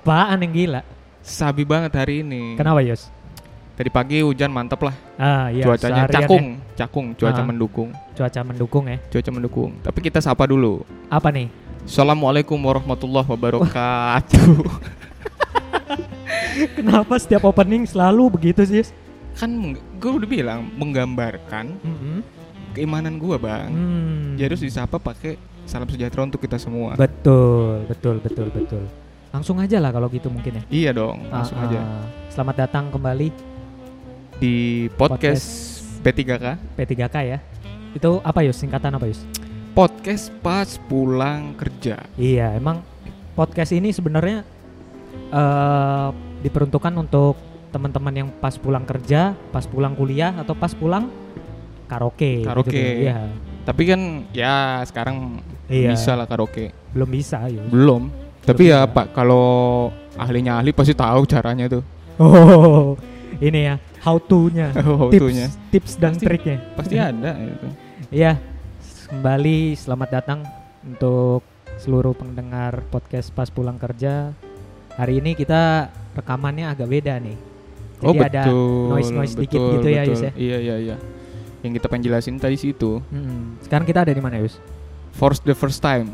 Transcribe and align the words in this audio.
Apaan 0.00 0.40
yang 0.40 0.52
gila? 0.56 0.80
Sabi 1.20 1.68
banget 1.68 1.92
hari 1.92 2.24
ini. 2.24 2.56
Kenapa 2.56 2.80
Yos? 2.80 3.12
Tadi 3.76 3.88
pagi 3.88 4.24
hujan 4.24 4.48
mantep 4.48 4.80
lah. 4.80 4.96
Ah 5.16 5.52
iya. 5.52 5.60
Cuacanya 5.60 6.04
seharian 6.04 6.24
cakung, 6.24 6.46
cakung, 6.72 7.06
cuaca 7.12 7.36
Ah. 7.36 7.44
mendukung, 7.44 7.88
ya. 7.92 8.12
Cuaca 8.16 8.40
mendukung 8.40 8.84
ya. 8.88 8.96
cuaca 9.08 9.30
mendukung. 9.30 9.70
Tapi 9.80 9.98
kita 10.00 10.20
sapa 10.20 10.48
dulu. 10.48 10.84
Apa 11.12 11.28
nih? 11.28 11.52
Assalamualaikum 11.84 12.56
warahmatullahi 12.56 13.28
wabarakatuh. 13.28 14.56
Kenapa 16.76 17.14
setiap 17.16 17.44
opening 17.44 17.84
selalu 17.84 18.32
begitu 18.32 18.64
sih? 18.64 18.84
Kan 19.36 19.76
gue 19.96 20.12
udah 20.12 20.28
bilang 20.28 20.64
menggambarkan 20.76 21.76
Mm-mm. 21.76 22.24
keimanan 22.72 23.16
gue 23.16 23.36
bang. 23.36 23.68
Hmm. 23.68 24.36
Jadi 24.36 24.48
harus 24.48 24.64
disapa 24.64 24.96
pakai 24.96 25.36
salam 25.64 25.88
sejahtera 25.88 26.24
untuk 26.24 26.40
kita 26.40 26.56
semua. 26.56 26.96
Betul, 26.96 27.84
betul, 27.84 28.16
betul, 28.20 28.48
betul. 28.48 28.84
Langsung 29.30 29.62
aja 29.62 29.78
lah 29.78 29.94
kalau 29.94 30.10
gitu 30.10 30.26
mungkin 30.26 30.58
ya. 30.58 30.62
iya 30.68 30.90
dong, 30.90 31.22
langsung 31.30 31.54
Ah, 31.54 31.66
aja 31.70 31.78
ah. 31.78 32.04
Selamat 32.30 32.66
datang 32.66 32.90
kembali 32.90 33.30
di 34.42 34.54
podcast, 34.98 35.78
P3K. 36.02 36.58
P3K 36.74 37.16
ya. 37.28 37.38
Itu 37.92 38.18
apa 38.22 38.42
Yus? 38.42 38.58
Singkatan 38.58 38.90
apa 38.90 39.06
Yus? 39.06 39.22
Podcast 39.70 40.34
pas 40.42 40.66
pulang 40.90 41.54
kerja. 41.54 42.02
Iya, 42.18 42.58
emang 42.58 42.82
podcast 43.38 43.70
ini 43.70 43.94
sebenarnya 43.94 44.42
eh 45.30 46.08
diperuntukkan 46.42 46.94
untuk 46.96 47.38
teman-teman 47.70 48.14
yang 48.16 48.28
pas 48.34 48.58
pulang 48.58 48.82
kerja, 48.82 49.38
pas 49.54 49.62
pulang 49.62 49.94
kuliah 49.94 50.34
atau 50.34 50.58
pas 50.58 50.74
pulang 50.74 51.06
karaoke. 51.86 52.42
Karaoke. 52.42 52.74
gitu. 52.74 53.06
Iya. 53.06 53.30
Tapi 53.62 53.82
kan 53.86 54.00
ya 54.34 54.82
sekarang 54.82 55.38
Iya. 55.70 55.94
bisa 55.94 56.18
lah 56.18 56.26
karaoke. 56.26 56.74
Belum 56.90 57.06
bisa, 57.06 57.46
Yus. 57.46 57.70
Belum. 57.70 58.10
Tapi 58.44 58.72
ya. 58.72 58.88
Pak, 58.88 59.12
kalau 59.12 59.88
ahlinya 60.16 60.60
ahli 60.60 60.72
pasti 60.72 60.96
tahu 60.96 61.24
caranya 61.28 61.68
tuh. 61.68 61.82
Oh, 62.20 62.96
ini 63.40 63.64
ya 63.72 63.76
how 64.00 64.16
to-nya. 64.16 64.72
How 64.76 65.08
tips, 65.12 65.20
to-nya. 65.20 65.46
tips 65.72 65.92
dan 66.00 66.12
Pasti- 66.16 66.26
triknya. 66.26 66.56
Pasti 66.76 66.96
ada 66.96 67.30
itu. 67.36 67.68
Iya, 68.10 68.32
kembali 69.12 69.76
selamat 69.76 70.08
datang 70.10 70.40
untuk 70.82 71.44
seluruh 71.78 72.16
pendengar 72.16 72.84
podcast 72.88 73.30
pas 73.32 73.48
pulang 73.48 73.76
kerja. 73.76 74.32
Hari 74.96 75.22
ini 75.22 75.32
kita 75.38 75.88
rekamannya 76.16 76.68
agak 76.68 76.88
beda 76.90 77.16
nih. 77.22 77.38
Jadi 78.00 78.08
oh 78.08 78.24
ada 78.24 78.42
betul. 78.48 78.88
noise-noise 78.96 79.34
dikit 79.36 79.60
betul, 79.60 79.72
gitu 79.78 79.88
ya. 79.92 80.02
Yus 80.08 80.22
ya? 80.24 80.32
Iya 80.34 80.58
iya 80.58 80.76
iya. 80.80 80.96
Yang 81.60 81.72
kita 81.80 81.86
pengen 81.92 82.04
jelasin 82.08 82.36
tadi 82.40 82.56
sih 82.56 82.72
itu. 82.72 83.04
Mm-mm. 83.12 83.60
Sekarang 83.60 83.84
kita 83.84 84.08
ada 84.08 84.12
di 84.16 84.20
mana, 84.24 84.40
Yus? 84.40 84.56
For 85.12 85.36
the 85.44 85.52
first 85.52 85.84
time. 85.84 86.08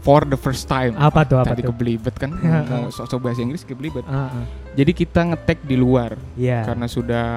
For 0.00 0.24
the 0.24 0.36
first 0.36 0.64
time. 0.64 0.96
Apa 0.96 1.28
tuh? 1.28 1.36
Apa 1.36 1.52
tadi 1.52 1.60
tuh? 1.60 1.70
kebelibet 1.70 2.16
kan 2.16 2.32
mau 2.72 2.88
sok-sok 2.88 3.20
bahasa 3.20 3.44
Inggris 3.44 3.62
kebelibet. 3.62 4.04
Ah, 4.08 4.32
ah. 4.32 4.44
Jadi 4.72 4.92
kita 4.96 5.20
ngetek 5.28 5.60
di 5.62 5.76
luar 5.76 6.16
Iya. 6.34 6.64
karena 6.64 6.88
sudah 6.88 7.28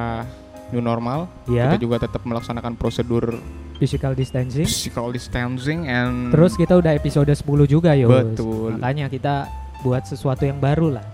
new 0.71 0.79
normal. 0.79 1.27
Iya. 1.45 1.69
Kita 1.69 1.77
juga 1.77 1.95
tetap 1.99 2.23
melaksanakan 2.23 2.73
prosedur 2.73 3.35
Physical 3.73 4.15
distancing. 4.15 4.63
physical 4.63 5.11
distancing 5.11 5.91
and 5.91 6.31
Terus 6.31 6.55
kita 6.55 6.79
udah 6.79 6.95
episode 6.95 7.27
10 7.27 7.43
juga, 7.67 7.91
Yus. 7.93 8.07
Betul. 8.07 8.79
Makanya 8.79 9.11
kita 9.11 9.49
buat 9.83 10.07
sesuatu 10.07 10.47
yang 10.47 10.55
baru 10.55 10.95
lah. 10.95 11.05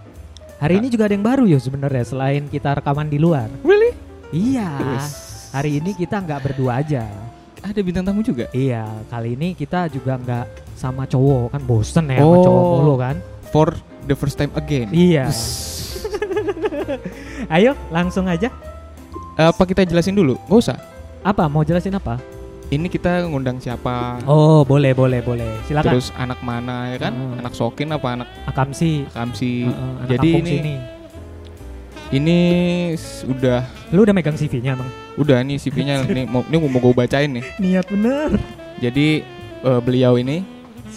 Hari 0.60 0.78
ini 0.78 0.92
juga 0.92 1.10
ada 1.10 1.16
yang 1.16 1.26
baru, 1.26 1.50
Yus 1.50 1.66
sebenarnya 1.66 2.04
selain 2.04 2.46
kita 2.46 2.78
rekaman 2.78 3.10
di 3.10 3.18
luar. 3.18 3.50
really 3.64 3.96
Iya. 4.30 4.70
Hari 5.50 5.82
ini 5.82 5.98
kita 5.98 6.22
nggak 6.22 6.40
berdua 6.46 6.78
aja. 6.78 7.10
ada 7.60 7.80
bintang 7.82 8.06
tamu 8.06 8.22
juga. 8.22 8.48
Iya, 8.54 8.86
kali 9.10 9.34
ini 9.34 9.52
kita 9.52 9.90
juga 9.90 10.16
nggak 10.16 10.46
sama 10.80 11.04
cowok 11.04 11.52
kan 11.52 11.62
bosen 11.62 12.08
ya 12.08 12.18
sama 12.18 12.32
Oh. 12.32 12.40
cowok 12.42 12.64
mulu 12.74 12.94
kan. 12.96 13.16
For 13.50 13.68
the 14.06 14.16
first 14.16 14.36
time 14.36 14.56
again. 14.56 14.88
Iya. 14.90 15.28
Ayo 17.50 17.76
langsung 17.90 18.26
aja. 18.26 18.50
Apa 19.36 19.64
kita 19.64 19.84
jelasin 19.84 20.14
dulu? 20.14 20.36
Gak 20.46 20.60
usah. 20.62 20.78
Apa 21.20 21.46
mau 21.46 21.62
jelasin 21.62 21.94
apa? 21.94 22.16
Ini 22.70 22.86
kita 22.86 23.26
ngundang 23.26 23.58
siapa? 23.58 24.22
Oh 24.24 24.62
boleh 24.64 24.94
boleh 24.94 25.20
boleh. 25.20 25.50
Silakan. 25.64 25.90
Terus 25.92 26.14
anak 26.14 26.40
mana 26.40 26.90
ya 26.90 26.98
kan? 27.02 27.14
Heeh. 27.14 27.40
Anak 27.40 27.54
Sokin 27.54 27.90
apa 27.90 28.08
anak 28.14 28.28
Akamsi. 28.46 29.10
Kamsi? 29.10 29.66
Heeh, 29.66 29.92
anak 29.98 30.10
Jadi 30.10 30.30
ini 30.32 30.54
sini. 30.54 30.76
ini 32.12 32.38
udah 33.28 33.66
Lu 33.90 34.02
udah 34.02 34.14
megang 34.14 34.34
CV-nya 34.34 34.74
emang? 34.74 34.90
udah 35.16 35.42
nih 35.42 35.58
CV-nya 35.58 36.06
nih 36.16 36.26
mau 36.26 36.42
ini 36.44 36.56
mau 36.62 36.80
gue 36.80 36.94
bacain 36.96 37.30
nih. 37.32 37.44
Niat 37.58 37.86
bener. 37.90 38.38
Jadi 38.78 39.26
eh, 39.60 39.80
beliau 39.82 40.16
ini 40.16 40.46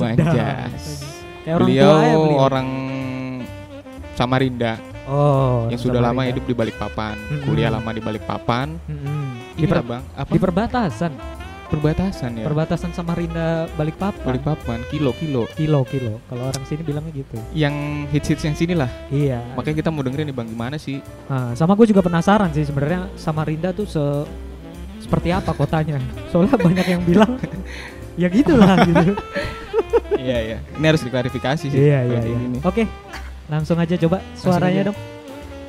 Wanjas. 0.04 0.82
Kayak 1.42 1.54
orang 1.56 1.66
Beliau 1.66 1.86
tua 1.88 2.00
ya 2.00 2.14
beliau. 2.14 2.38
orang 2.40 2.68
Samarinda 4.12 4.72
oh, 5.04 5.66
yang 5.66 5.80
sudah 5.80 5.98
lama 5.98 6.20
Samarinda. 6.20 6.30
hidup 6.30 6.44
di 6.44 6.54
Balikpapan, 6.54 7.14
Mm-mm. 7.18 7.42
kuliah 7.42 7.70
lama 7.70 7.90
di 7.90 8.00
Balikpapan. 8.00 8.66
Di, 9.52 9.58
Ini 9.58 9.66
per- 9.66 9.78
lah 9.78 9.84
bang, 9.84 10.02
apa 10.14 10.30
di 10.30 10.38
perbatasan, 10.38 11.12
perbatasan 11.66 12.30
ya? 12.34 12.44
perbatasan 12.44 12.90
Samarinda 12.92 13.46
Balikpapan. 13.74 14.22
Balikpapan, 14.22 14.78
kilo-kilo. 14.88 15.48
Kilo 15.50 15.80
kilo. 15.84 16.20
Kalau 16.24 16.42
orang 16.46 16.64
sini 16.64 16.82
bilangnya 16.82 17.12
gitu. 17.12 17.36
Yang 17.52 17.74
hits-hits 18.12 18.44
yang 18.44 18.54
sini 18.54 18.74
lah. 18.76 18.90
Iya. 19.08 19.40
Makanya 19.56 19.76
kita 19.78 19.90
mau 19.90 20.00
dengerin 20.00 20.28
nih 20.28 20.36
bang, 20.36 20.46
gimana 20.46 20.76
sih? 20.76 21.00
Nah, 21.26 21.52
sama 21.52 21.72
gue 21.74 21.88
juga 21.88 22.00
penasaran 22.00 22.52
sih 22.52 22.62
sebenarnya 22.62 23.10
Samarinda 23.14 23.72
tuh 23.72 23.84
se 23.84 24.04
seperti 25.00 25.28
apa 25.28 25.50
kotanya. 25.50 25.98
Soalnya 26.30 26.54
banyak 26.54 26.86
yang 26.86 27.02
bilang 27.02 27.34
ya 28.14 28.28
gitulah 28.28 28.76
gitu. 28.84 29.12
iya 30.24 30.38
iya. 30.40 30.58
Ini 30.76 30.84
harus 30.86 31.02
diklarifikasi 31.02 31.66
sih. 31.66 31.78
iya 31.78 32.04
iya 32.04 32.20
iya. 32.22 32.38
Oke. 32.62 32.84
Langsung 33.48 33.76
aja 33.76 33.94
coba 33.98 34.18
suaranya 34.34 34.80
aja. 34.84 34.88
dong. 34.92 34.98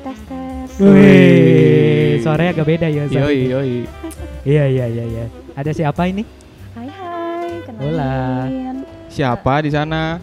tes 0.04 0.18
tes 0.28 0.68
Wih, 0.78 2.20
suaranya 2.20 2.50
agak 2.52 2.66
beda 2.66 2.86
ya. 2.88 3.04
Yoi 3.06 3.40
yoi. 3.48 3.76
Iya 4.44 4.64
iya 4.68 4.84
iya 4.86 5.04
iya. 5.04 5.24
Ada 5.54 5.70
siapa 5.72 6.04
ini? 6.04 6.24
hai 6.74 6.88
hai 6.90 7.50
Hola. 7.80 8.14
kenalin 8.50 8.76
Siapa 9.08 9.62
di 9.62 9.70
sana? 9.70 10.18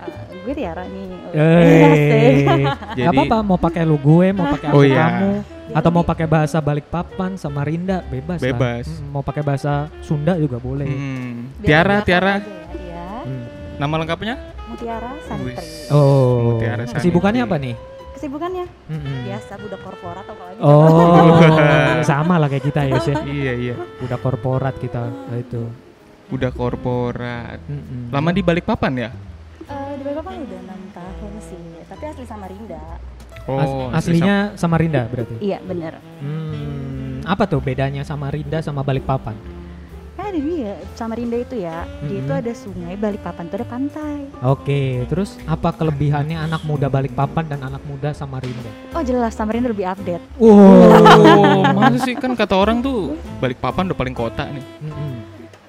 Eh, 0.00 0.40
gue 0.46 0.54
Tiara 0.54 0.86
nih 0.86 1.04
Eh. 1.34 2.62
Jadi 2.94 3.02
Gak 3.02 3.12
apa-apa 3.12 3.36
mau 3.42 3.58
pakai 3.58 3.82
lu 3.82 3.98
gue, 3.98 4.30
mau 4.30 4.46
pakai 4.54 4.68
Oh 4.70 4.80
aku 4.80 4.86
iya. 4.86 5.04
kamu, 5.10 5.30
Atau 5.74 5.90
mau 5.90 6.06
pakai 6.06 6.26
bahasa 6.30 6.62
Balikpapan, 6.62 7.34
Samarinda, 7.34 8.06
bebas. 8.06 8.38
lah. 8.38 8.46
Bebas. 8.52 8.86
Mm, 8.86 9.06
mau 9.10 9.22
pakai 9.22 9.42
bahasa 9.42 9.90
Sunda 10.04 10.38
juga 10.38 10.62
boleh. 10.62 10.86
Hmm. 10.86 11.50
Tiara, 11.58 12.02
Tiara. 12.06 12.38
ya. 12.76 13.26
Hmm. 13.26 13.44
Nama 13.76 13.94
lengkapnya? 14.02 14.34
Mutiara 14.66 15.10
Santri. 15.26 15.54
Oh, 15.90 16.54
Mutiara 16.54 16.82
Santri. 16.86 17.02
kesibukannya 17.02 17.42
apa 17.46 17.58
nih? 17.58 17.76
kesibukannya 18.16 18.64
Mm-mm. 18.88 19.28
biasa 19.28 19.60
budak 19.60 19.80
korporat 19.84 20.24
atau 20.24 20.32
apa 20.32 20.44
lagi 20.48 20.60
Oh, 20.64 22.00
sama 22.08 22.40
lah 22.40 22.48
kayak 22.48 22.64
kita 22.64 22.88
ya, 22.88 22.96
ya. 22.96 23.14
iya 23.44 23.52
iya. 23.52 23.74
Udah 24.00 24.16
korporat 24.16 24.80
kita 24.80 25.04
nah, 25.04 25.36
itu. 25.36 25.68
Udah 26.32 26.48
korporat. 26.48 27.60
Mm-mm. 27.68 28.08
Lama 28.08 28.32
di 28.32 28.40
Balikpapan 28.40 28.92
ya? 28.96 29.10
Eh, 29.68 29.90
di 30.00 30.02
Balikpapan 30.02 30.32
udah 30.48 30.60
enam 30.64 30.80
tahun 30.96 31.32
sih 31.44 31.60
tapi 31.86 32.02
asli 32.08 32.24
Samarinda 32.26 32.82
Oh, 33.46 33.88
As- 33.88 34.02
aslinya 34.02 34.52
Samarinda 34.54 35.06
berarti. 35.06 35.38
iya 35.40 35.58
bener 35.60 36.02
Hmm, 36.18 37.22
apa 37.22 37.44
tuh 37.44 37.58
bedanya 37.58 38.02
Samarinda 38.02 38.58
sama 38.58 38.82
Balikpapan? 38.82 39.34
kan 40.16 40.32
ada 40.32 40.40
dia 40.40 40.74
Samarinda 40.92 41.36
itu 41.36 41.56
ya 41.56 41.84
dia 42.02 42.18
itu 42.18 42.26
Mm-mm. 42.26 42.40
ada 42.40 42.52
sungai 42.52 42.94
Balikpapan 42.94 43.46
itu 43.46 43.54
ada 43.54 43.68
pantai 43.68 44.16
Oke, 44.40 44.80
terus 45.06 45.36
apa 45.44 45.70
kelebihannya 45.70 46.40
anak 46.40 46.62
muda 46.62 46.88
Balikpapan 46.88 47.46
dan 47.46 47.62
anak 47.62 47.84
muda 47.84 48.10
Samarinda? 48.10 48.66
oh 48.90 49.02
jelas 49.02 49.30
Samarinda 49.30 49.68
lebih 49.68 49.84
update 49.84 50.24
Oh, 50.36 51.62
masa 51.76 52.00
sih 52.00 52.14
kan 52.14 52.32
kata 52.32 52.54
orang 52.54 52.80
tuh 52.80 53.14
Balikpapan 53.36 53.86
udah 53.86 53.94
paling 53.96 54.16
kota 54.16 54.48
nih. 54.48 54.64
Mm-mm. 54.82 55.15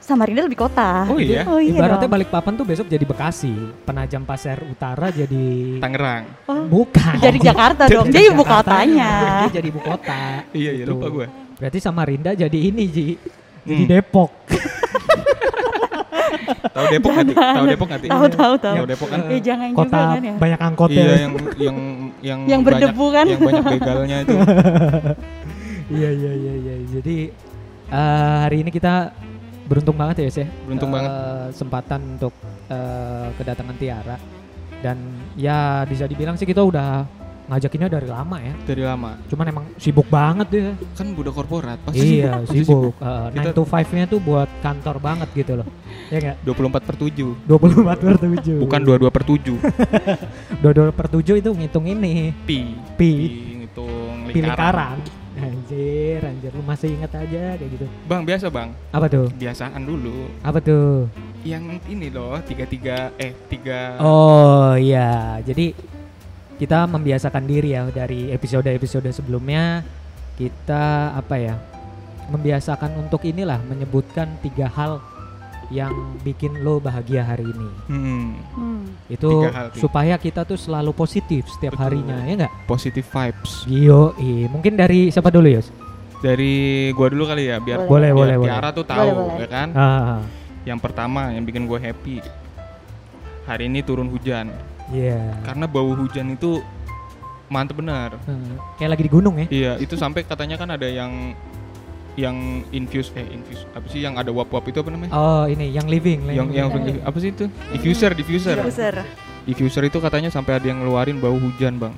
Samarinda 0.08 0.40
lebih 0.42 0.56
kota 0.58 1.04
Oh 1.06 1.20
iya, 1.20 1.44
oh 1.44 1.60
iya 1.60 1.76
Ibaratnya 1.76 2.08
dong. 2.08 2.16
Balikpapan 2.16 2.56
tuh 2.56 2.64
besok 2.64 2.88
jadi 2.88 3.04
Bekasi, 3.04 3.52
Penajam 3.84 4.24
Pasir 4.24 4.56
Utara 4.64 5.12
jadi 5.12 5.78
Tangerang. 5.78 6.24
Oh, 6.48 6.64
bukan. 6.66 7.20
jadi 7.20 7.36
Jakarta 7.44 7.84
dong 7.86 8.08
Jadi 8.08 8.16
jadi 8.16 8.28
ibu 8.32 8.44
kotanya 8.44 9.12
Dia 9.44 9.52
jadi 9.54 9.68
ibu 9.68 9.82
kota. 9.84 10.22
Iya 10.56 10.72
iya 10.74 10.84
lupa 10.88 11.08
gue. 11.10 11.26
Berarti 11.58 11.80
Samarinda 11.80 12.32
jadi 12.34 12.56
ini 12.56 12.84
Ji. 12.88 13.08
Jadi 13.62 13.84
Hmm. 13.84 13.84
Depok. 13.86 14.32
Tahu 16.48 16.86
Depok 16.88 17.12
nggak? 17.12 17.36
Tahu 17.36 17.66
Depok 17.68 17.88
nggak? 17.90 18.02
Tahu 18.06 18.26
tahu 18.30 18.54
tahu 18.56 18.76
Tahu 18.78 18.86
Depok 18.88 19.08
kan? 19.10 19.20
Eh 19.28 19.40
jangan 19.42 19.68
Kota 19.74 19.92
juga 19.92 20.08
kan 20.08 20.24
ya. 20.24 20.34
banyak 20.38 20.60
angkotnya. 20.62 21.04
Iya 21.04 21.16
yang 21.18 21.34
yang 21.58 21.78
yang 22.22 22.40
Yang 22.48 22.62
berdebu 22.64 22.96
banyak, 23.04 23.12
kan? 23.12 23.26
Yang 23.28 23.42
banyak 23.44 23.64
begalnya 23.74 24.18
itu. 24.22 24.36
Iya 25.90 26.10
iya 26.12 26.32
iya 26.34 26.54
iya. 26.58 26.76
Jadi 26.90 27.18
eh, 27.90 28.36
hari 28.38 28.58
ini 28.60 28.70
kita 28.70 29.16
beruntung 29.68 29.94
banget 29.94 30.16
ya, 30.18 30.26
Yos, 30.26 30.38
ya. 30.38 30.48
Beruntung 30.64 30.90
Eh, 30.90 30.94
banget. 30.96 31.12
Kesempatan 31.50 32.02
untuk 32.16 32.34
eh, 32.68 33.28
kedatangan 33.36 33.76
Tiara 33.76 34.18
dan 34.78 34.98
ya 35.34 35.60
bisa 35.84 36.06
dibilang 36.06 36.34
sih 36.34 36.46
kita 36.46 36.62
udah 36.62 37.04
ngajakinnya 37.48 37.88
dari 37.90 38.06
lama 38.06 38.38
ya. 38.38 38.54
dari 38.62 38.84
lama. 38.84 39.16
Cuman 39.26 39.46
emang 39.48 39.66
sibuk 39.78 40.04
banget 40.06 40.48
dia. 40.50 40.72
Kan 40.94 41.16
budak 41.16 41.32
korporat 41.32 41.80
pasti. 41.82 42.20
iya, 42.20 42.44
pasti 42.44 42.60
sibuk. 42.60 42.92
Uh, 42.98 43.32
Kita- 43.32 43.56
9 43.56 43.56
to 43.56 43.64
5-nya 43.64 44.06
tuh 44.06 44.20
buat 44.20 44.50
kantor 44.60 45.00
banget 45.00 45.30
gitu 45.34 45.54
loh. 45.56 45.68
Ya 46.12 46.20
enggak? 46.20 46.36
24 46.44 46.84
per 46.84 46.96
7 47.00 47.40
24 47.48 48.04
per 48.04 48.18
7. 48.20 48.60
Bukan 48.60 48.80
22 48.84 49.08
per 49.10 49.24
7 49.24 49.56
22 50.60 50.92
per 51.00 51.08
7 51.08 51.40
itu 51.40 51.50
ngitung 51.50 51.86
ini. 51.88 52.36
Pi 52.44 52.60
Pi, 53.00 53.12
Ngitung 53.64 54.28
pi 54.28 54.40
lingkaran. 54.44 55.00
Anjir, 55.38 56.20
anjir. 56.26 56.52
Lu 56.52 56.66
masih 56.66 56.98
inget 56.98 57.14
aja 57.14 57.44
kayak 57.56 57.70
gitu. 57.70 57.86
Bang 58.10 58.26
biasa 58.26 58.50
bang. 58.50 58.74
Apa 58.90 59.06
tuh? 59.06 59.30
Kebiasaan 59.32 59.82
dulu. 59.86 60.28
Apa 60.42 60.60
tuh? 60.60 61.08
Yang 61.46 61.80
ini 61.88 62.10
loh 62.10 62.42
tiga 62.44 62.66
tiga 62.66 63.14
Eh 63.22 63.32
tiga. 63.48 64.02
Oh 64.02 64.74
iya, 64.74 65.38
jadi 65.46 65.72
kita 66.58 66.90
membiasakan 66.90 67.46
diri 67.46 67.78
ya 67.78 67.86
dari 67.94 68.34
episode-episode 68.34 69.14
sebelumnya. 69.14 69.86
Kita 70.38 71.18
apa 71.18 71.36
ya 71.38 71.58
membiasakan 72.30 72.98
untuk 73.02 73.26
inilah 73.26 73.58
menyebutkan 73.66 74.38
tiga 74.44 74.70
hal 74.70 75.02
yang 75.68 75.92
bikin 76.22 76.64
lo 76.64 76.80
bahagia 76.80 77.22
hari 77.22 77.44
ini. 77.44 77.70
hmm, 77.86 78.26
Hmm. 78.56 78.84
Itu 79.08 79.46
hal, 79.46 79.72
supaya 79.74 80.16
kita 80.16 80.44
tuh 80.44 80.56
selalu 80.56 80.92
positif 80.92 81.48
setiap 81.50 81.76
Betul. 81.76 81.84
harinya 81.84 82.18
ya 82.24 82.34
enggak? 82.38 82.54
Positive 82.64 83.04
vibes 83.04 83.52
Gio, 83.64 84.16
mungkin 84.48 84.76
dari 84.76 85.08
siapa 85.08 85.28
dulu 85.28 85.48
Yos? 85.48 85.68
Dari 86.18 86.56
gua 86.92 87.08
dulu 87.08 87.24
kali 87.26 87.46
ya 87.46 87.62
Biar 87.62 87.86
Boleh, 87.86 88.10
biar 88.10 88.16
boleh, 88.16 88.36
boleh. 88.38 88.50
Tiara 88.50 88.70
tuh 88.72 88.84
tahu 88.84 89.06
Boleh, 89.06 89.14
boleh. 89.14 89.38
ya 89.38 89.48
kan 89.48 89.68
Ah, 89.72 90.20
Yang 90.64 90.80
pertama 90.82 91.30
yang 91.30 91.44
bikin 91.44 91.64
gue 91.64 91.78
happy 91.78 92.16
Hari 93.46 93.70
ini 93.70 93.80
turun 93.80 94.10
hujan 94.10 94.50
iya. 94.90 95.36
Karena 95.46 95.70
bau 95.70 95.94
hujan 95.94 96.34
itu 96.34 96.60
Mantep 97.48 97.78
benar 97.78 98.18
Hmm, 98.26 98.58
Kayak 98.76 98.98
lagi 98.98 99.04
di 99.06 99.12
gunung 99.12 99.36
ya? 99.38 99.46
Iya 99.48 99.72
itu 99.78 99.94
sampai 99.94 100.26
katanya 100.26 100.58
kan 100.58 100.68
ada 100.68 100.90
yang 100.90 101.38
Yang 102.18 102.36
infuse 102.72 103.10
Eh 103.14 103.26
infuse 103.30 103.64
Apa 103.72 103.86
sih 103.88 104.02
yang 104.02 104.18
ada 104.18 104.30
wap-wap 104.30 104.66
itu 104.66 104.78
apa 104.78 104.90
namanya 104.90 105.14
Oh 105.14 105.46
ini 105.46 105.70
yang 105.70 105.86
living, 105.86 106.26
yang 106.28 106.50
yang 106.50 106.68
living. 106.68 106.98
apa 107.00 107.18
sih 107.18 107.30
itu 107.30 107.46
diffuser 107.72 108.12
diffuser 108.12 108.58
Diffuser. 108.58 108.96
diffuser 109.46 109.84
itu 109.86 109.98
katanya 109.98 110.28
sampai 110.28 110.58
ada 110.58 110.66
yang 110.66 110.82
ngeluarin 110.82 111.18
bau 111.18 111.34
hujan 111.34 111.78
bang 111.78 111.94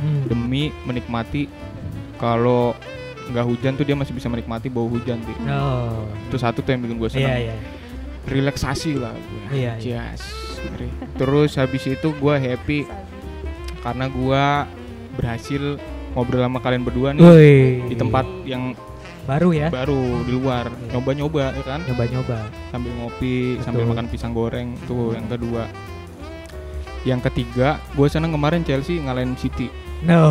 Hmm. 0.00 0.24
demi 0.24 0.72
menikmati 0.82 1.44
kalau 2.16 2.72
nggak 3.28 3.44
hujan 3.44 3.76
tuh 3.76 3.84
dia 3.84 3.92
masih 3.92 4.10
bisa 4.10 4.26
menikmati 4.26 4.66
bau 4.66 4.88
hujan 4.88 5.20
tuh 5.20 5.36
Oh, 5.44 6.08
itu 6.24 6.36
satu 6.36 6.58
tuh 6.58 6.72
yang 6.72 6.80
bikin 6.80 6.96
gue 6.96 7.04
iya 7.06 7.12
senang 7.12 7.36
iya. 7.38 7.54
relaksasi 8.24 8.96
lah 8.96 9.12
gue 9.12 9.42
Iya, 9.52 9.72
iya. 9.76 10.02
Yes. 10.08 10.24
terus 11.14 11.52
habis 11.54 11.84
itu 11.84 12.08
gue 12.10 12.34
happy 12.34 12.88
karena 13.78 14.08
gue 14.08 14.44
berhasil 15.14 15.76
ngobrol 16.10 16.42
sama 16.42 16.58
kalian 16.58 16.80
berdua 16.80 17.12
nih 17.12 17.20
Woi. 17.20 17.54
di 17.86 17.94
tempat 17.94 18.24
yang 18.44 18.72
baru 19.22 19.48
ya? 19.50 19.68
baru 19.68 20.00
di 20.22 20.32
luar 20.32 20.66
Iya. 20.66 20.96
nyoba-nyoba 20.96 21.44
ya 21.50 21.62
kan 21.62 21.80
Nyoba-nyoba. 21.82 22.38
sambil 22.68 22.92
ngopi 22.94 23.34
sambil 23.60 23.82
Betul. 23.82 23.92
makan 23.92 24.06
pisang 24.06 24.32
goreng 24.32 24.68
tuh 24.84 25.12
yang 25.12 25.26
kedua 25.26 25.64
yang 27.02 27.20
ketiga 27.22 27.68
gue 27.90 28.06
seneng 28.06 28.30
kemarin 28.30 28.60
Chelsea 28.60 28.98
ngalahin 28.98 29.32
City 29.34 29.68
No, 30.00 30.24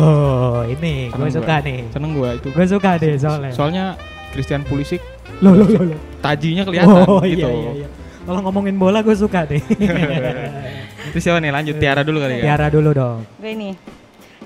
ini 0.64 1.08
gue 1.08 1.30
suka 1.30 1.56
gua. 1.56 1.62
nih. 1.62 1.80
seneng 1.88 2.10
gue 2.12 2.30
itu 2.34 2.48
Gue 2.50 2.66
suka 2.66 2.90
deh 2.96 3.14
soalnya. 3.16 3.50
soalnya 3.50 3.84
Christian 4.30 4.62
Pulisic 4.62 4.98
Loh, 5.38 5.54
loh, 5.54 5.64
loh, 5.64 5.82
loh. 5.86 5.98
tajinya 6.20 6.62
kelihatan 6.62 7.02
Oh 7.04 7.22
gitu 7.22 7.42
iya 7.42 7.48
iya 7.48 7.72
iya. 7.76 7.88
Kalau 8.20 8.42
ngomongin 8.42 8.76
bola 8.76 9.00
gue 9.00 9.14
suka 9.14 9.42
deh. 9.44 9.58
Terus 11.10 11.22
siapa 11.24 11.38
nih 11.38 11.48
lanjut 11.48 11.74
Tiara 11.76 12.02
dulu 12.02 12.20
kali 12.20 12.36
ya 12.36 12.44
Tiara 12.44 12.66
dulu 12.68 12.90
dong. 12.92 13.24
Gue 13.36 13.52
nih. 13.52 13.72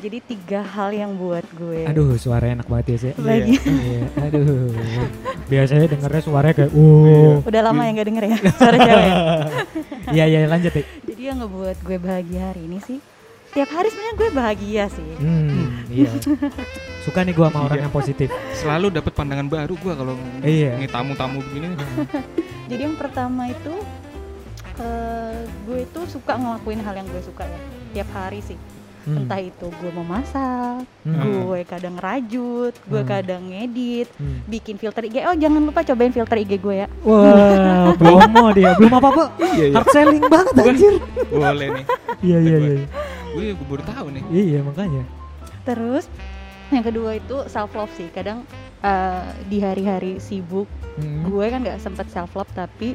Jadi 0.04 0.20
tiga 0.20 0.60
hal 0.60 0.92
yang 0.92 1.16
buat 1.16 1.48
gue. 1.56 1.88
Aduh, 1.88 2.12
suaranya 2.20 2.60
enak 2.60 2.68
banget 2.68 2.86
ya 2.92 2.96
sih. 3.00 3.12
Lagi. 3.16 3.56
Iya, 3.56 4.00
aduh. 4.20 4.68
Biasanya 5.48 5.86
dengernya 5.88 6.20
suaranya 6.20 6.54
kayak 6.60 6.72
uh. 6.76 7.40
Udah 7.40 7.62
lama 7.64 7.88
ya 7.88 7.90
nggak 7.96 8.08
denger 8.12 8.24
ya 8.28 8.36
suara 8.60 8.76
cewek. 8.76 9.12
Iya 10.12 10.24
iya 10.28 10.38
lanjut 10.44 10.72
deh. 10.76 10.84
Jadi 11.08 11.22
yang 11.24 11.40
ngebuat 11.40 11.76
gue 11.80 11.96
bahagia 11.96 12.52
hari 12.52 12.68
ini 12.68 12.84
sih. 12.84 13.00
Tiap 13.56 13.70
hari 13.72 13.88
sebenarnya 13.88 14.14
gue 14.20 14.28
bahagia 14.28 14.84
sih. 14.92 15.10
Hmm, 15.24 15.72
iya. 15.88 16.10
Suka 17.00 17.24
nih 17.24 17.32
gue 17.32 17.46
sama 17.48 17.64
orang 17.64 17.78
Iya. 17.80 17.84
yang 17.88 17.94
positif. 17.94 18.28
selalu 18.60 18.86
dapat 18.92 19.12
pandangan 19.16 19.48
baru 19.48 19.72
gue 19.72 19.92
kalau 19.96 20.14
Iya. 20.44 20.76
ini 20.76 20.88
tamu-tamu 20.90 21.40
begini 21.40 21.72
Jadi 22.70 22.80
yang 22.82 22.96
pertama 23.00 23.48
itu 23.48 23.72
eh, 24.76 25.48
gue 25.64 25.78
itu 25.80 26.00
suka 26.12 26.36
ngelakuin 26.36 26.84
hal 26.84 26.92
yang 26.92 27.08
gue 27.08 27.22
suka 27.24 27.48
ya 27.48 27.58
tiap 27.94 28.10
hari 28.12 28.44
sih. 28.44 28.58
Hmm. 29.04 29.20
Entah 29.20 29.36
itu 29.36 29.68
gue 29.68 29.90
mau 29.90 30.02
masak, 30.02 30.88
Hmm. 31.02 31.20
gue 31.44 31.60
kadang 31.62 31.94
rajut, 31.94 32.72
gue 32.72 32.98
Hmm. 32.98 33.10
kadang 33.10 33.42
ngedit, 33.46 34.08
Hmm. 34.14 34.40
bikin 34.44 34.74
filter 34.74 35.04
IG. 35.04 35.20
Oh 35.22 35.32
jangan 35.32 35.60
lupa 35.60 35.80
cobain 35.82 36.08
filter 36.08 36.36
IG 36.38 36.56
gue 36.56 36.74
ya. 36.74 36.88
Wah, 37.00 37.92
promo 38.00 38.48
dia. 38.50 38.72
Belum 38.74 38.94
apa-apa. 38.94 39.36
iya 39.52 39.64
iya 39.66 39.76
Hard 39.76 39.88
selling 39.90 40.24
banget 40.24 40.54
anjir. 40.58 40.94
boleh 41.26 41.68
nih 41.70 41.84
Iya 42.20 42.38
iya 42.40 42.56
iya. 42.58 42.74
gue 43.30 43.44
gue 43.52 43.66
baru 43.66 43.84
tahu 43.84 44.06
nih 44.10 44.22
Iya 44.30 44.60
makanya. 44.62 45.02
Terus 45.62 46.08
yang 46.70 46.82
kedua 46.82 47.10
itu 47.14 47.36
self 47.46 47.72
love 47.72 47.92
sih. 47.92 48.08
Kadang 48.08 48.48
eh, 48.80 49.20
di 49.44 49.58
hari-hari 49.58 50.16
sibuk 50.18 50.68
Hmm. 50.94 51.26
gue 51.26 51.44
kan 51.44 51.60
nggak 51.60 51.76
sempet 51.76 52.06
self 52.06 52.32
love 52.32 52.48
tapi 52.50 52.94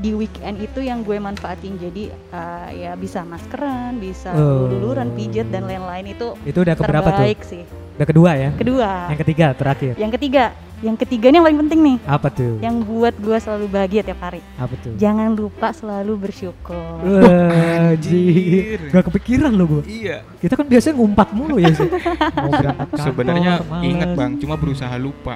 di 0.00 0.16
weekend 0.16 0.58
itu 0.58 0.80
yang 0.80 1.04
gue 1.04 1.16
manfaatin 1.16 1.76
jadi 1.76 2.08
eh, 2.08 2.68
ya 2.74 2.92
bisa 2.96 3.20
maskeran, 3.22 4.00
bisa 4.00 4.32
Oh. 4.32 4.66
luluran, 4.66 5.12
pijet 5.12 5.52
dan 5.52 5.68
lain-lain 5.68 6.10
itu 6.10 6.32
Itu 6.42 6.64
udah 6.64 6.74
keberapa 6.74 7.08
tuh? 7.12 7.24
sih. 7.44 7.62
Udah 8.00 8.08
kedua 8.08 8.32
ya? 8.32 8.48
Kedua, 8.54 8.90
Yang 9.06 9.20
ketiga 9.20 9.46
terakhir. 9.52 9.92
yang 9.94 10.08
ketiga, 10.10 10.44
yang 10.80 10.96
ketiga 10.96 11.26
ini 11.28 11.36
yang 11.36 11.44
paling 11.44 11.60
penting 11.60 11.80
nih, 11.82 11.96
Apa 12.08 12.28
tuh? 12.30 12.56
yang 12.58 12.80
buat 12.80 13.12
gue 13.14 13.36
selalu 13.36 13.68
bahagia 13.68 14.00
tiap 14.00 14.24
hari. 14.24 14.40
Apa 14.56 14.72
tuh? 14.74 14.96
Jangan 14.96 15.28
lupa 15.30 15.68
selalu 15.70 16.12
bersyukur. 16.18 16.96
Wah, 16.96 17.92
Anjir. 17.92 18.88
Gak 18.88 19.04
kepikiran 19.04 19.52
lo 19.52 19.64
gue. 19.68 19.82
iya 19.84 20.24
Kita 20.34 20.56
kan 20.56 20.64
biasanya 20.64 20.96
ngumpat 20.96 21.28
mulu 21.30 21.60
ya 21.60 21.68
sih. 21.70 21.92
Mau 22.40 22.48
berangkat 22.50 22.88
kantor, 22.88 23.04
sebenarnya 23.04 23.52
inget 23.82 24.10
bang 24.10 24.32
cuma 24.38 24.54
berusaha 24.56 24.96
lupa 24.96 25.34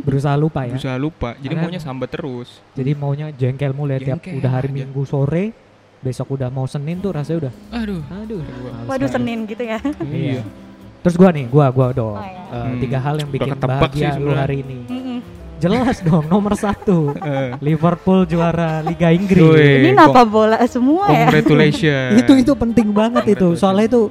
Berusaha 0.00 0.36
lupa 0.36 0.60
ya. 0.62 0.72
berusaha 0.72 0.96
lupa 0.96 1.34
jadi 1.34 1.50
Karena- 1.50 1.62
maunya 1.66 1.80
sambat 1.82 2.08
terus 2.08 2.62
Jadi 2.72 2.90
maunya 2.94 3.26
jengkel 3.32 3.74
mulu 3.74 3.90
ya 3.90 3.98
tiap 4.06 4.22
udah 4.22 4.50
hari 4.52 4.70
aja. 4.70 4.76
Minggu 4.78 5.02
sore, 5.02 5.50
besok 5.98 6.30
udah 6.32 6.46
mau 6.46 6.64
Senin 6.64 7.02
tuh 7.02 7.10
rasanya 7.10 7.38
udah. 7.42 7.52
aduh 7.74 8.02
Aduh. 8.14 8.40
Waduh. 8.86 9.10
Senin 9.10 9.42
gitu 9.44 9.66
ya. 9.66 9.82
Iya. 10.00 10.46
Terus 10.98 11.14
gua 11.14 11.30
nih, 11.30 11.46
gua 11.46 11.66
gua 11.70 11.88
dong. 11.94 12.16
Oh, 12.16 12.22
iya. 12.22 12.42
Eh, 12.48 12.58
Hmm. 12.58 12.80
tiga 12.80 12.98
hal 12.98 13.14
yang 13.20 13.30
bikin 13.30 13.52
bahagia 13.54 14.08
sih 14.16 14.22
lu 14.24 14.32
hari 14.32 14.56
ini. 14.64 14.76
Jelas 15.58 15.98
dong, 16.06 16.22
nomor 16.30 16.54
satu. 16.54 17.12
Eh, 17.18 17.58
Liverpool 17.58 18.22
juara 18.24 18.78
Liga 18.80 19.10
Inggris. 19.10 19.42
Ini 19.82 19.90
napa 19.90 20.22
bola 20.22 20.58
semua 20.70 21.10
ya? 21.10 21.26
congratulations 21.28 22.22
itu 22.22 22.32
itu 22.46 22.52
penting 22.54 22.88
banget 22.94 23.34
itu. 23.38 23.58
Soalnya 23.58 23.90
itu 23.90 24.02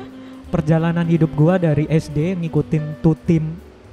perjalanan 0.48 1.08
hidup 1.08 1.32
gua 1.36 1.56
dari 1.56 1.88
SD 1.88 2.36
ngikutin 2.40 3.00
tuh 3.00 3.16
tim 3.24 3.44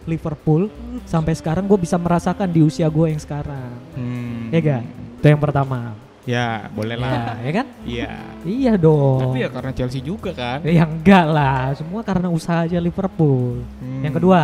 Liverpool 0.05 0.69
sampai 1.09 1.33
sekarang 1.33 1.65
gue 1.65 1.81
bisa 1.81 1.97
merasakan 1.97 2.53
di 2.53 2.61
usia 2.61 2.85
gue 2.93 3.09
yang 3.09 3.21
sekarang. 3.21 3.73
Hmm. 3.97 4.53
Ya 4.53 4.61
gak? 4.61 4.83
Itu 5.21 5.27
yang 5.33 5.41
pertama. 5.41 5.97
Ya 6.25 6.47
boleh 6.69 6.97
lah 6.97 7.37
Ya, 7.37 7.43
ya 7.43 7.53
kan? 7.53 7.67
iya 7.85 8.11
Iya 8.43 8.73
dong. 8.75 9.21
tapi 9.23 9.41
ya 9.41 9.49
karena 9.49 9.73
Chelsea 9.73 10.01
juga 10.01 10.31
kan 10.31 10.61
ya 10.61 10.85
enggak 10.85 11.27
lah, 11.27 11.73
semua 11.73 12.01
karena 12.01 12.29
usaha 12.29 12.61
aja 12.61 12.77
Liverpool. 12.77 13.65
Hmm. 13.79 14.01
Yang 14.01 14.15
kedua, 14.19 14.43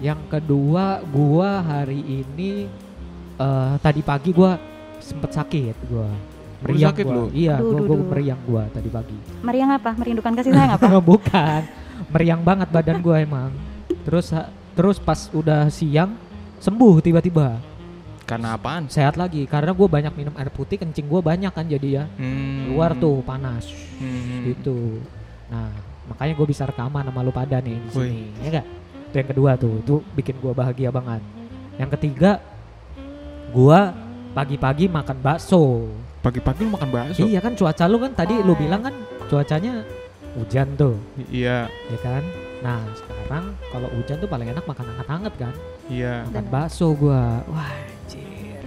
yang 0.00 0.20
kedua 0.26 0.84
gua 1.04 1.50
hari 1.60 2.00
ini 2.02 2.66
eh 3.36 3.74
tadi 3.78 4.00
pagi 4.00 4.30
gua 4.30 4.58
sempet 4.98 5.30
sakit 5.30 5.76
gua. 5.86 6.10
Meriang 6.60 6.90
sakit 6.90 7.04
gua. 7.04 7.14
lu? 7.14 7.24
Iya, 7.32 7.54
Duh, 7.56 7.64
gua, 7.64 7.72
duh, 7.72 7.84
gua 7.84 7.96
duh. 7.96 8.08
meriang 8.08 8.40
gua 8.44 8.62
tadi 8.68 8.88
pagi. 8.88 9.16
Meriang 9.40 9.70
apa? 9.72 9.90
Merindukan 9.92 10.32
kasih 10.34 10.52
sayang 10.52 10.72
apa? 10.72 10.86
Bukan. 11.10 11.60
Meriang 12.08 12.40
banget 12.40 12.68
badan 12.68 12.98
gua 12.98 13.16
emang. 13.18 13.50
Terus 14.02 14.28
ha- 14.30 14.48
terus 14.72 14.98
pas 14.98 15.30
udah 15.30 15.68
siang 15.68 16.14
sembuh 16.58 16.98
tiba-tiba. 17.00 17.69
Karena 18.30 18.54
apaan 18.54 18.86
Sehat 18.86 19.18
lagi 19.18 19.42
karena 19.44 19.74
gua 19.74 19.90
banyak 19.90 20.14
minum 20.14 20.34
air 20.38 20.46
putih, 20.48 20.78
kencing 20.78 21.10
gua 21.10 21.18
banyak 21.18 21.50
kan 21.50 21.66
jadi 21.66 21.88
ya. 21.90 22.04
Hmm. 22.14 22.70
Keluar 22.70 22.94
tuh 22.94 23.18
panas. 23.26 23.66
Hmm. 23.98 24.46
gitu. 24.46 25.02
Nah, 25.50 25.74
makanya 26.06 26.38
gue 26.38 26.46
bisa 26.46 26.62
rekaman 26.62 27.02
sama 27.02 27.20
lu 27.20 27.34
pada 27.34 27.58
nih 27.58 27.74
di 27.74 27.90
Wih. 27.90 28.06
sini, 28.06 28.22
ya 28.38 28.48
enggak? 28.54 28.66
Itu 29.10 29.14
yang 29.18 29.28
kedua 29.34 29.50
tuh, 29.58 29.74
itu 29.82 29.94
bikin 30.14 30.38
gua 30.38 30.54
bahagia 30.54 30.88
banget. 30.88 31.18
Yang 31.74 31.90
ketiga, 31.98 32.38
gua 33.50 33.90
pagi-pagi 34.30 34.86
makan 34.86 35.18
bakso. 35.18 35.90
pagi-pagi 36.20 36.62
lu 36.62 36.76
makan 36.76 36.90
bakso 36.92 37.24
Iya 37.24 37.40
kan 37.40 37.56
cuaca 37.56 37.88
lu 37.88 37.96
kan 37.96 38.12
tadi 38.12 38.38
lu 38.38 38.52
Oh. 38.52 38.56
bilang 38.56 38.84
kan 38.84 38.94
cuacanya 39.26 39.82
hujan 40.36 40.68
tuh, 40.76 40.94
iya 41.32 41.64
ya 41.66 41.98
kan? 41.98 42.22
Nah, 42.60 42.84
sekarang 42.92 43.56
kalau 43.72 43.88
hujan 43.90 44.20
tuh 44.20 44.28
paling 44.28 44.48
enak 44.48 44.64
makan 44.64 44.84
hangat-hangat 44.86 45.32
kan? 45.34 45.54
iya 45.88 46.28
Makan 46.28 46.46
bakso 46.48 46.92
gua. 46.92 47.40
Wah, 47.46 47.72
anjir. 47.72 48.60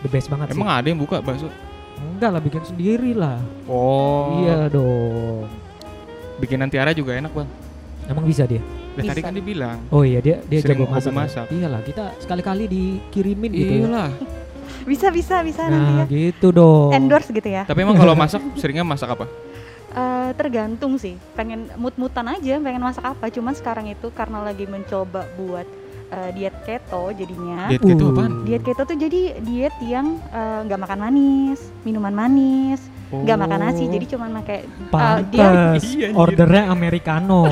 The 0.00 0.08
best 0.08 0.30
banget 0.30 0.54
emang 0.54 0.70
ada 0.70 0.86
yang 0.86 1.00
buka 1.00 1.18
bakso 1.18 1.50
sih. 1.50 1.60
Enggak 1.94 2.30
lah 2.30 2.42
bikin 2.42 2.62
sendiri 2.62 3.10
lah. 3.12 3.38
oh 3.66 4.42
Iya 4.42 4.68
dong. 4.68 5.46
Bikinan 6.36 6.68
Tiara 6.68 6.90
juga 6.90 7.14
enak 7.14 7.30
bang. 7.30 7.48
Emang 8.04 8.24
bisa 8.26 8.44
dia? 8.44 8.60
Tadi 8.94 9.10
Bisa. 9.10 9.26
kan 9.26 9.34
dibilang. 9.34 9.78
Oh 9.90 10.06
iya 10.06 10.22
dia 10.22 10.38
dia 10.44 10.62
Sering 10.62 10.78
jago 10.78 10.86
hobi 10.86 10.94
masak. 10.94 11.10
ya? 11.10 11.16
masak. 11.16 11.46
Iyalah 11.50 11.80
kita 11.82 12.04
sekali-kali 12.20 12.64
dikirimin 12.70 13.50
gitu. 13.50 13.72
ya. 13.72 13.78
Iyalah. 13.82 14.10
Bisa 14.84 15.08
bisa 15.08 15.40
bisa 15.40 15.62
nanti 15.66 15.90
Nah 15.90 16.04
ya. 16.04 16.04
gitu 16.06 16.54
dong. 16.54 16.92
Endorse 16.92 17.32
gitu 17.32 17.48
ya. 17.48 17.66
Tapi 17.66 17.82
emang 17.82 17.96
kalau 17.96 18.14
masak 18.14 18.38
seringnya 18.54 18.84
masak 18.84 19.10
apa? 19.10 19.26
Eh, 19.94 20.30
tergantung 20.34 20.96
sih. 20.96 21.14
Pengen 21.32 21.70
mut-mutan 21.74 22.26
aja, 22.26 22.58
pengen 22.58 22.82
masak 22.82 23.06
apa. 23.06 23.30
Cuman 23.30 23.54
sekarang 23.54 23.86
itu 23.86 24.10
karena 24.10 24.42
lagi 24.42 24.66
mencoba 24.66 25.22
buat 25.36 25.62
eh, 26.10 26.30
diet 26.32 26.56
keto 26.62 27.10
jadinya. 27.10 27.66
Diet 27.68 27.78
keto 27.80 28.04
Uh. 28.04 28.10
apaan? 28.12 28.32
Diet 28.42 28.62
keto 28.62 28.82
tuh 28.84 28.96
jadi 28.96 29.38
diet 29.38 29.74
yang 29.80 30.18
eh, 30.28 30.58
nggak 30.62 30.80
makan 30.80 30.98
manis, 31.00 31.62
minuman 31.82 32.10
manis, 32.10 32.82
nggak 33.08 33.38
makan 33.38 33.60
nasi. 33.60 33.82
Oh. 33.82 33.90
Jadi 33.92 34.06
cuman 34.08 34.28
pakai 34.36 34.58
dia 35.30 35.46
anjir. 35.72 36.10
ordernya 36.12 36.62
americano 36.68 37.46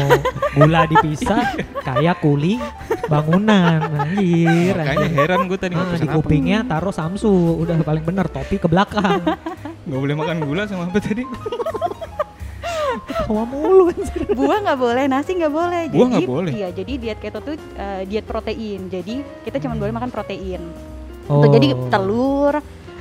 gula 0.53 0.83
dipisah 0.85 1.55
kayak 1.81 2.19
kuli 2.19 2.59
bangunan 3.07 3.79
anjir 3.89 4.75
Makanya 4.75 4.99
anjir. 5.01 5.15
heran 5.17 5.41
gue 5.45 5.57
tadi 5.57 5.73
Ah, 5.73 5.79
di 5.79 5.91
pesan 5.95 6.09
apa. 6.09 6.17
kupingnya 6.19 6.59
taruh 6.65 6.91
samsu 6.91 7.31
udah 7.57 7.79
paling 7.81 8.03
bener 8.03 8.27
topi 8.27 8.57
ke 8.57 8.67
belakang 8.67 9.23
Nggak 9.83 10.01
boleh 10.01 10.15
makan 10.17 10.37
gula 10.43 10.63
sama 10.65 10.87
apa 10.87 10.99
tadi? 10.99 11.23
Tawa 13.19 13.43
mulu 13.45 13.85
anjir. 13.89 14.21
buah 14.31 14.59
nggak 14.61 14.79
boleh, 14.79 15.05
nasi 15.07 15.31
nggak 15.33 15.53
boleh. 15.53 15.83
Buah 15.87 15.99
jadi, 16.05 16.11
nggak 16.11 16.29
boleh? 16.29 16.53
Iya, 16.53 16.69
jadi 16.73 16.93
diet 16.97 17.19
keto 17.19 17.39
tuh 17.41 17.55
eh, 17.57 18.03
diet 18.05 18.23
protein. 18.23 18.81
Jadi 18.87 19.15
kita 19.43 19.57
cuma 19.59 19.73
Hmm. 19.73 19.81
boleh 19.81 19.93
makan 19.93 20.11
protein. 20.11 20.63
oh. 21.25 21.39
Tuh, 21.39 21.49
jadi 21.51 21.69
telur, 21.89 22.55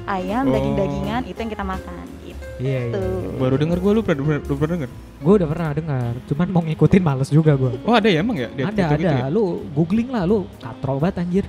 ayam, 0.03 0.43
Oh. 0.43 0.51
daging-dagingan 0.51 1.21
itu 1.25 1.37
yang 1.37 1.51
kita 1.51 1.63
makan. 1.63 2.05
Gitu. 2.21 2.45
iya 2.59 2.79
iya, 2.85 2.93
iya. 2.93 3.35
Baru 3.35 3.55
denger 3.55 3.77
gue 3.77 3.91
lu 3.91 4.01
pernah, 4.01 4.37
lu 4.37 4.55
pernah 4.55 4.73
denger? 4.77 4.89
gue 5.17 5.33
udah 5.35 5.47
pernah 5.47 5.67
dengar 5.71 6.11
cuman 6.23 6.47
mau 6.47 6.61
ngikutin 6.61 7.01
males 7.01 7.29
juga 7.29 7.53
gue 7.53 7.73
Oh 7.81 7.91
ada 7.91 8.05
ya 8.05 8.19
emang 8.19 8.33
ya? 8.35 8.49
Diet 8.49 8.65
ada 8.67 8.73
keto 8.77 8.85
ada 8.87 8.97
gitu 8.99 9.15
ya? 9.15 9.27
lu 9.27 9.43
googling 9.71 10.09
lah 10.09 10.23
lu 10.23 10.45
katrol 10.57 10.97
banget 10.97 11.15
anjir 11.19 11.45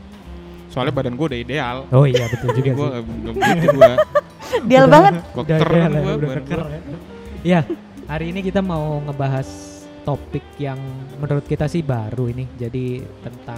Soalnya 0.68 0.88
badan 0.90 1.14
gue 1.14 1.26
udah 1.26 1.38
ideal. 1.38 1.76
oh 1.86 2.04
iya 2.04 2.24
betul 2.26 2.48
juga 2.54 2.70
Gue 2.72 2.88
sih 2.88 3.04
begitu 3.30 3.66
gue. 3.70 3.92
Ideal 4.62 4.86
banget. 4.86 5.12
Udah- 5.30 5.60
keren 5.60 5.90
gue. 5.92 6.14
ya. 7.44 7.60
Hari 8.12 8.28
ini 8.28 8.44
kita 8.44 8.60
mau 8.60 9.00
ngebahas 9.08 9.48
topik 10.04 10.44
yang 10.60 10.76
menurut 11.16 11.48
kita 11.48 11.64
sih 11.64 11.80
baru 11.80 12.28
ini. 12.28 12.44
Jadi 12.60 13.00
tentang 13.24 13.56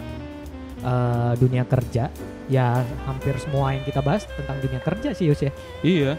eh, 0.78 1.32
dunia 1.42 1.66
kerja. 1.66 2.06
Ya, 2.46 2.86
hampir 3.02 3.34
semua 3.42 3.74
yang 3.74 3.82
kita 3.82 3.98
bahas 3.98 4.30
tentang 4.30 4.62
dunia 4.62 4.78
kerja 4.78 5.10
sih 5.10 5.26
Yus 5.26 5.42
ya. 5.42 5.50
Iya. 5.82 6.14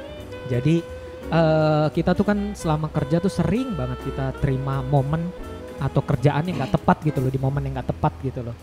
Jadi 0.51 0.83
eh, 1.31 1.87
kita 1.95 2.11
tuh 2.11 2.27
kan 2.27 2.51
selama 2.59 2.91
kerja 2.91 3.23
tuh 3.23 3.31
sering 3.31 3.71
banget 3.71 4.03
kita 4.03 4.35
terima 4.43 4.83
momen 4.83 5.31
atau 5.79 6.03
kerjaan 6.03 6.43
yang 6.51 6.59
nggak 6.59 6.75
tepat 6.75 7.07
gitu 7.07 7.23
loh 7.23 7.31
di 7.31 7.39
momen 7.39 7.63
yang 7.71 7.79
nggak 7.79 7.95
tepat 7.95 8.19
gitu 8.19 8.43
loh. 8.43 8.55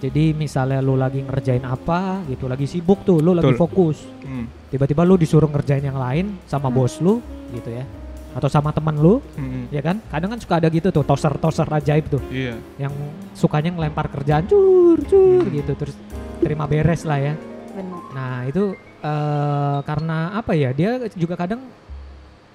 Jadi 0.00 0.32
misalnya 0.32 0.80
lu 0.80 0.96
lagi 0.96 1.20
ngerjain 1.20 1.68
apa 1.68 2.24
gitu, 2.32 2.48
lagi 2.48 2.64
sibuk 2.64 3.04
tuh, 3.04 3.20
lu 3.20 3.36
lagi 3.36 3.52
Betul. 3.52 3.60
fokus 3.60 4.08
Hmm. 4.24 4.48
tiba-tiba 4.72 5.04
lu 5.04 5.20
disuruh 5.20 5.52
ngerjain 5.52 5.84
yang 5.84 6.00
lain 6.00 6.40
sama 6.48 6.72
Hmm. 6.72 6.80
bos 6.80 6.96
lu 7.04 7.20
gitu 7.52 7.68
ya 7.68 7.84
atau 8.32 8.48
sama 8.48 8.70
teman 8.70 8.94
lu 8.94 9.20
Hmm. 9.34 9.68
ya 9.68 9.80
kan 9.80 10.00
kadang 10.06 10.32
kan 10.32 10.38
suka 10.38 10.56
ada 10.56 10.66
gitu 10.66 10.88
tuh 10.88 11.02
toser 11.02 11.32
toser 11.36 11.66
ajaib 11.66 12.08
tuh 12.08 12.22
Iya. 12.26 12.56
yang 12.78 12.92
sukanya 13.32 13.70
ngelempar 13.70 14.08
kerjaan 14.08 14.44
cur 14.44 14.98
cur 15.02 15.42
Hmm. 15.42 15.52
gitu 15.52 15.72
terus 15.74 15.94
terima 16.38 16.64
beres 16.64 17.02
lah 17.02 17.18
ya 17.18 17.34
Benar. 17.70 18.00
nah 18.12 18.36
itu 18.44 18.72
eh, 18.98 19.78
karena 19.82 20.18
apa 20.32 20.52
ya 20.52 20.70
dia 20.70 20.90
juga 21.12 21.34
kadang 21.34 21.60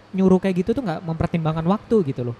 nyuruh 0.09 0.39
kayak 0.39 0.55
gitu 0.57 0.71
tuh 0.71 0.81
nggak 0.81 1.03
mempertimbangkan 1.03 1.65
waktu 1.65 1.95
gitu 2.05 2.23
loh 2.23 2.37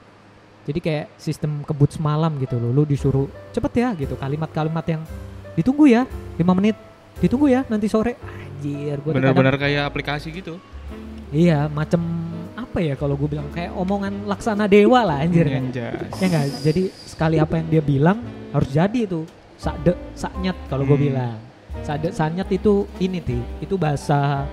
jadi 0.64 0.80
kayak 0.80 1.06
sistem 1.16 1.62
kebut 1.62 1.92
semalam 1.92 2.32
gitu 2.38 2.56
loh 2.56 2.72
lu 2.72 2.84
disuruh 2.84 3.26
cepet 3.52 3.74
ya 3.78 3.90
gitu 3.96 4.16
kalimat-kalimat 4.16 4.86
yang 4.86 5.02
ditunggu 5.54 5.86
ya 5.86 6.04
lima 6.36 6.54
menit 6.54 6.76
ditunggu 7.18 7.50
ya 7.50 7.62
nanti 7.66 7.86
sore 7.86 8.16
anjir 8.18 8.98
kadang- 8.98 9.16
Bener-bener 9.34 9.56
kayak 9.56 9.84
aplikasi 9.86 10.30
gitu. 10.32 10.58
Iya, 11.28 11.68
macem 11.68 12.00
apa 12.78 12.86
ya 12.86 12.94
kalau 12.94 13.18
gue 13.18 13.26
bilang 13.26 13.50
kayak 13.50 13.74
omongan 13.74 14.30
laksana 14.30 14.70
dewa 14.70 15.02
lah 15.02 15.26
anjir 15.26 15.50
kan. 15.50 15.66
Ya 15.74 15.98
enggak, 16.22 16.46
jadi 16.62 16.82
sekali 16.94 17.42
apa 17.42 17.58
yang 17.58 17.68
dia 17.68 17.82
bilang 17.82 18.22
harus 18.54 18.70
jadi 18.70 19.00
itu. 19.02 19.26
Sakde, 19.58 19.98
saknyet 20.14 20.54
kalau 20.70 20.86
gue 20.86 20.94
Hmm. 20.94 21.08
bilang. 21.10 21.36
Sakde, 21.82 22.14
saknyet 22.14 22.46
itu 22.54 22.86
ini 23.02 23.18
ti, 23.18 23.34
itu 23.58 23.74
bahasa 23.74 24.46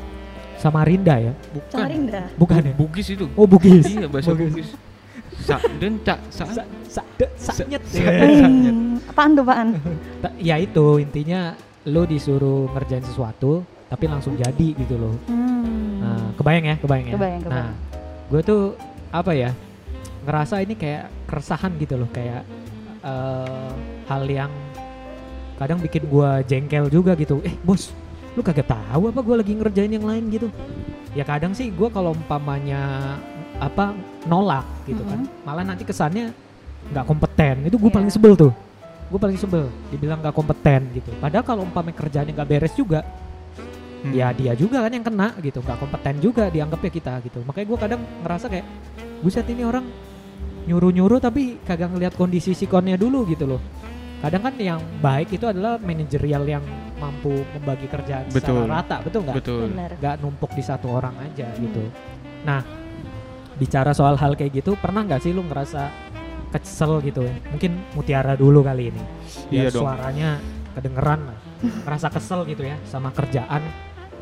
Samarinda 0.56 1.20
ya. 1.20 1.36
Bukan. 1.52 1.68
Samarinda. 1.68 2.22
Bukan 2.32 2.60
ya? 2.64 2.72
Bugis 2.72 3.12
itu. 3.12 3.28
Oh, 3.36 3.44
Bugis. 3.44 3.84
Iya 3.84 4.08
bahasa 4.08 4.32
Bugis. 4.32 4.48
Bugis. 4.56 4.68
Sa 5.44 5.60
dan 5.76 6.00
cak 6.00 6.18
sa. 6.32 6.44
Sa- 6.48 6.70
Sakde, 6.88 7.26
saknyet. 7.36 7.82
Sa- 7.84 8.00
Ya. 8.00 8.08
Saknyet. 8.40 8.72
Hmm, 8.72 9.04
apaan 9.04 9.30
tuh 9.36 9.44
apaan? 9.44 9.68
Ta- 10.24 10.32
Ya 10.40 10.56
itu 10.56 10.96
intinya 10.96 11.52
lo 11.84 12.08
disuruh 12.08 12.72
ngerjain 12.72 13.04
sesuatu 13.04 13.60
tapi 13.84 14.08
langsung 14.08 14.32
jadi 14.34 14.68
gitu 14.72 14.96
loh. 14.96 15.12
Hmm. 15.28 16.00
Nah, 16.00 16.28
kebayang 16.34 16.64
ya, 16.66 16.76
kebayang 16.76 17.06
ya. 17.06 17.14
Kebayang, 17.14 17.40
kebayang. 17.42 17.68
Nah, 17.68 17.83
gue 18.30 18.40
tuh 18.40 18.62
apa 19.12 19.32
ya 19.32 19.50
ngerasa 20.24 20.64
ini 20.64 20.74
kayak 20.74 21.12
keresahan 21.28 21.76
gitu 21.76 22.00
loh, 22.00 22.08
kayak 22.08 22.42
eh, 23.04 23.72
hal 24.08 24.24
yang 24.24 24.52
kadang 25.54 25.78
bikin 25.78 26.08
gue 26.08 26.30
jengkel 26.48 26.88
juga 26.90 27.12
gitu. 27.14 27.38
Eh 27.44 27.54
bos, 27.62 27.92
lu 28.34 28.42
kagak 28.42 28.66
tahu 28.66 29.12
apa 29.12 29.20
gue 29.20 29.36
lagi 29.38 29.52
ngerjain 29.54 29.92
yang 29.92 30.06
lain 30.08 30.24
gitu? 30.32 30.48
Ya 31.14 31.22
kadang 31.22 31.54
sih 31.54 31.70
gue 31.70 31.88
kalau 31.92 32.10
umpamanya 32.16 33.14
apa 33.62 33.94
nolak 34.26 34.66
gitu 34.88 35.04
kan, 35.06 35.28
malah 35.46 35.62
nanti 35.62 35.86
kesannya 35.86 36.34
nggak 36.90 37.06
kompeten. 37.06 37.68
Itu 37.68 37.76
gue 37.78 37.90
Iya. 37.92 37.96
paling 38.00 38.10
sebel 38.10 38.34
tuh. 38.34 38.52
Gue 39.12 39.20
paling 39.20 39.38
sebel, 39.38 39.68
dibilang 39.92 40.18
nggak 40.18 40.34
kompeten 40.34 40.90
gitu. 40.96 41.12
Padahal 41.20 41.44
kalau 41.46 41.62
umpamanya 41.62 41.96
kerjaannya 42.00 42.32
nggak 42.34 42.48
beres 42.50 42.74
juga, 42.74 43.04
Hmm. 44.04 44.12
ya 44.12 44.36
dia 44.36 44.52
juga 44.52 44.84
kan 44.84 44.92
yang 44.92 45.00
kena 45.00 45.32
gitu 45.40 45.64
nggak 45.64 45.80
kompeten 45.80 46.20
juga 46.20 46.52
dianggapnya 46.52 46.92
kita 46.92 47.14
gitu. 47.24 47.40
Makanya 47.48 47.66
gue 47.72 47.78
kadang 47.80 48.00
ngerasa 48.20 48.46
kayak 48.52 48.66
buset 49.24 49.48
ini 49.48 49.64
orang 49.64 49.88
nyuruh 50.68 50.92
nyuruh 50.92 51.20
tapi 51.24 51.56
kagak 51.64 51.88
ngelihat 51.88 52.12
kondisi 52.12 52.52
sikonnya 52.52 53.00
dulu 53.00 53.24
gitu 53.24 53.48
loh. 53.48 53.60
Kadang 54.20 54.44
kan 54.44 54.54
yang 54.60 54.80
baik 55.00 55.32
itu 55.36 55.48
adalah 55.48 55.80
manajerial 55.80 56.44
yang 56.44 56.64
mampu 57.00 57.32
membagi 57.56 57.88
kerjaan 57.88 58.28
Betul. 58.28 58.64
secara 58.64 58.80
rata 58.80 58.96
betul 59.00 59.20
nggak? 59.24 59.36
Betul. 59.40 59.68
Nggak 59.72 60.14
numpuk 60.20 60.52
di 60.52 60.62
satu 60.64 60.86
orang 60.92 61.16
aja 61.24 61.48
gitu. 61.56 61.84
Nah 62.44 62.60
bicara 63.56 63.96
soal 63.96 64.20
hal 64.20 64.36
kayak 64.36 64.60
gitu 64.64 64.76
pernah 64.76 65.00
nggak 65.04 65.20
sih 65.24 65.32
lu 65.32 65.44
ngerasa 65.48 65.88
kesel 66.52 67.00
gitu? 67.00 67.24
Ya 67.24 67.32
mungkin 67.48 67.80
mutiara 67.96 68.36
dulu 68.36 68.60
kali 68.60 68.92
ini. 68.92 69.02
Biar 69.48 69.68
Iya 69.68 69.70
dong. 69.72 69.84
suaranya 69.88 70.30
kedengeran 70.76 71.20
lah. 71.24 71.38
Ngerasa 71.88 72.08
kesel 72.12 72.44
gitu 72.48 72.64
ya 72.68 72.76
sama 72.84 73.08
kerjaan 73.12 73.64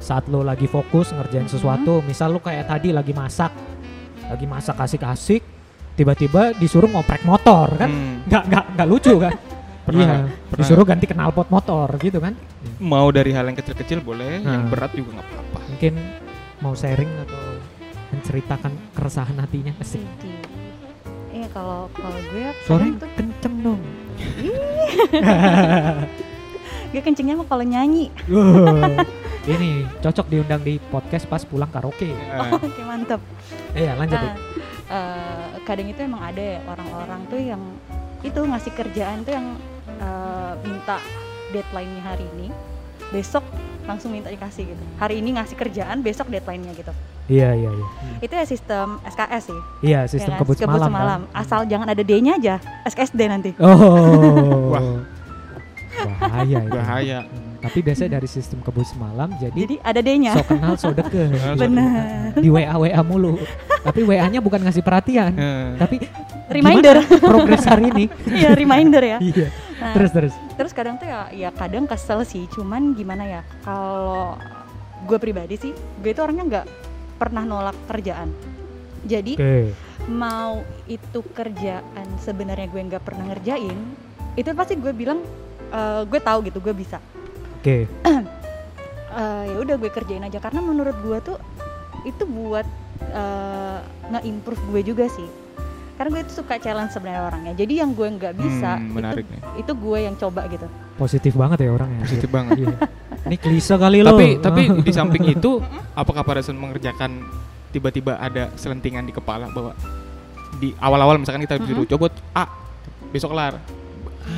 saat 0.03 0.27
lo 0.27 0.43
lagi 0.43 0.67
fokus 0.67 1.11
ngerjain 1.11 1.47
Mhm. 1.47 1.49
sesuatu 1.49 2.03
misal 2.03 2.31
lo 2.31 2.39
kayak 2.39 2.69
tadi 2.69 2.91
lagi 2.91 3.11
masak 3.11 3.51
lagi 4.25 4.45
masak 4.45 4.77
kasih-kasih 4.77 5.41
tiba-tiba 5.93 6.53
disuruh 6.53 6.89
ngoprek 6.89 7.23
motor 7.23 7.69
kan 7.73 7.87
Hmm. 7.87 8.25
nggak 8.25 8.43
nggak 8.45 8.65
nggak 8.75 8.89
lucu 8.89 9.15
kan 9.17 9.33
Pernah 9.83 10.01
iya? 10.01 10.15
Pernah 10.47 10.59
disuruh 10.59 10.85
ganti 10.85 11.05
knalpot 11.07 11.49
motor 11.49 11.87
gitu 11.99 12.17
kan 12.17 12.33
Mau 12.79 13.11
dari 13.11 13.31
hal 13.31 13.45
yang 13.45 13.55
kecil-kecil 13.55 13.99
boleh, 13.99 14.39
yang 14.39 14.63
Nah. 14.63 14.69
berat 14.69 14.91
juga 14.93 15.17
nggak 15.17 15.27
apa-apa. 15.27 15.59
mungkin 15.69 15.93
mau 16.59 16.73
sharing 16.73 17.11
atau 17.21 17.41
menceritakan 18.11 18.71
keresahan 18.93 19.37
hatinya 19.37 19.73
asik 19.79 19.99
Sedih. 19.99 20.39
Iya 21.33 21.47
kalau 21.49 21.89
kalau 21.91 22.19
gue 22.25 22.45
kadang 22.63 22.95
tuh 22.95 23.09
kenceng 23.17 23.55
dong 23.61 23.81
gue 26.93 27.01
kencengnya 27.01 27.35
mah 27.35 27.47
kalau 27.47 27.65
nyanyi. 27.65 28.09
Ini 29.43 29.71
cocok 29.99 30.27
diundang 30.29 30.63
di 30.63 30.79
podcast 30.81 31.27
pas 31.27 31.43
pulang 31.43 31.67
karaoke 31.67 32.07
Eh, 32.07 32.51
Oke 32.53 32.83
mantep. 32.83 33.19
iya 33.75 33.99
lanjut 33.99 34.15
Nah, 34.15 34.35
eh, 34.89 35.47
kadang 35.63 35.89
itu 35.89 35.99
emang 35.99 36.23
ada 36.23 36.39
ya 36.39 36.59
orang-orang 36.65 37.21
tuh 37.27 37.41
yang 37.41 37.63
itu 38.21 38.39
ngasih 38.39 38.71
kerjaan 38.71 39.27
tuh 39.27 39.35
yang 39.35 39.47
eh, 39.89 40.53
minta 40.63 41.03
deadline-nya 41.51 42.03
hari 42.03 42.25
ini, 42.33 42.49
besok 43.11 43.43
langsung 43.83 44.09
minta 44.09 44.31
dikasih 44.31 44.63
gitu. 44.65 44.83
Hari 44.97 45.19
ini 45.19 45.35
ngasih 45.35 45.53
kerjaan, 45.53 46.01
besok 46.01 46.31
deadline-nya 46.31 46.73
gitu. 46.73 46.93
iya 47.29 47.51
iya 47.53 47.71
iya 47.71 47.87
Itu 48.19 48.33
ya 48.33 48.43
sistem 48.43 48.99
SKS 49.05 49.51
sih. 49.51 49.61
iya 49.83 50.01
ya 50.01 50.09
sistem 50.09 50.33
kan? 50.33 50.41
kebut 50.41 50.57
semalam, 50.57 50.91
kan? 51.25 51.35
Asal 51.35 51.67
jangan 51.67 51.87
ada 51.87 52.01
D-nya 52.01 52.35
aja, 52.35 52.55
SKSD 52.85 53.21
nanti. 53.27 53.51
Oh. 53.59 54.71
Wah. 54.71 55.03
Bahaya 56.21 56.59
itu. 56.61 56.71
bahaya. 56.73 57.19
Tapi 57.63 57.79
biasanya 57.79 58.19
dari 58.19 58.27
sistem 58.27 58.59
kebut 58.59 58.83
semalam 58.83 59.31
jadi, 59.39 59.55
Jadi 59.55 59.75
ada 59.79 60.01
D-nya. 60.03 60.33
so 60.35 60.43
kenal 60.43 60.75
so 60.75 60.91
deket. 60.91 61.31
Benar. 61.63 62.35
Di 62.35 62.51
WA 62.51 62.75
WA 62.75 63.01
mulu. 63.01 63.39
Tapi 63.83 64.03
WA-nya 64.03 64.43
bukan 64.43 64.61
ngasih 64.61 64.83
perhatian. 64.83 65.31
Tapi 65.79 66.03
Reminder. 66.51 67.01
progres 67.23 67.63
hari 67.63 67.89
ini. 67.89 68.05
Iya, 68.43 68.53
reminder 68.53 69.01
ya. 69.01 69.19
Iya. 69.23 69.49
Nah, 69.79 69.95
Terus 69.95 70.11
terus. 70.11 70.35
terus 70.55 70.73
kadang 70.75 70.95
tuh 70.95 71.07
ya 71.07 71.27
ya 71.31 71.51
kadang 71.51 71.91
kesel 71.91 72.23
sih 72.23 72.47
cuman 72.47 72.95
gimana 72.95 73.27
ya 73.27 73.41
kalau 73.63 74.39
gue 75.03 75.19
pribadi 75.19 75.59
sih 75.59 75.73
gue 75.75 76.11
itu 76.11 76.23
orangnya 76.23 76.45
nggak 76.47 76.67
pernah 77.19 77.43
nolak 77.43 77.75
kerjaan 77.91 78.31
jadi 79.03 79.35
Oke. 79.35 79.75
mau 80.07 80.63
itu 80.87 81.19
kerjaan 81.35 82.07
sebenarnya 82.19 82.71
gue 82.71 82.79
nggak 82.79 83.03
pernah 83.03 83.35
ngerjain 83.35 83.75
itu 84.35 84.47
pasti 84.55 84.79
gue 84.79 84.95
bilang 84.95 85.19
eh, 85.69 86.03
gue 86.07 86.21
tahu 86.23 86.47
gitu 86.47 86.63
gue 86.63 86.75
bisa 86.79 87.03
Oke. 87.63 87.87
Eh, 89.13 89.45
ya 89.45 89.61
udah 89.61 89.77
gue 89.77 89.93
kerjain 89.93 90.25
aja 90.25 90.41
karena 90.41 90.65
menurut 90.65 90.97
gue 90.99 91.19
tuh 91.23 91.37
itu 92.03 92.25
buat 92.25 92.65
eh, 93.05 93.79
nge-improve 94.09 94.63
gue 94.73 94.81
juga 94.83 95.05
sih 95.05 95.29
karena 95.95 96.09
gue 96.11 96.23
itu 96.25 96.41
suka 96.41 96.57
challenge 96.57 96.97
sebenarnya 96.97 97.21
orangnya 97.23 97.53
jadi 97.53 97.85
yang 97.85 97.93
gue 97.93 98.09
nggak 98.09 98.33
bisa 98.33 98.81
Hmm, 98.81 98.89
menarik 98.91 99.29
itu, 99.29 99.37
nih. 99.37 99.41
itu 99.61 99.73
gue 99.77 99.99
yang 100.01 100.17
coba 100.17 100.49
gitu 100.49 100.65
Positif 100.97 101.37
banget 101.37 101.59
ya 101.61 101.71
orangnya. 101.71 102.01
Positif 102.01 102.25
banget. 102.27 102.57
Iya. 102.57 102.77
Ini 103.23 103.37
klise 103.37 103.75
kali 103.77 104.01
lo. 104.01 104.11
tapi 104.11 104.27
tapi 104.41 104.63
di 104.89 104.93
samping 104.97 105.25
itu 105.29 105.61
apakah 105.93 106.25
pada 106.25 106.41
saat 106.41 106.57
mengerjakan 106.57 107.21
tiba-tiba 107.69 108.17
ada 108.17 108.49
selentingan 108.57 109.05
di 109.05 109.13
kepala 109.13 109.53
bahwa 109.53 109.77
di 110.57 110.73
awal-awal 110.81 111.21
misalkan 111.21 111.45
kita 111.45 111.61
disuruh 111.61 111.85
coba 111.87 112.09
A 112.33 112.49
besok 113.09 113.37
kelar 113.37 113.61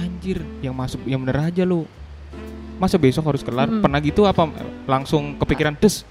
anjir 0.02 0.42
yang 0.58 0.74
masuk 0.74 0.98
yang 1.06 1.22
bener 1.22 1.46
aja 1.46 1.62
lu 1.62 1.86
masa 2.76 2.96
besok 2.96 3.24
harus 3.26 3.40
kelar 3.40 3.66
Mm-mm. 3.66 3.80
pernah 3.80 3.98
gitu 3.98 4.24
apa 4.24 4.50
langsung 4.84 5.36
kepikiran 5.36 5.74
terus 5.74 6.02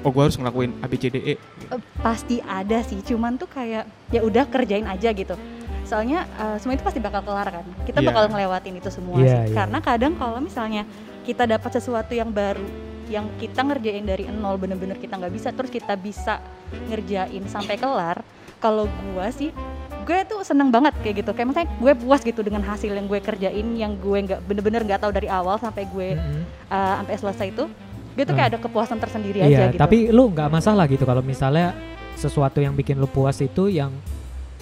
oh 0.00 0.10
gua 0.10 0.26
harus 0.26 0.34
ngelakuin 0.34 0.72
A 0.80 0.86
B 0.86 0.94
C 0.94 1.08
D 1.08 1.16
E 1.16 1.34
Eh, 1.70 1.80
pasti 2.00 2.42
ada 2.42 2.82
sih 2.82 2.98
cuman 3.00 3.36
tuh 3.36 3.46
kayak 3.46 3.84
ya 4.10 4.20
udah 4.20 4.44
kerjain 4.44 4.84
aja 4.84 5.10
gitu 5.10 5.38
soalnya 5.84 6.26
eh, 6.36 6.56
semua 6.58 6.74
itu 6.74 6.82
pasti 6.82 6.98
bakal 6.98 7.22
kelar 7.22 7.46
kan 7.46 7.66
kita 7.84 7.98
Iya. 7.98 8.08
bakal 8.08 8.22
ngelewatin 8.28 8.74
itu 8.74 8.90
semua 8.90 9.18
Iya, 9.18 9.44
sih 9.44 9.50
iya. 9.50 9.56
karena 9.56 9.78
kadang 9.78 10.12
kalau 10.14 10.38
misalnya 10.38 10.82
kita 11.22 11.46
dapat 11.46 11.70
sesuatu 11.72 12.10
yang 12.10 12.30
baru 12.30 12.64
yang 13.06 13.26
kita 13.36 13.60
ngerjain 13.60 14.02
dari 14.02 14.26
nol 14.26 14.54
bener-bener 14.54 14.94
kita 14.94 15.14
nggak 15.14 15.34
bisa 15.34 15.50
terus 15.50 15.66
kita 15.68 15.94
bisa 15.94 16.38
ngerjain 16.86 17.42
sampai 17.44 17.74
kelar 17.74 18.22
kalau 18.58 18.86
gua 19.10 19.30
sih 19.30 19.50
gue 20.00 20.18
tuh 20.24 20.40
seneng 20.40 20.68
banget 20.68 20.94
kayak 20.98 21.16
gitu 21.18 21.30
kayak 21.30 21.48
misalnya 21.48 21.68
gue 21.72 21.92
puas 21.96 22.20
gitu 22.20 22.40
dengan 22.40 22.60
hasil 22.60 22.90
yang 22.90 23.04
gue 23.04 23.18
kerjain 23.18 23.66
yang 23.74 23.92
gue 23.94 24.18
nggak 24.20 24.40
bener-bener 24.42 24.82
nggak 24.82 25.00
tahu 25.00 25.10
dari 25.10 25.26
awal 25.26 25.56
sampai 25.56 25.84
gue 25.86 26.08
Mm-mm. 26.12 26.42
eh, 26.66 26.94
sampai 26.96 27.14
selesai 27.16 27.46
itu 27.48 27.64
gue 28.10 28.24
tuh 28.24 28.34
kayak 28.34 28.48
ada 28.50 28.58
kepuasan 28.58 28.98
tersendiri 28.98 29.38
Iya, 29.38 29.46
aja 29.46 29.62
gitu 29.70 29.78
tapi 29.78 29.98
lu 30.08 30.28
nggak 30.28 30.48
masalah 30.48 30.84
gitu 30.84 31.02
kalau 31.02 31.20
misalnya 31.20 31.72
sesuatu 32.14 32.58
yang 32.58 32.72
bikin 32.72 32.96
lu 32.96 33.06
puas 33.06 33.38
itu 33.38 33.68
yang 33.68 33.92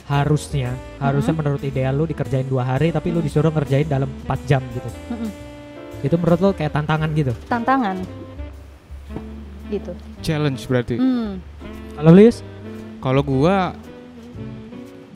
harusnya 0.04 0.73
harusnya 0.97 1.30
Mm-hmm. 1.30 1.40
menurut 1.45 1.62
ideal 1.62 1.92
lu 1.92 2.04
dikerjain 2.04 2.45
dua 2.45 2.64
hari 2.66 2.88
tapi 2.88 3.09
lu 3.09 3.18
disuruh 3.18 3.50
ngerjain 3.50 3.85
dalam 3.85 4.09
4 4.25 4.40
jam 4.45 4.62
gitu. 4.71 4.88
Mm-mm. 5.11 5.30
Itu 5.99 6.14
menurut 6.14 6.38
lu 6.38 6.50
kayak 6.52 6.73
tantangan 6.73 7.11
gitu. 7.12 7.33
tantangan 7.45 7.97
gitu 9.68 9.92
challenge 10.21 10.64
berarti 10.64 10.97
Hmm. 10.97 11.45
Kalau 11.92 12.11
lu 12.11 12.23
Yus? 12.23 12.40
kalau 12.99 13.21
gua 13.21 13.75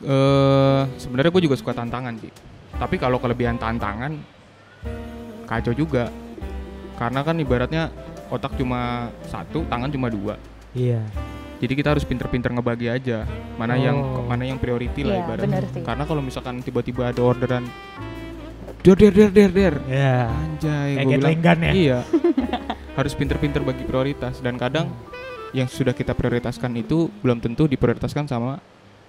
eh 0.03 0.81
sebenarnya 0.97 1.31
gue 1.31 1.43
juga 1.43 1.55
suka 1.55 1.71
tantangan 1.71 2.13
sih 2.17 2.31
tapi 2.73 2.95
kalau 2.95 3.17
kelebihan 3.17 3.55
tantangan 3.55 4.19
kacau 5.45 5.71
juga 5.71 6.09
karena 6.93 7.19
kan 7.21 7.35
ibaratnya 7.35 7.83
otak 8.27 8.55
cuma 8.55 9.07
satu 9.23 9.63
tangan 9.65 9.89
cuma 9.89 10.07
dua 10.07 10.35
Iya. 10.73 11.05
jadi 11.57 11.73
kita 11.73 11.89
harus 11.91 12.03
pinter-pinter 12.03 12.49
ngebagi 12.49 12.89
aja 12.89 13.23
mana 13.55 13.77
yang 13.77 13.95
Oh. 13.95 14.25
mana 14.25 14.43
yang 14.43 14.57
priority 14.57 15.01
lah 15.01 15.15
Iya, 15.15 15.23
ibaratnya 15.23 15.49
bener 15.53 15.65
sih. 15.69 15.81
karena 15.81 16.03
kalau 16.03 16.21
misalkan 16.21 16.59
tiba-tiba 16.59 17.07
ada 17.07 17.21
orderan 17.21 17.63
der 18.81 18.95
der 18.95 19.13
der 19.13 19.29
der 19.29 19.51
der 19.51 19.73
Iya. 19.85 20.17
anjay 20.27 20.89
gua 20.97 21.11
bilang, 21.31 21.59
ya? 21.61 21.71
iya 21.71 21.99
harus 22.97 23.13
pinter-pinter 23.13 23.61
bagi 23.61 23.83
prioritas 23.83 24.37
dan 24.39 24.57
kadang 24.57 24.89
yang 25.51 25.69
sudah 25.69 25.93
kita 25.93 26.11
prioritaskan 26.11 26.73
itu 26.75 27.07
belum 27.21 27.37
tentu 27.37 27.65
diprioritaskan 27.65 28.25
sama 28.25 28.57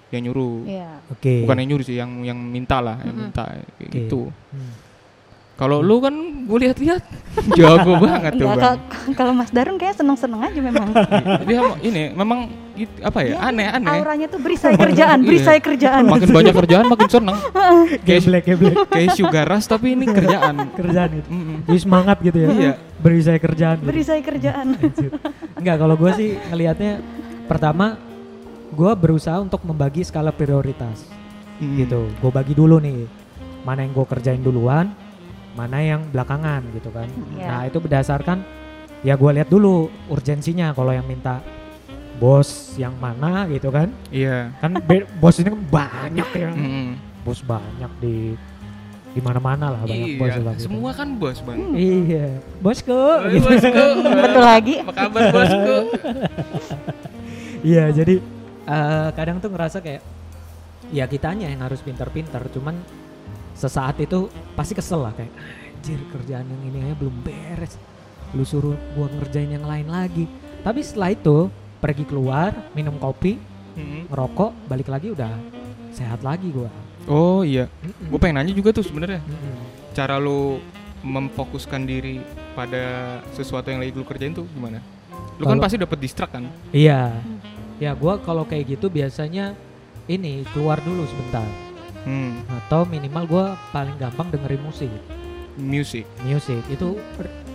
yang 0.07 0.21
nyuruh 0.23 0.55
Iya. 0.63 0.89
Oke. 1.07 1.41
bukan 1.41 1.55
yang 1.57 1.69
nyuruh 1.69 1.83
sih 1.83 1.95
yang 1.95 2.11
yang 2.21 2.37
minta 2.37 2.77
lah 2.77 2.97
yang 2.99 3.11
Mm-mm. 3.11 3.25
minta 3.27 3.43
kayak 3.43 3.65
Oke. 3.67 3.85
gitu 3.91 4.21
Hmm. 4.47 4.71
kalau 5.55 5.79
lu 5.79 5.97
kan 5.97 6.11
gue 6.45 6.57
lihat-lihat 6.61 7.01
jago 7.57 7.95
banget 7.97 8.31
tuh 8.33 8.47
bang 8.49 8.59
kalau- 9.11 9.31
Mas 9.31 9.49
Darun 9.49 9.75
kayak 9.75 9.95
seneng-seneng 9.95 10.41
aja 10.41 10.59
memang. 10.59 10.87
dia 11.43 11.59
ini 11.81 12.11
memang 12.11 12.39
it- 12.73 12.99
apa 12.99 13.19
ya 13.21 13.33
Dia 13.33 13.39
aneh 13.45 13.67
aneh 13.69 13.91
Auranya 13.93 14.27
tuh 14.27 14.37
beri 14.37 14.55
saya 14.55 14.75
kerjaan, 14.75 15.19
Iya. 15.21 15.41
saya 15.41 15.59
kerjaan. 15.59 16.03
makin 16.05 16.29
banyak 16.29 16.53
kerjaan 16.55 16.85
makin 16.85 17.07
seneng 17.09 17.37
kayak 18.05 18.21
Geblek, 18.21 18.43
geblek. 18.45 18.75
kayak 18.93 19.09
sugar 19.13 19.45
rush 19.47 19.65
tapi 19.65 19.87
ini 19.91 20.05
kerjaan 20.05 20.55
kerjaan 20.71 21.09
itu. 21.13 21.29
Mm-mm. 21.29 21.57
Jadi 21.65 21.79
semangat 21.79 22.17
gitu 22.19 22.37
ya. 22.37 22.47
Iya. 22.47 22.73
Beri 22.95 23.19
saya 23.21 23.37
kerjaan. 23.37 23.75
gitu. 23.77 23.87
Beri 23.87 24.01
saya 24.01 24.21
kerjaan. 24.21 24.67
Enggak, 25.55 25.75
kalau 25.77 25.95
gue 25.95 26.11
sih 26.13 26.29
ngelihatnya 26.45 26.91
pertama 27.45 27.95
gue 28.67 28.91
berusaha 28.93 29.37
untuk 29.37 29.61
membagi 29.61 30.01
skala 30.01 30.29
prioritas 30.29 31.05
Mm. 31.55 31.75
gitu. 31.79 32.01
Gue 32.17 32.29
bagi 32.29 32.51
dulu 32.51 32.77
nih 32.77 33.07
mana 33.61 33.81
yang 33.81 33.91
gue 33.91 34.05
kerjain 34.05 34.39
duluan, 34.39 34.91
mana 35.53 35.79
yang 35.79 36.03
belakangan 36.05 36.67
gitu 36.71 36.89
kan. 36.89 37.07
Iya. 37.31 37.47
Nah 37.47 37.61
itu 37.63 37.77
berdasarkan 37.77 38.43
ya 39.01 39.13
gue 39.13 39.31
lihat 39.31 39.47
dulu 39.47 39.87
urgensinya 40.05 40.71
kalau 40.71 40.91
yang 40.91 41.03
minta 41.03 41.39
bos 42.15 42.47
yang 42.75 42.91
mana 42.93 43.47
gitu 43.47 43.67
kan. 43.69 43.87
iya 44.09 44.51
Kan 44.57 44.79
be- 44.81 45.07
bos 45.15 45.35
ini 45.37 45.47
kan 45.47 45.61
banyak 45.65 46.29
ya. 46.33 46.49
Mm-mm. 46.49 46.87
Bos 47.21 47.39
banyak 47.41 47.91
di 47.97 48.35
di 49.09 49.23
mana-mana 49.23 49.71
lah 49.71 49.81
banyak 49.81 50.19
bos 50.19 50.27
iya 50.29 50.43
lah 50.43 50.53
gitu. 50.53 50.67
semua 50.67 50.91
kan 50.91 51.07
bos 51.15 51.39
bang 51.39 51.55
Iya, 51.71 52.27
bosku. 52.59 52.91
Oi, 52.91 53.31
gitu. 53.33 53.47
bosku 53.47 53.83
Betul 54.03 54.43
lagi. 54.43 54.73
apa 54.77 54.91
kabar 54.93 55.21
bosku 55.31 55.75
Iya, 57.65 57.89
jadi 57.91 58.19
eh, 58.65 59.09
kadang 59.13 59.37
tuh 59.37 59.49
ngerasa 59.49 59.79
kayak 59.79 60.01
ya 60.89 61.05
kitanya 61.05 61.47
yang 61.47 61.61
harus 61.61 61.81
pintar-pintar, 61.81 62.45
cuman 62.49 62.77
sesaat 63.53 63.97
itu 63.97 64.27
pasti 64.53 64.73
kesel 64.73 65.01
lah 65.01 65.13
kayak 65.13 65.31
anjir 65.75 66.01
kerjaan 66.11 66.45
yang 66.45 66.61
ini 66.65 66.77
aja 66.83 66.95
belum 66.95 67.15
beres. 67.21 67.77
Lu 68.33 68.43
suruh 68.43 68.75
gua 68.93 69.07
ngerjain 69.07 69.49
yang 69.49 69.63
lain 69.63 69.87
lagi. 69.87 70.25
Tapi 70.59 70.81
setelah 70.81 71.13
itu 71.13 71.47
pergi 71.77 72.03
keluar, 72.03 72.51
minum 72.73 72.97
kopi, 72.97 73.37
Mm-mm. 73.77 74.09
ngerokok, 74.09 74.51
balik 74.65 74.89
lagi 74.89 75.13
udah 75.13 75.29
sehat 75.91 76.21
lagi 76.21 76.49
gua. 76.49 76.67
oh 77.05 77.45
iya 77.45 77.69
Mm-mm. 77.85 78.09
gue 78.09 78.17
pengen 78.17 78.41
nanya 78.41 78.49
juga 78.51 78.73
tuh 78.73 78.81
sebenarnya 78.81 79.21
Mm-mm. 79.21 79.55
cara 79.93 80.17
lu 80.17 80.57
memfokuskan 81.05 81.85
diri 81.85 82.17
pada 82.57 82.81
sesuatu 83.29 83.69
yang 83.69 83.77
lagi 83.77 83.93
lu 83.93 84.01
kerjain 84.01 84.33
tuh 84.33 84.49
gimana? 84.49 84.81
Lu 85.37 85.45
kan 85.45 85.53
Kalau- 85.53 85.63
pasti 85.63 85.77
dapat 85.77 85.97
distract 86.01 86.33
kan? 86.33 86.49
Iya. 86.73 87.13
Ya 87.75 87.91
gua 87.91 88.17
kalau 88.17 88.43
kayak 88.43 88.71
gitu 88.71 88.87
biasanya 88.87 89.53
ini 90.05 90.45
keluar 90.51 90.79
dulu 90.79 91.03
sebentar 91.05 91.43
Hmm, 92.05 92.45
atau 92.47 92.85
minimal 92.85 93.23
gua 93.25 93.45
paling 93.71 93.97
gampang 93.97 94.29
dengerin 94.29 94.61
musik. 94.61 94.91
music. 95.55 96.05
Music 96.21 96.61
itu 96.67 96.99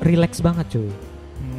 relax 0.01 0.41
banget 0.41 0.67
cuy. 0.73 0.91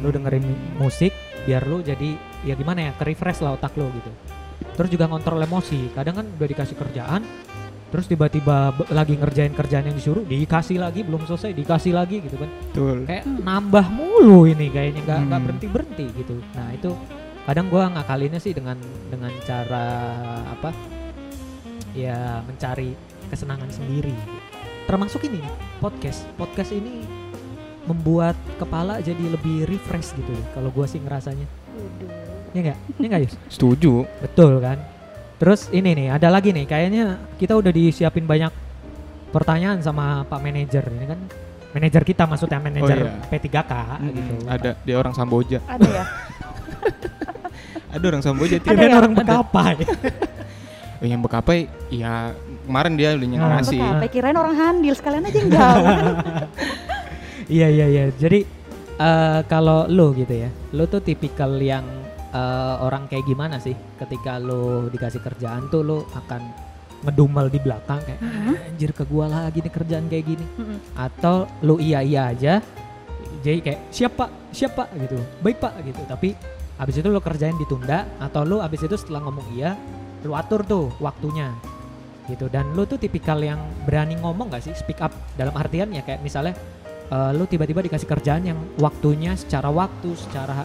Lu 0.02 0.10
dengerin 0.10 0.44
musik 0.76 1.14
biar 1.42 1.64
lu 1.64 1.80
jadi 1.80 2.12
ya 2.42 2.52
gimana 2.52 2.90
ya, 2.90 2.92
ke-refresh 2.92 3.40
lah 3.40 3.54
otak 3.54 3.72
lu 3.74 3.88
gitu. 3.88 4.10
Terus 4.76 4.90
juga 4.90 5.06
ngontrol 5.06 5.40
emosi. 5.40 5.88
Kadang 5.90 6.20
kan 6.20 6.26
udah 6.28 6.48
dikasih 6.48 6.76
kerjaan 6.76 7.22
terus 7.88 8.08
tiba-tiba 8.08 8.72
lagi 8.88 9.20
ngerjain 9.20 9.52
kerjaan 9.52 9.84
yang 9.84 9.92
disuruh 9.92 10.24
dikasih 10.24 10.80
lagi 10.80 11.04
belum 11.04 11.28
selesai 11.28 11.52
dikasih 11.52 11.92
lagi 11.92 12.24
gitu 12.24 12.40
kan 12.40 12.48
Betul. 12.48 13.04
kayak 13.04 13.28
nambah 13.28 13.84
mulu 13.92 14.48
ini 14.48 14.72
kayaknya 14.72 15.04
nggak 15.04 15.20
Hmm. 15.28 15.44
berhenti 15.44 15.66
berhenti 15.68 16.06
gitu 16.16 16.40
nah 16.56 16.72
itu 16.72 16.88
kadang 17.42 17.66
gua 17.66 17.90
ngakalinnya 17.90 18.38
sih 18.38 18.54
dengan 18.54 18.78
dengan 19.10 19.32
cara 19.42 19.86
apa 20.46 20.70
ya 21.92 22.40
mencari 22.46 22.94
kesenangan 23.28 23.68
sendiri. 23.72 24.14
Termasuk 24.86 25.24
ini 25.26 25.40
nih, 25.40 25.54
podcast. 25.78 26.26
Podcast 26.36 26.70
ini 26.74 27.06
membuat 27.86 28.38
kepala 28.62 29.02
jadi 29.02 29.20
lebih 29.26 29.66
refresh 29.66 30.14
gitu 30.14 30.34
kalau 30.54 30.70
gua 30.70 30.86
sih 30.86 31.02
ngerasanya. 31.02 31.46
Ya 32.52 32.60
enggak 32.60 32.78
ya 32.78 33.06
enggak 33.08 33.20
Yus? 33.26 33.34
Setuju. 33.50 34.06
betul 34.22 34.60
kan? 34.62 34.78
Terus 35.42 35.66
ini 35.74 35.98
nih 35.98 36.08
ada 36.14 36.30
lagi 36.30 36.54
nih 36.54 36.68
kayaknya 36.70 37.18
kita 37.34 37.58
udah 37.58 37.72
disiapin 37.74 38.22
banyak 38.28 38.54
pertanyaan 39.34 39.82
sama 39.82 40.22
Pak 40.28 40.38
manajer 40.38 40.86
ini 40.86 41.06
kan? 41.10 41.20
Manajer 41.72 42.02
kita 42.04 42.28
maksudnya 42.28 42.60
manajer 42.60 43.08
iya. 43.08 43.12
P3K 43.32 43.72
Mm-mm, 43.72 44.12
gitu. 44.12 44.34
Ada 44.44 44.70
dia 44.84 44.96
orang 45.00 45.16
Samboja. 45.16 45.58
Ada 45.66 45.88
ya. 45.88 46.04
Ada 47.92 48.04
orang 48.06 48.22
Samboja 48.22 48.56
Ada 48.56 48.62
tidak. 48.62 48.74
Kirain 48.74 48.88
ya? 48.88 48.96
orang 48.96 49.12
Ada. 49.12 49.20
bekapai 49.22 49.74
Oh, 50.94 51.08
yang 51.08 51.18
bekapai 51.18 51.58
ya 51.90 52.30
kemarin 52.62 52.92
dia 52.94 53.10
udah 53.12 53.26
Nah, 53.26 53.58
ngasih. 53.58 53.80
Apa 53.82 54.06
kirain 54.06 54.34
orang 54.34 54.54
handil 54.54 54.94
sekalian 54.94 55.24
aja 55.24 55.40
jauh. 55.42 55.86
iya 57.50 57.66
iya 57.68 57.86
iya 57.86 58.04
jadi 58.12 58.46
eh, 58.96 59.40
kalau 59.44 59.84
lo 59.86 60.14
gitu 60.14 60.30
ya 60.32 60.46
lo 60.70 60.86
tuh 60.86 61.00
tipikal 61.00 61.58
yang 61.58 61.82
eh, 62.30 62.74
orang 62.78 63.06
kayak 63.06 63.24
gimana 63.24 63.58
sih 63.58 63.74
ketika 63.98 64.38
lo 64.38 64.86
dikasih 64.86 65.18
kerjaan 65.20 65.66
tuh 65.66 65.82
lo 65.82 65.98
akan 66.08 66.70
ngedumel 67.02 67.50
di 67.50 67.58
belakang 67.58 67.98
kayak 68.00 68.20
Mhm. 68.22 68.54
anjir 68.64 68.90
ke 68.92 69.02
gua 69.02 69.26
lagi 69.26 69.58
nih 69.58 69.72
kerjaan 69.72 70.06
kayak 70.06 70.22
gini 70.24 70.46
Mm-mm. 70.54 70.78
atau 70.94 71.50
lu 71.60 71.76
iya 71.76 71.98
iya 71.98 72.30
aja 72.30 72.62
jadi 73.42 73.58
kayak 73.60 73.80
siap 73.90 74.14
pak 74.14 74.30
siap 74.54 74.72
pak 74.72 74.86
gitu 74.96 75.18
baik 75.42 75.58
pak 75.58 75.82
gitu 75.82 75.98
tapi 76.06 76.38
habis 76.80 76.96
itu 76.98 77.08
lu 77.08 77.20
kerjain 77.20 77.56
ditunda 77.60 78.08
atau 78.18 78.42
lu 78.42 78.58
habis 78.60 78.82
itu 78.84 78.96
setelah 78.96 79.24
ngomong 79.28 79.46
iya 79.56 79.76
lu 80.22 80.32
atur 80.38 80.62
tuh 80.62 80.88
waktunya. 81.02 81.50
Gitu. 82.30 82.46
Dan 82.46 82.72
lu 82.78 82.86
tuh 82.86 82.96
tipikal 83.02 83.42
yang 83.42 83.58
berani 83.82 84.14
ngomong 84.14 84.54
gak 84.54 84.62
sih? 84.62 84.74
Speak 84.78 85.02
up. 85.02 85.10
Dalam 85.34 85.52
artian 85.58 85.90
ya 85.90 86.06
kayak 86.06 86.22
misalnya 86.22 86.54
eh, 87.10 87.30
lu 87.34 87.44
tiba-tiba 87.50 87.82
dikasih 87.82 88.06
kerjaan 88.06 88.46
yang 88.46 88.58
waktunya 88.78 89.34
secara 89.34 89.68
waktu 89.68 90.14
secara 90.14 90.62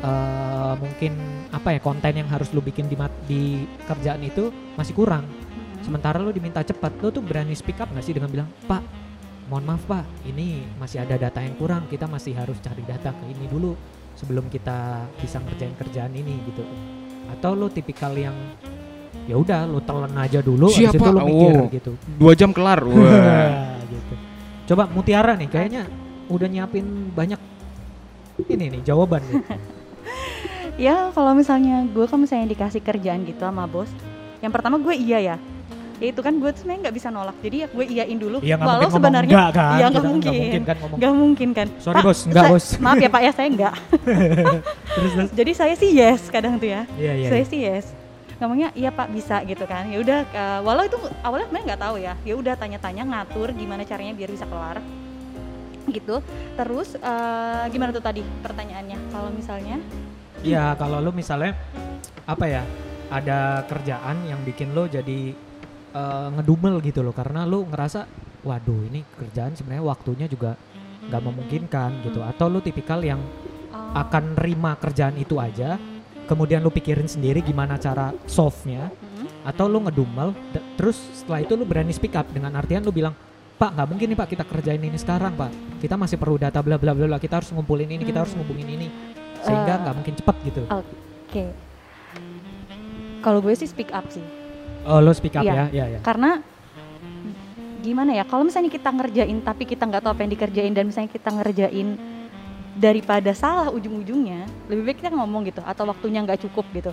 eh, 0.00 0.74
mungkin 0.78 1.12
apa 1.50 1.74
ya 1.74 1.80
konten 1.82 2.14
yang 2.14 2.28
harus 2.30 2.54
lu 2.54 2.62
bikin 2.62 2.86
di 2.86 2.94
di 3.26 3.42
kerjaan 3.86 4.22
itu 4.22 4.54
masih 4.78 4.94
kurang. 4.94 5.26
Mm-mm. 5.26 5.82
sementara 5.82 6.22
lu 6.22 6.30
diminta 6.30 6.62
cepat 6.62 6.94
lu 7.02 7.10
tuh 7.10 7.20
berani 7.20 7.52
speak 7.58 7.82
up 7.82 7.90
gak 7.90 8.06
sih? 8.06 8.14
Dengan 8.14 8.30
bilang 8.30 8.48
pak 8.70 9.02
mohon 9.50 9.68
maaf 9.68 9.84
pak 9.84 10.06
ini 10.24 10.64
masih 10.80 11.02
ada 11.02 11.18
data 11.18 11.42
yang 11.42 11.52
kurang 11.60 11.84
kita 11.90 12.08
masih 12.08 12.32
harus 12.32 12.56
cari 12.62 12.80
data 12.88 13.12
ke 13.12 13.24
ini 13.26 13.44
dulu 13.50 13.76
sebelum 14.14 14.46
kita 14.46 14.78
bisa 15.16 15.38
ngerjain 15.38 15.74
kerjaan 15.74 16.12
ini 16.12 16.38
gitu 16.44 16.62
atau 17.30 17.52
lu 17.52 17.66
tipikal 17.66 18.12
yang 18.12 18.34
ya 19.22 19.34
udah 19.34 19.64
lu 19.64 19.78
telan 19.80 20.12
aja 20.14 20.38
dulu 20.38 20.66
Siapa? 20.66 20.94
itu 20.94 21.06
lu 21.06 21.20
mikir 21.22 21.52
Oh. 21.54 21.66
gitu 21.68 21.92
Dua 22.16 22.32
jam 22.34 22.50
kelar. 22.50 22.82
Wah. 22.86 23.78
gitu 23.84 24.14
coba 24.64 24.86
Mutiara 24.86 25.34
nih 25.34 25.46
kayaknya 25.46 25.82
udah 26.26 26.46
nyiapin 26.46 26.86
banyak 27.12 27.38
ini 28.44 28.66
nih 28.70 28.80
jawaban 28.82 29.20
nih 29.22 29.42
ya 30.88 31.10
kalau 31.10 31.32
misalnya 31.32 31.84
gue 31.84 32.04
kalau 32.04 32.24
misalnya 32.24 32.48
dikasih 32.48 32.80
kerjaan 32.80 33.22
gitu 33.22 33.42
sama 33.42 33.66
bos 33.66 33.90
yang 34.40 34.50
pertama 34.50 34.78
gue 34.78 34.94
iya 34.94 35.18
ya 35.20 35.36
ya 36.02 36.10
itu 36.10 36.18
kan 36.18 36.34
gue 36.34 36.50
tuh 36.50 36.58
sebenarnya 36.66 36.80
nggak 36.90 36.96
bisa 36.98 37.08
nolak. 37.14 37.36
Jadi 37.38 37.56
ya 37.62 37.66
gue 37.70 37.84
iyain 37.86 38.18
dulu 38.18 38.36
nggak 38.42 38.58
walau 38.58 38.90
sebenarnya 38.90 39.30
enggak 39.30 39.50
kan? 39.54 39.70
Kita 39.78 39.86
nggak 39.86 40.04
mungkin. 40.10 40.32
mungkin 40.34 40.62
kan 40.66 40.76
ngomong. 40.82 40.98
Nggak 40.98 41.12
mungkin 41.14 41.48
kan? 41.54 41.66
Sorry 41.78 41.94
Pak, 41.94 42.02
bos. 42.02 42.20
Enggak 42.26 42.42
saya- 42.42 42.50
bos. 42.50 42.66
Maaf 42.82 42.96
ya 42.98 43.08
pak 43.14 43.22
ya 43.22 43.30
saya 43.30 43.48
terus 44.98 45.12
terus. 45.14 45.30
Jadi 45.30 45.52
saya 45.54 45.74
sih 45.78 45.90
yes 45.94 46.22
kadang 46.26 46.58
tuh 46.58 46.68
ya. 46.74 46.82
Iya 46.98 47.12
iya 47.14 47.28
saya 47.30 47.42
iya. 47.46 47.50
sih 47.54 47.60
yes. 47.62 47.86
Ngomongnya 48.42 48.68
iya 48.74 48.90
pak 48.90 49.06
bisa 49.14 49.36
gitu 49.46 49.64
kan. 49.70 49.86
Ya 49.86 49.98
udah 50.02 50.18
eh, 50.26 50.60
walau 50.66 50.82
itu 50.82 50.98
awalnya 51.22 51.46
sebenarnya 51.46 51.66
nggak 51.70 51.82
tahu 51.86 51.96
ya. 52.02 52.14
Ya 52.26 52.34
udah 52.34 52.54
tanya-tanya 52.58 53.02
ngatur 53.06 53.54
gimana 53.54 53.86
caranya 53.86 54.12
biar 54.18 54.30
bisa 54.34 54.44
kelar. 54.50 54.82
Gitu. 55.86 56.18
Terus 56.58 56.98
eh, 56.98 57.64
gimana 57.70 57.94
tuh 57.94 58.02
tadi 58.02 58.26
pertanyaannya? 58.42 58.98
Kalau 59.14 59.30
misalnya? 59.30 59.78
Iya, 60.42 60.74
kalau 60.74 60.98
lu 60.98 61.14
misalnya 61.14 61.54
apa 62.26 62.50
ya, 62.50 62.66
ada 63.14 63.62
kerjaan 63.70 64.26
yang 64.26 64.42
bikin 64.42 64.74
lo 64.74 64.90
jadi 64.90 65.51
eh, 65.92 66.28
ngedumel 66.40 66.80
gitu 66.80 67.04
loh, 67.04 67.12
karena 67.12 67.44
lu 67.44 67.68
ngerasa, 67.68 68.08
waduh 68.42 68.88
ini 68.88 69.04
kerjaan 69.16 69.52
sebenarnya 69.54 69.84
waktunya 69.84 70.26
juga 70.26 70.56
nggak 71.08 71.22
memungkinkan 71.22 71.90
gitu, 72.08 72.20
atau 72.24 72.46
lu 72.48 72.58
tipikal 72.64 72.98
yang 73.04 73.20
eh, 73.72 73.92
akan 73.92 74.36
nerima 74.36 74.76
kerjaan 74.80 75.16
itu 75.20 75.36
aja, 75.36 75.76
kemudian 76.28 76.64
lu 76.64 76.72
pikirin 76.72 77.06
sendiri 77.08 77.44
gimana 77.44 77.76
cara 77.76 78.10
solve-nya, 78.24 78.88
mm, 78.88 79.46
atau 79.52 79.68
lu 79.68 79.84
ngedumel, 79.84 80.32
terus 80.80 80.96
setelah 81.12 81.44
itu 81.44 81.52
lu 81.56 81.68
berani 81.68 81.92
speak 81.92 82.16
up 82.16 82.24
dengan 82.32 82.56
artian 82.56 82.80
lu 82.80 82.92
bilang, 82.92 83.12
Pak 83.60 83.78
nggak 83.78 83.88
mungkin 83.94 84.06
nih 84.10 84.18
Pak 84.18 84.28
kita 84.32 84.44
kerjain 84.48 84.82
ini 84.82 84.98
sekarang 84.98 85.38
Pak, 85.38 85.78
kita 85.78 85.94
masih 85.94 86.18
perlu 86.18 86.34
data 86.34 86.58
bla 86.64 86.80
bla 86.80 86.96
bla 86.96 87.06
bla, 87.06 87.18
kita 87.20 87.38
harus 87.38 87.52
ngumpulin 87.54 87.86
ini, 87.86 88.02
kita 88.02 88.24
harus 88.26 88.32
Hmm. 88.34 88.42
ngubungin 88.42 88.68
ini, 88.74 88.88
sehingga 89.44 89.72
Eh, 89.76 89.80
nggak 89.86 89.94
mungkin 90.02 90.14
cepet 90.18 90.36
gitu. 90.50 90.62
Oke. 90.72 91.44
Kalau 93.22 93.38
gue 93.38 93.54
sih 93.54 93.70
speak 93.70 93.94
up 93.94 94.02
sih. 94.10 94.41
Oh 94.82 94.98
lo 94.98 95.12
speak 95.14 95.38
up 95.38 95.44
Iya. 95.44 95.54
ya, 95.54 95.64
ya 95.70 95.84
ya. 95.96 95.98
Karena 96.02 96.42
gimana 97.82 98.14
ya? 98.14 98.24
Kalau 98.26 98.46
misalnya 98.46 98.70
kita 98.70 98.90
ngerjain 98.90 99.38
tapi 99.42 99.66
kita 99.66 99.86
nggak 99.86 100.02
tahu 100.02 100.12
apa 100.14 100.20
yang 100.22 100.32
dikerjain 100.32 100.72
dan 100.72 100.84
misalnya 100.86 101.10
kita 101.10 101.30
ngerjain 101.30 101.88
daripada 102.72 103.30
salah 103.36 103.68
ujung-ujungnya, 103.68 104.48
lebih 104.66 104.82
baik 104.88 104.98
kita 105.04 105.12
ngomong 105.12 105.44
gitu 105.44 105.60
atau 105.60 105.84
waktunya 105.84 106.24
nggak 106.24 106.40
cukup 106.48 106.64
gitu. 106.72 106.90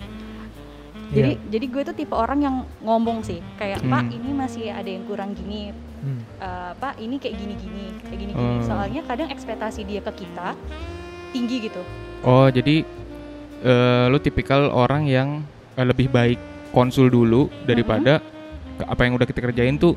Jadi 1.10 1.32
Iya. 1.34 1.42
jadi 1.50 1.66
gue 1.66 1.82
tuh 1.90 1.96
tipe 1.98 2.14
orang 2.14 2.40
yang 2.44 2.56
ngomong 2.86 3.26
sih, 3.26 3.42
kayak 3.58 3.82
Pak 3.82 4.04
Hmm. 4.06 4.18
ini 4.22 4.30
masih 4.30 4.70
ada 4.70 4.86
yang 4.86 5.02
kurang 5.10 5.34
gini, 5.34 5.74
Hmm. 6.00 6.22
Eh, 6.38 6.72
Pak 6.78 7.02
ini 7.02 7.18
kayak 7.18 7.36
gini-gini, 7.36 7.86
kayak 8.06 8.20
gini-gini. 8.20 8.60
Oh. 8.60 8.64
Soalnya 8.64 9.02
kadang 9.04 9.34
ekspektasi 9.34 9.84
dia 9.84 10.00
ke 10.00 10.12
kita 10.16 10.54
tinggi 11.34 11.66
gitu. 11.66 11.82
Oh, 12.22 12.46
jadi 12.48 12.86
eh, 13.60 14.06
lu 14.08 14.20
tipikal 14.20 14.70
orang 14.70 15.04
yang 15.04 15.42
eh, 15.76 15.84
lebih 15.84 16.08
baik 16.08 16.40
konsul 16.70 17.08
dulu 17.08 17.48
daripada 17.64 18.22
ke- 18.76 18.86
apa 18.86 19.02
yang 19.02 19.14
udah 19.14 19.26
kita 19.26 19.40
kerjain 19.42 19.76
tuh 19.76 19.94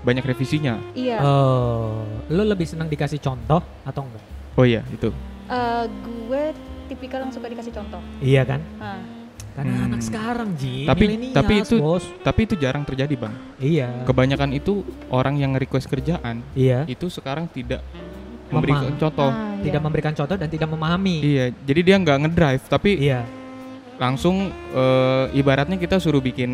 banyak 0.00 0.24
revisinya. 0.24 0.80
Iya. 0.92 1.20
Oh, 1.20 2.00
lo 2.28 2.42
lebih 2.42 2.64
senang 2.64 2.88
dikasih 2.88 3.18
contoh 3.18 3.60
atau 3.82 4.00
enggak? 4.02 4.24
Oh 4.54 4.64
iya, 4.64 4.80
itu. 4.88 5.12
Eh, 5.46 5.84
gue 5.86 6.44
tipikal 6.86 7.20
yang 7.20 7.30
suka 7.30 7.46
dikasih 7.46 7.70
contoh. 7.70 8.00
Iya 8.18 8.42
kan? 8.44 8.60
Nah, 8.76 9.00
Karena 9.50 9.76
Hmm. 9.76 9.86
anak 9.90 10.00
sekarang 10.00 10.48
Ji, 10.54 10.86
Tapi- 10.86 11.34
tapi 11.34 11.54
itu- 11.58 11.82
bos. 11.82 12.06
Tapi 12.22 12.46
itu 12.46 12.54
jarang 12.54 12.86
terjadi, 12.86 13.12
Bang. 13.18 13.34
Iya. 13.58 14.06
Kebanyakan 14.06 14.54
itu 14.54 14.86
orang 15.10 15.36
yang 15.36 15.52
request 15.52 15.90
kerjaan 15.90 16.46
iya. 16.54 16.86
itu 16.86 17.10
sekarang 17.10 17.50
tidak 17.50 17.82
Memang. 17.82 18.46
memberikan 18.52 18.94
contoh. 18.96 19.26
ah, 19.26 19.58
Tidak 19.58 19.74
iya. 19.74 19.82
memberikan 19.82 20.14
contoh 20.14 20.36
dan 20.38 20.46
tidak 20.46 20.70
memahami. 20.70 21.16
Iya, 21.20 21.44
jadi 21.60 21.80
dia 21.82 21.96
nggak 21.98 22.18
ngedrive, 22.22 22.64
tapi 22.64 22.90
Iya. 23.02 23.26
Langsung 24.00 24.48
eh, 24.72 25.24
ibaratnya 25.32 25.76
kita 25.76 26.00
suruh 26.00 26.18
bikin 26.18 26.48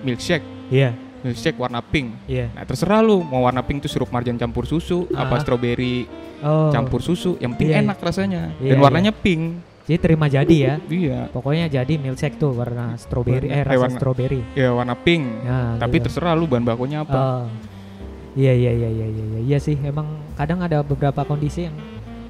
milkshake, 0.00 0.46
Iya. 0.70 0.94
milkshake 1.20 1.58
warna 1.58 1.82
pink. 1.82 2.14
Iya. 2.24 2.54
Nah 2.54 2.62
terserah 2.62 3.02
lu 3.02 3.20
mau 3.20 3.42
warna 3.42 3.60
pink 3.60 3.82
tuh 3.82 3.90
sirup 3.90 4.08
marjan 4.08 4.38
campur 4.38 4.62
susu, 4.62 5.10
apa 5.10 5.34
Ah. 5.34 5.40
strawberry 5.42 6.06
Oh. 6.38 6.70
campur 6.70 7.02
susu, 7.02 7.34
yang 7.36 7.50
penting 7.52 7.74
Iya, 7.74 7.82
enak 7.82 7.98
rasanya 7.98 8.54
Iya, 8.56 8.72
dan 8.72 8.78
warnanya 8.78 9.10
pink. 9.10 9.66
Jadi 9.84 9.98
terima 9.98 10.28
jadi 10.28 10.52
ya. 10.54 10.74
Iya, 10.86 11.20
Pokoknya 11.28 11.66
jadi 11.66 11.96
milkshake 11.96 12.36
tuh 12.36 12.52
warna 12.52 12.94
strawberry 12.94 13.48
Warna- 13.48 13.56
eh 13.56 13.58
eh, 13.58 13.66
rasa 13.66 13.80
warna- 13.80 13.98
strawberry. 13.98 14.40
ya 14.54 14.68
warna 14.70 14.94
pink. 14.94 15.24
Ya, 15.42 15.58
Tapi 15.76 15.96
gitu. 15.96 16.04
terserah 16.06 16.32
lu 16.32 16.44
bahan 16.44 16.62
bakunya 16.62 17.02
apa. 17.02 17.48
Iya 18.36 18.52
iya 18.54 18.70
iya 18.70 18.88
iya 18.88 19.06
iya 19.08 19.24
iya 19.26 19.40
iya 19.42 19.58
sih 19.58 19.74
emang 19.80 20.06
kadang 20.36 20.62
ada 20.62 20.84
beberapa 20.84 21.24
kondisi 21.24 21.66
yang 21.66 21.74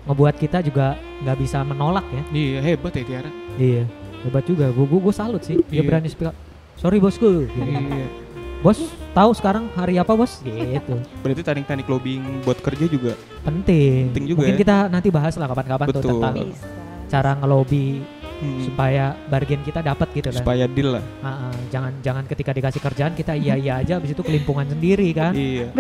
ngebuat 0.07 0.41
kita 0.41 0.63
juga 0.63 0.97
nggak 1.21 1.37
bisa 1.37 1.61
menolak 1.61 2.07
ya. 2.09 2.23
Iya 2.33 2.59
hebat 2.65 2.95
ya 2.95 3.05
Tiara. 3.05 3.31
Iya. 3.59 3.85
Hebat 4.21 4.45
juga. 4.45 4.67
Gue 4.69 4.87
gue 4.89 5.15
salut 5.15 5.41
sih. 5.41 5.57
Dia 5.63 5.81
Iya. 5.81 5.87
berani 5.87 6.09
speak 6.09 6.29
up. 6.29 6.37
Sorry 6.75 6.99
bosku. 6.99 7.45
Gitu. 7.45 7.59
Iya. 7.59 8.07
Bos 8.59 8.79
tahu 9.15 9.31
sekarang 9.33 9.71
hari 9.73 9.97
apa 9.97 10.11
bos? 10.13 10.43
Gitu. 10.43 10.95
Berarti 11.23 11.43
teknik-teknik 11.43 11.87
lobbying 11.87 12.43
buat 12.43 12.59
kerja 12.59 12.87
juga. 12.87 13.15
Penting. 13.43 14.11
Penting 14.11 14.27
juga 14.27 14.39
Mungkin 14.43 14.55
ya. 14.55 14.61
kita 14.61 14.77
nanti 14.89 15.09
bahas 15.09 15.35
lah 15.35 15.47
kapan-kapan 15.47 15.87
tuh 15.89 15.95
Betul. 15.97 16.11
tentang 16.17 16.35
bisa. 16.45 16.67
cara 17.09 17.33
ngelobi 17.35 18.05
Hmm, 18.39 18.63
supaya 18.63 19.19
bargain 19.27 19.59
kita 19.67 19.83
dapat 19.83 20.15
gitu 20.15 20.31
kan. 20.31 20.39
supaya 20.39 20.65
deal 20.65 20.95
lah. 20.95 21.03
Ah, 21.19 21.51
ah, 21.51 21.55
jangan 21.69 21.91
jangan 21.99 22.23
ketika 22.23 22.55
dikasih 22.55 22.79
kerjaan 22.79 23.11
kita 23.13 23.35
iya 23.35 23.59
iya 23.59 23.83
aja 23.83 23.99
habis 23.99 24.15
itu 24.15 24.23
kelimpungan 24.23 24.63
sendiri 24.65 25.11
kan. 25.11 25.35
Iya. 25.35 25.75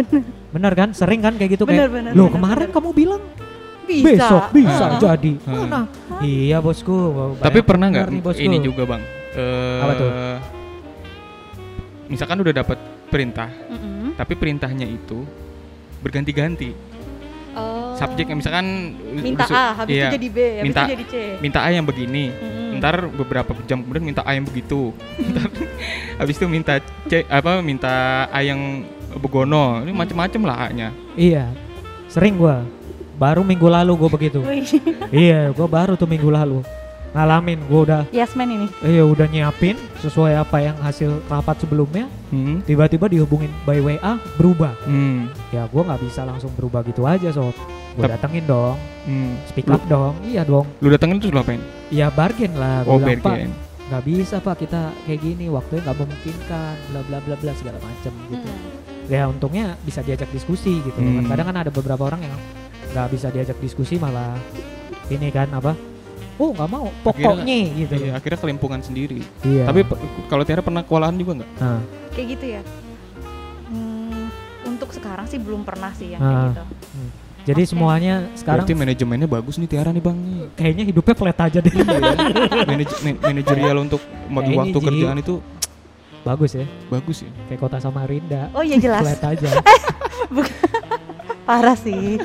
Bener 0.51 0.73
kan? 0.75 0.91
Sering 0.91 1.23
kan 1.23 1.39
kayak 1.39 1.55
gitu 1.55 1.63
Bener, 1.63 1.87
kayak 1.87 1.95
bener, 1.95 2.13
Loh 2.19 2.27
bener, 2.27 2.35
kemarin 2.35 2.67
bener. 2.67 2.75
kamu 2.75 2.91
bilang 2.93 3.23
bisa. 3.89 4.05
besok 4.05 4.45
bisa 4.53 4.85
Ah. 4.87 4.99
jadi. 5.01 5.33
Ah. 5.43 5.53
Mana? 5.57 5.81
Iya 6.21 6.59
bosku. 6.61 6.97
Tapi 7.41 7.59
pernah 7.65 7.89
nggak 7.89 8.37
ini 8.37 8.61
juga 8.61 8.85
bang? 8.85 9.03
Eh, 9.33 9.81
Apa 9.81 9.93
tuh? 9.95 10.11
Misalkan 12.09 12.41
udah 12.41 12.55
dapat 12.55 12.79
perintah, 13.07 13.49
Mm-mm. 13.69 14.17
tapi 14.17 14.33
perintahnya 14.33 14.85
itu 14.85 15.25
berganti-ganti. 16.01 16.73
Oh. 17.53 17.93
Subjeknya 17.93 18.39
misalkan 18.39 18.95
minta 19.13 19.45
udah 19.45 19.49
su- 19.49 19.57
A, 19.57 19.67
habis 19.75 19.93
iya, 19.93 20.07
itu 20.07 20.15
jadi 20.15 20.29
B, 20.31 20.39
habis 20.39 20.63
minta- 20.63 20.81
itu 20.81 20.93
jadi 20.95 21.05
C. 21.05 21.15
minta 21.43 21.59
A 21.59 21.69
yang 21.69 21.85
begini, 21.85 22.25
Mm-mm. 22.31 22.79
ntar 22.79 22.97
beberapa 23.05 23.51
jam 23.67 23.83
kemudian 23.83 24.05
minta 24.07 24.23
A 24.23 24.31
yang 24.33 24.47
begitu, 24.47 24.95
ntar 25.19 25.49
habis 26.23 26.39
itu 26.39 26.47
minta 26.47 26.79
C 27.05 27.27
apa 27.27 27.59
minta 27.61 27.93
A 28.31 28.41
yang 28.41 28.87
begono, 29.19 29.83
ini 29.83 29.91
macem-macem 29.91 30.41
lah 30.41 30.57
A-nya. 30.65 30.89
Iya. 31.13 31.51
Sering 32.07 32.39
gua. 32.39 32.63
Baru 33.19 33.43
minggu 33.43 33.67
lalu 33.67 33.93
gua 33.95 34.09
begitu. 34.09 34.41
Iya, 35.11 35.51
gua 35.51 35.67
baru 35.67 35.93
tuh 35.95 36.07
minggu 36.07 36.31
lalu. 36.31 36.63
Ngalamin 37.09 37.59
gua 37.67 37.81
udah 37.83 38.01
Yasman 38.13 38.47
ini. 38.47 38.67
iya 38.85 39.01
udah 39.03 39.25
nyiapin 39.27 39.75
sesuai 39.99 40.37
apa 40.37 40.61
yang 40.61 40.77
hasil 40.79 41.25
rapat 41.27 41.57
sebelumnya, 41.59 42.05
Hmm. 42.29 42.61
tiba-tiba 42.63 43.09
dihubungin 43.09 43.49
by 43.65 43.81
WA 43.81 44.21
berubah. 44.37 44.77
Hmm. 44.85 45.33
Ya 45.49 45.65
gua 45.67 45.83
nggak 45.85 46.05
bisa 46.05 46.23
langsung 46.23 46.53
berubah 46.53 46.85
gitu 46.85 47.03
aja 47.05 47.33
sob. 47.33 47.57
Gua 47.97 48.07
Tep- 48.07 48.13
datengin 48.15 48.45
dong, 48.45 48.77
Hmm. 49.03 49.35
speak 49.49 49.67
Lu- 49.67 49.75
up 49.75 49.83
dong. 49.89 50.15
Iya 50.23 50.45
dong. 50.45 50.69
Lu 50.79 50.87
datengin 50.87 51.17
terus 51.19 51.33
lu 51.33 51.41
apain? 51.41 51.59
Ya 51.89 52.07
bargain 52.09 52.53
lah. 52.55 52.85
Oh, 52.85 53.01
Gua 53.01 53.09
bilang, 53.09 53.19
Pak, 53.19 53.35
bargain. 53.35 53.53
nggak 53.89 54.05
bisa 54.05 54.37
pak 54.37 54.55
kita 54.61 54.81
kayak 55.03 55.19
gini 55.19 55.49
waktunya 55.49 55.81
nggak 55.81 55.97
memungkinkan 55.97 56.73
bla 56.93 57.01
bla 57.03 57.19
bla 57.19 57.35
bla 57.35 57.53
segala 57.57 57.81
macam 57.81 58.13
gitu 58.29 58.45
Mm. 58.45 59.09
ya 59.09 59.25
untungnya 59.25 59.81
bisa 59.81 60.05
diajak 60.05 60.29
diskusi 60.29 60.85
gitu 60.85 60.93
Hmm. 60.95 61.25
kadang 61.25 61.49
kan 61.49 61.57
ada 61.57 61.73
beberapa 61.73 62.05
orang 62.05 62.21
yang 62.21 62.37
nggak 62.89 63.07
bisa 63.09 63.27
diajak 63.29 63.59
diskusi 63.59 63.95
malah 63.97 64.35
ini 65.07 65.29
kan 65.29 65.49
apa 65.51 65.73
oh 66.37 66.51
nggak 66.51 66.69
mau 66.69 66.87
pokoknya 67.03 67.57
gitu 67.77 67.95
Iya, 67.99 68.13
akhirnya 68.15 68.39
kelimpungan 68.39 68.79
sendiri. 68.79 69.21
iya 69.43 69.65
Tapi 69.65 69.83
kalau 70.27 70.43
Tiara 70.43 70.61
pernah 70.61 70.81
kewalahan 70.81 71.15
juga 71.15 71.33
nggak? 71.37 71.51
nah, 71.57 71.81
Kayak 72.11 72.27
gitu 72.33 72.47
ya. 72.49 72.63
Hmm, 73.67 74.27
untuk 74.65 74.91
sekarang 74.91 75.27
sih 75.27 75.37
belum 75.37 75.63
pernah 75.63 75.91
sih 75.93 76.13
yang 76.13 76.21
Ah. 76.21 76.31
kayak 76.31 76.43
gitu. 76.49 76.63
jadi 77.45 77.63
Oke. 77.63 77.71
semuanya 77.71 78.15
sekarang 78.35 78.63
Berarti 78.63 78.75
manajemennya 78.77 79.27
bagus 79.27 79.55
nih 79.57 79.67
Tiara 79.67 79.91
nih 79.91 80.01
bang. 80.01 80.17
nih. 80.17 80.39
kayaknya 80.55 80.85
hidupnya 80.87 81.15
flat 81.15 81.39
aja 81.41 81.59
deh 81.59 81.73
Manaj- 82.65 83.01
man- 83.01 83.21
manajerial 83.21 83.77
untuk 83.81 84.01
bagi 84.29 84.53
waktu 84.55 84.75
Ji. 84.75 84.87
kerjaan 84.87 85.19
itu 85.19 85.35
bagus 86.21 86.51
ya 86.53 86.67
bagus 86.87 87.19
ya 87.19 87.31
kayak 87.47 87.59
kota 87.59 87.77
Samarinda 87.79 88.53
Oh 88.53 88.61
iya 88.61 88.77
jelas. 88.77 89.01
flat 89.01 89.23
aja 89.29 89.49
Parah 91.45 91.73
sih. 91.75 92.21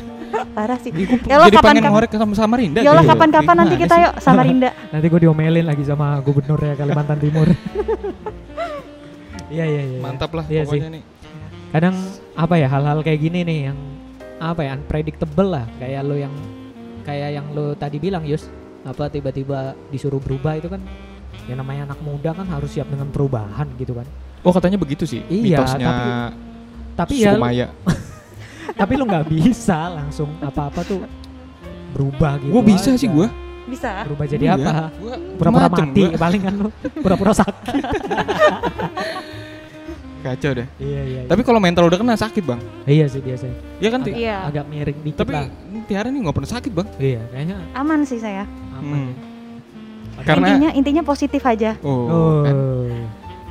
Parah 0.51 0.77
sih. 0.77 0.89
Ih, 0.89 1.05
gua 1.05 1.17
Ya 1.21 1.35
Allah, 1.35 1.47
jadi 1.47 1.57
pengen 1.57 1.61
kapan-kapan- 1.79 1.93
ngorek 1.93 2.11
sama 2.13 2.33
Samarinda 2.33 2.79
Ya 2.79 2.89
Allah 2.89 3.01
gitu. 3.01 3.11
kapan-kapan 3.11 3.55
nanti 3.55 3.75
kita 3.77 3.93
sih? 3.93 4.03
yuk 4.03 4.13
Samarinda. 4.19 4.69
nanti 4.93 5.05
gue 5.05 5.19
diomelin 5.19 5.65
lagi 5.65 5.83
sama 5.83 6.07
gubernur 6.19 6.57
ya 6.57 6.73
Kalimantan 6.73 7.17
Timur 7.17 7.47
iya 9.47 9.65
iya 9.65 9.81
iya 9.85 9.99
mantap 9.99 10.31
lah 10.31 10.45
Iya 10.47 10.63
pokoknya 10.63 10.89
nih 10.91 11.03
kadang 11.69 11.95
apa 12.33 12.55
ya 12.55 12.67
hal-hal 12.67 12.99
kayak 13.01 13.19
gini 13.19 13.39
nih 13.41 13.59
yang 13.67 13.77
apa 14.39 14.61
ya 14.61 14.73
unpredictable 14.73 15.47
lah 15.47 15.65
kayak 15.77 16.01
lo 16.01 16.15
yang 16.15 16.33
kayak 17.03 17.29
yang 17.33 17.45
lo 17.51 17.73
tadi 17.73 17.97
bilang 17.97 18.23
Yus 18.23 18.49
apa 18.83 19.07
tiba-tiba 19.07 19.73
disuruh 19.89 20.17
berubah 20.17 20.53
itu 20.55 20.67
kan 20.67 20.81
yang 21.45 21.57
namanya 21.57 21.87
anak 21.87 21.99
muda 21.99 22.31
kan 22.31 22.45
harus 22.45 22.69
siap 22.69 22.87
dengan 22.87 23.09
perubahan 23.09 23.69
gitu 23.75 23.93
kan 23.93 24.05
oh 24.39 24.51
katanya 24.51 24.75
begitu 24.75 25.03
sih 25.03 25.21
Iya, 25.23 25.61
mitosnya 25.61 25.87
tapi- 25.87 26.35
tapi 26.93 27.13
ya 27.19 27.31
Sukumaya 27.31 27.67
tapi 28.73 28.93
lo 28.93 29.03
nggak 29.03 29.25
bisa 29.27 29.77
langsung 29.91 30.29
apa-apa 30.39 30.81
tuh 30.81 31.01
berubah 31.91 32.37
gitu 32.37 32.49
gua 32.49 32.63
bisa 32.63 32.89
sih 32.91 33.05
aja. 33.05 33.13
gua 33.13 33.27
Bisa. 33.63 33.91
berubah 34.03 34.25
jadi 34.25 34.43
Iya, 34.43 34.53
apa 34.55 34.71
gua 34.93 35.15
pura-pura 35.37 35.67
mati 35.67 36.01
gua. 36.03 36.17
palingan 36.17 36.53
lo 36.57 36.69
pura-pura 36.95 37.33
sakit 37.33 37.83
kacau 40.23 40.51
deh 40.53 40.67
iya 40.77 41.01
iya 41.03 41.21
tapi 41.25 41.41
kalau 41.41 41.59
mental 41.59 41.83
udah 41.83 41.99
kena 41.99 42.15
sakit 42.15 42.43
bang 42.43 42.59
iya 42.85 43.05
sih 43.05 43.19
biasanya 43.19 43.55
Iya 43.77 43.89
kan 43.89 43.99
agak, 44.01 44.15
Iya. 44.15 44.35
agak 44.47 44.65
miring 44.65 44.99
dikit 45.01 45.19
tapi 45.19 45.31
lah 45.31 45.45
Tiara 45.83 46.07
nih 46.07 46.19
nggak 46.21 46.33
pernah 46.33 46.51
sakit 46.51 46.71
bang 46.71 46.87
iya 46.95 47.21
kayaknya 47.27 47.55
Aman 47.73 47.99
sih 48.03 48.17
saya. 48.17 48.47
aman 48.73 48.83
Hmm. 48.83 49.11
ya. 50.15 50.23
Karena- 50.23 50.47
Intinya 50.47 50.69
intinya 50.71 51.03
positif 51.03 51.41
aja. 51.43 51.75
oh, 51.81 52.05
oh, 52.05 52.35
kan. 52.41 52.55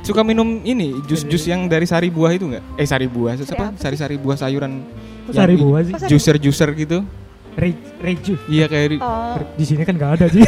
suka 0.01 0.21
minum 0.21 0.63
ini 0.63 0.97
jus-jus 1.03 1.45
yang 1.45 1.63
dari 1.65 1.85
sari 1.85 2.07
buah 2.07 2.31
itu 2.31 2.43
nggak 2.45 2.63
eh 2.75 2.83
sari 2.83 3.05
buah 3.05 3.35
Sari 3.35 3.45
apa 3.51 3.63
apa 3.63 3.71
sih? 3.71 3.81
sari-sari 3.83 4.15
buah 4.17 4.35
sayuran 4.35 4.81
Kok 5.23 5.31
sari 5.31 5.55
buah 5.55 5.81
sih? 5.83 5.93
Juicer-juicer 6.05 6.69
gitu? 6.75 6.97
Re- 7.53 7.85
reju. 7.99 8.33
Iya 8.47 8.65
kayak 8.65 8.87
di, 8.89 8.97
Oh, 8.97 9.37
di 9.53 9.63
sini 9.63 9.81
kan 9.81 9.93
nggak 9.93 10.11
ada 10.17 10.25
sih. 10.27 10.41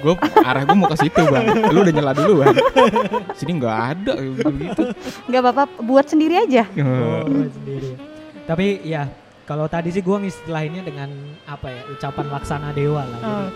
Gue 0.00 0.16
arah 0.40 0.64
gue 0.64 0.74
mau 0.74 0.88
ke 0.88 0.96
situ 0.98 1.20
bang. 1.22 1.44
Lu 1.68 1.80
udah 1.80 1.92
nyela 1.92 2.12
dulu 2.12 2.32
bang 2.40 2.56
sini 3.34 3.52
nggak 3.54 3.76
ada 3.90 4.14
gitu. 4.16 4.42
Gitu 4.50 4.82
nggak 5.28 5.40
apa-apa 5.40 5.62
buat 5.80 6.04
sendiri 6.04 6.40
aja. 6.40 6.64
oh, 6.74 7.46
sendiri. 7.52 7.94
Tapi 8.42 8.66
ya 8.82 9.06
kalau 9.44 9.66
tadi 9.66 9.90
sih 9.90 10.00
gua 10.00 10.18
ngisilahinnya 10.18 10.82
dengan 10.82 11.10
apa 11.44 11.68
ya 11.68 11.82
ucapan 11.88 12.26
laksana 12.28 12.70
dewa 12.70 13.02
lah. 13.02 13.20
Oh. 13.20 13.48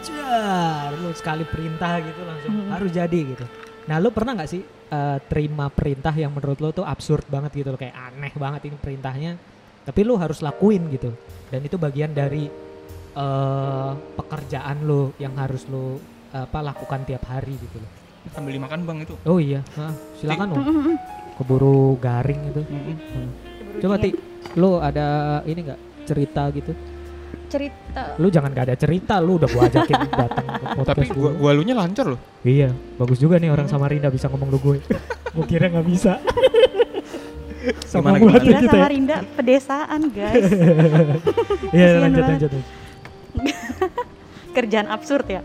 jadi 0.00 0.16
jar 0.16 0.90
lu 0.96 1.12
sekali 1.12 1.44
perintah 1.44 2.00
gitu 2.00 2.20
langsung 2.22 2.52
Mhm. 2.56 2.68
harus 2.70 2.90
jadi 2.90 3.18
gitu 3.26 3.44
nah 3.90 3.98
lu 3.98 4.14
pernah 4.14 4.38
nggak 4.38 4.50
sih 4.50 4.62
eh, 4.62 5.18
terima 5.26 5.66
perintah 5.66 6.14
yang 6.14 6.30
menurut 6.30 6.62
lu 6.62 6.70
tuh 6.70 6.86
absurd 6.86 7.26
banget 7.26 7.58
gitu 7.58 7.74
loh 7.74 7.80
kayak 7.80 7.98
aneh 7.98 8.30
banget 8.38 8.70
ini 8.70 8.78
perintahnya 8.78 9.34
tapi 9.80 10.06
lu 10.06 10.14
harus 10.14 10.38
lakuin 10.44 10.86
gitu. 10.92 11.10
Dan 11.50 11.66
itu 11.66 11.74
bagian 11.80 12.14
dari 12.14 12.46
eh 13.10 13.92
pekerjaan 14.14 14.86
lu 14.86 15.10
yang 15.18 15.34
harus 15.34 15.66
lu 15.66 15.98
apa 16.30 16.62
lakukan 16.62 17.02
tiap 17.02 17.26
hari 17.26 17.58
gitu 17.58 17.82
loh. 17.82 17.90
Sambil 18.30 18.54
dimakan 18.54 18.86
bang 18.86 18.98
itu? 19.02 19.14
Oh 19.26 19.42
iya. 19.42 19.66
Hah, 19.74 19.90
silakan 20.14 20.54
Mm-mm. 20.54 20.94
keburu 21.40 21.96
garing 21.98 22.52
itu 22.52 22.62
Mm-mm. 22.68 22.96
coba 23.80 23.96
ti 23.96 24.12
lu 24.60 24.76
ada 24.76 25.40
ini 25.48 25.64
nggak 25.64 25.80
cerita 26.04 26.52
gitu 26.52 26.76
cerita 27.50 28.02
lu 28.16 28.30
jangan 28.30 28.50
gak 28.54 28.64
ada 28.70 28.76
cerita 28.78 29.14
lu 29.18 29.36
udah 29.36 29.48
gua 29.50 29.62
ajakin 29.66 29.98
datang 30.22 30.46
ke 30.46 30.66
podcast 30.72 30.86
tapi 30.86 31.02
gua, 31.10 31.30
gua 31.34 31.50
lunya 31.52 31.74
lancar 31.74 32.06
loh 32.06 32.20
iya 32.46 32.70
bagus 32.96 33.18
juga 33.18 33.36
nih 33.36 33.50
orang 33.50 33.66
Samarinda 33.66 34.08
bisa 34.08 34.30
ngomong 34.30 34.48
lu 34.48 34.58
gue 34.62 34.76
gua 35.34 35.44
kira 35.44 35.66
nggak 35.66 35.86
bisa 35.86 36.16
sama 37.92 38.16
Gimana, 38.16 38.18
gua 38.22 38.30
gimana? 38.40 38.44
kita 38.46 38.56
ya. 38.56 38.70
Samarinda 38.72 39.16
pedesaan 39.36 40.00
guys. 40.08 40.48
iya 41.76 41.88
lanjut 42.00 42.24
lanjut 42.24 42.50
lanjut. 42.56 42.64
kerjaan 44.50 44.88
absurd 44.88 45.26
ya. 45.28 45.42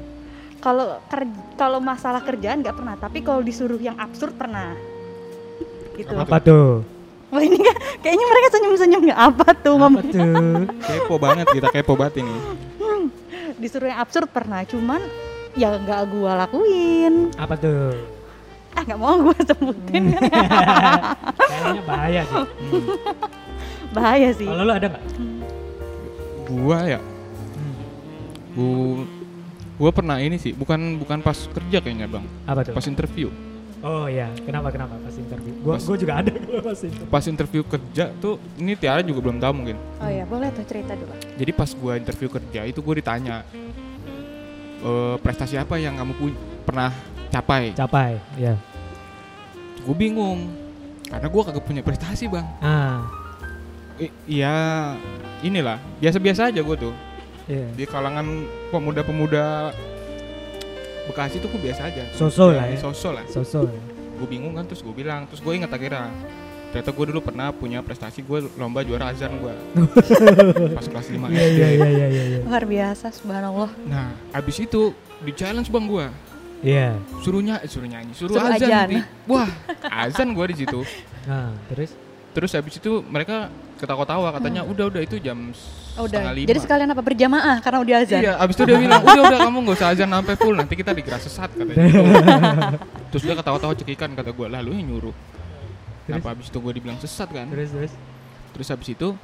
Kalau 0.64 0.98
ker- 1.06 1.30
kalau 1.60 1.84
masalah 1.84 2.24
kerjaan 2.24 2.64
nggak 2.64 2.74
pernah, 2.74 2.96
tapi 2.96 3.20
kalau 3.20 3.44
disuruh 3.44 3.78
yang 3.78 4.00
absurd 4.00 4.34
pernah. 4.34 4.74
Gitu. 5.96 6.12
apa 6.12 6.38
tuh 6.40 6.84
Wah 7.36 7.44
ini 7.44 7.60
kan 7.60 7.76
kayaknya 8.00 8.26
mereka 8.32 8.48
senyum-senyum. 8.56 9.02
Nggak 9.12 9.20
apa 9.20 9.48
tuh? 9.60 9.76
Apa 9.76 9.80
ngomong. 9.92 10.04
tuh? 10.08 10.40
Kepo 10.88 11.16
banget 11.20 11.46
kita 11.52 11.68
kepo 11.68 11.94
banget 12.00 12.24
ini. 12.24 12.32
Disuruh 13.60 13.92
yang 13.92 14.00
absurd 14.00 14.32
pernah, 14.32 14.64
cuman 14.64 15.04
ya 15.56 15.76
nggak 15.76 16.02
gua 16.16 16.48
lakuin. 16.48 17.36
apa 17.36 17.60
tuh? 17.60 17.92
Ah 18.76 18.84
nggak 18.84 19.00
mau 19.00 19.16
gua 19.20 19.36
sebutin, 19.40 20.12
kayaknya 21.52 21.84
bahaya 21.88 22.22
sih. 22.28 22.44
Bahaya 23.96 24.30
sih. 24.36 24.48
kalau 24.48 24.64
lu 24.68 24.74
ada 24.76 24.88
nggak? 24.92 25.04
Gua 26.52 26.78
ya? 26.84 27.00
Hmm, 27.00 27.76
gua 28.56 29.04
gua 29.76 29.92
pernah 29.96 30.20
ini 30.20 30.36
sih 30.36 30.52
bukan 30.52 31.00
bukan 31.00 31.24
pas 31.24 31.48
kerja 31.52 31.80
kayaknya 31.80 32.08
bang. 32.12 32.28
Apa 32.48 32.68
tuh? 32.68 32.76
Pas 32.76 32.84
interview 32.88 33.32
oh 33.86 34.06
iya. 34.06 34.34
Kenapa 34.42 34.68
kenapa 34.70 34.98
pas 34.98 35.14
interview? 35.14 35.54
Gua 35.62 35.78
Pas- 35.78 35.86
gua 35.86 35.96
juga 35.96 36.14
ada 36.18 36.32
gua 36.50 36.60
pas 36.60 36.80
interview. 36.82 37.08
Pas 37.08 37.26
interview 37.26 37.62
kerja 37.64 38.06
tuh 38.18 38.36
ini 38.58 38.74
Tiara 38.74 39.00
juga 39.00 39.22
belum 39.22 39.38
tahu 39.38 39.54
mungkin. 39.54 39.78
Oh 40.02 40.10
ya 40.10 40.26
boleh 40.26 40.50
tuh 40.52 40.66
cerita 40.66 40.92
dulu. 40.94 41.14
jadi 41.38 41.52
pas 41.52 41.70
gua 41.72 41.94
interview 41.96 42.28
kerja 42.28 42.62
itu 42.66 42.80
gua 42.82 42.96
ditanya 42.98 43.46
"Eh, 44.82 45.16
prestasi 45.20 45.56
apa 45.56 45.78
yang 45.78 45.96
kamu 45.96 46.14
punya 46.14 46.36
pernah 46.62 46.90
capai? 47.30 47.74
Capai 47.74 48.18
ya 48.36 48.58
gue 49.78 49.94
bingung 49.94 50.50
karena 51.06 51.30
gua 51.30 51.46
kagak 51.46 51.62
punya 51.62 51.82
prestasi 51.82 52.26
bang. 52.26 52.42
Ah. 52.58 53.06
I- 53.96 54.10
iya 54.26 54.56
inilah 55.40 55.78
biasa-biasa 56.02 56.50
aja 56.50 56.58
gue 56.60 56.76
tuh. 56.76 56.94
Iya. 57.46 57.70
Di 57.72 57.86
kalangan 57.86 58.26
pemuda-pemuda 58.70 59.70
Bekasi 61.06 61.38
tuh 61.38 61.50
gue 61.54 61.62
biasa 61.62 61.82
aja. 61.90 62.04
So-so 62.18 62.50
lah 62.50 62.66
ya. 62.70 62.78
sosok 62.82 63.12
lah. 63.18 63.26
Sosok 63.30 63.70
gue 64.16 64.28
bingung 64.32 64.56
kan 64.56 64.64
terus 64.64 64.80
gue 64.80 64.96
bilang 64.96 65.28
terus 65.28 65.44
gue 65.44 65.54
ingat 65.54 65.70
akhirnya. 65.70 66.10
Ternyata 66.72 66.92
gue 66.92 67.06
dulu 67.08 67.22
pernah 67.24 67.56
punya 67.56 67.80
prestasi 67.80 68.20
gue 68.20 68.52
lomba 68.60 68.84
juara 68.84 69.08
azan 69.16 69.32
gue 69.40 69.56
pas 70.76 70.84
kelas 70.84 71.08
5 71.08 71.24
iya 71.32 71.44
SD 71.48 71.56
iya 71.56 71.68
iya 71.72 71.88
iya 71.88 72.08
iya 72.12 72.24
iya. 72.36 72.40
Luar 72.44 72.68
biasa, 72.68 73.16
subhanallah. 73.16 73.72
nah 73.88 74.12
abis 74.36 74.60
itu 74.60 74.92
di 75.24 75.32
challenge 75.32 75.72
bang 75.72 75.88
gue 75.88 76.06
iya. 76.68 77.00
Suruh 77.24 77.40
nyanyi 77.40 77.72
suruh 77.72 77.88
nyanyi 77.88 78.12
suruh, 78.12 78.36
Suruh 78.36 78.52
azan, 78.52 78.68
ajan. 78.68 78.88
Di. 78.92 79.00
wah 79.24 79.48
azan 79.88 80.36
gue 80.36 80.46
di 80.52 80.56
situ. 80.68 80.84
Nah 81.24 81.56
terus? 81.72 81.96
Terus 82.36 82.52
habis 82.52 82.76
itu 82.76 82.92
mereka 83.08 83.48
ketawa-tawa 83.76 84.32
katanya 84.36 84.62
udah 84.64 84.86
udah 84.88 85.02
itu 85.04 85.20
jam 85.20 85.52
Oh, 85.96 86.04
udah. 86.04 86.12
setengah 86.12 86.36
lima 86.36 86.48
Jadi 86.52 86.60
sekalian 86.60 86.90
apa 86.92 87.04
berjamaah 87.08 87.56
karena 87.64 87.80
udah 87.80 87.96
azan. 88.04 88.20
Iya, 88.20 88.34
abis 88.36 88.54
itu 88.60 88.64
dia 88.68 88.78
bilang, 88.84 89.00
udah 89.00 89.22
udah 89.32 89.40
kamu 89.48 89.58
nggak 89.64 89.78
usah 89.80 89.90
azan 89.96 90.10
sampai 90.12 90.36
full, 90.36 90.56
nanti 90.60 90.74
kita 90.76 90.92
digerak 90.92 91.24
sesat 91.24 91.48
katanya. 91.56 91.88
Terus 93.16 93.24
dia 93.24 93.32
ketawa-tawa 93.32 93.72
cekikan 93.80 94.12
kata 94.12 94.36
gue, 94.36 94.48
lah 94.52 94.60
lu 94.60 94.76
yang 94.76 94.92
nyuruh. 94.92 95.16
Kenapa 96.04 96.36
abis 96.36 96.52
itu 96.52 96.60
gue 96.60 96.74
dibilang 96.76 97.00
sesat 97.00 97.32
kan? 97.32 97.48
terus 97.48 97.72
terus 97.72 97.96
Terus 98.52 98.68
abis 98.76 98.92
itu 98.92 99.16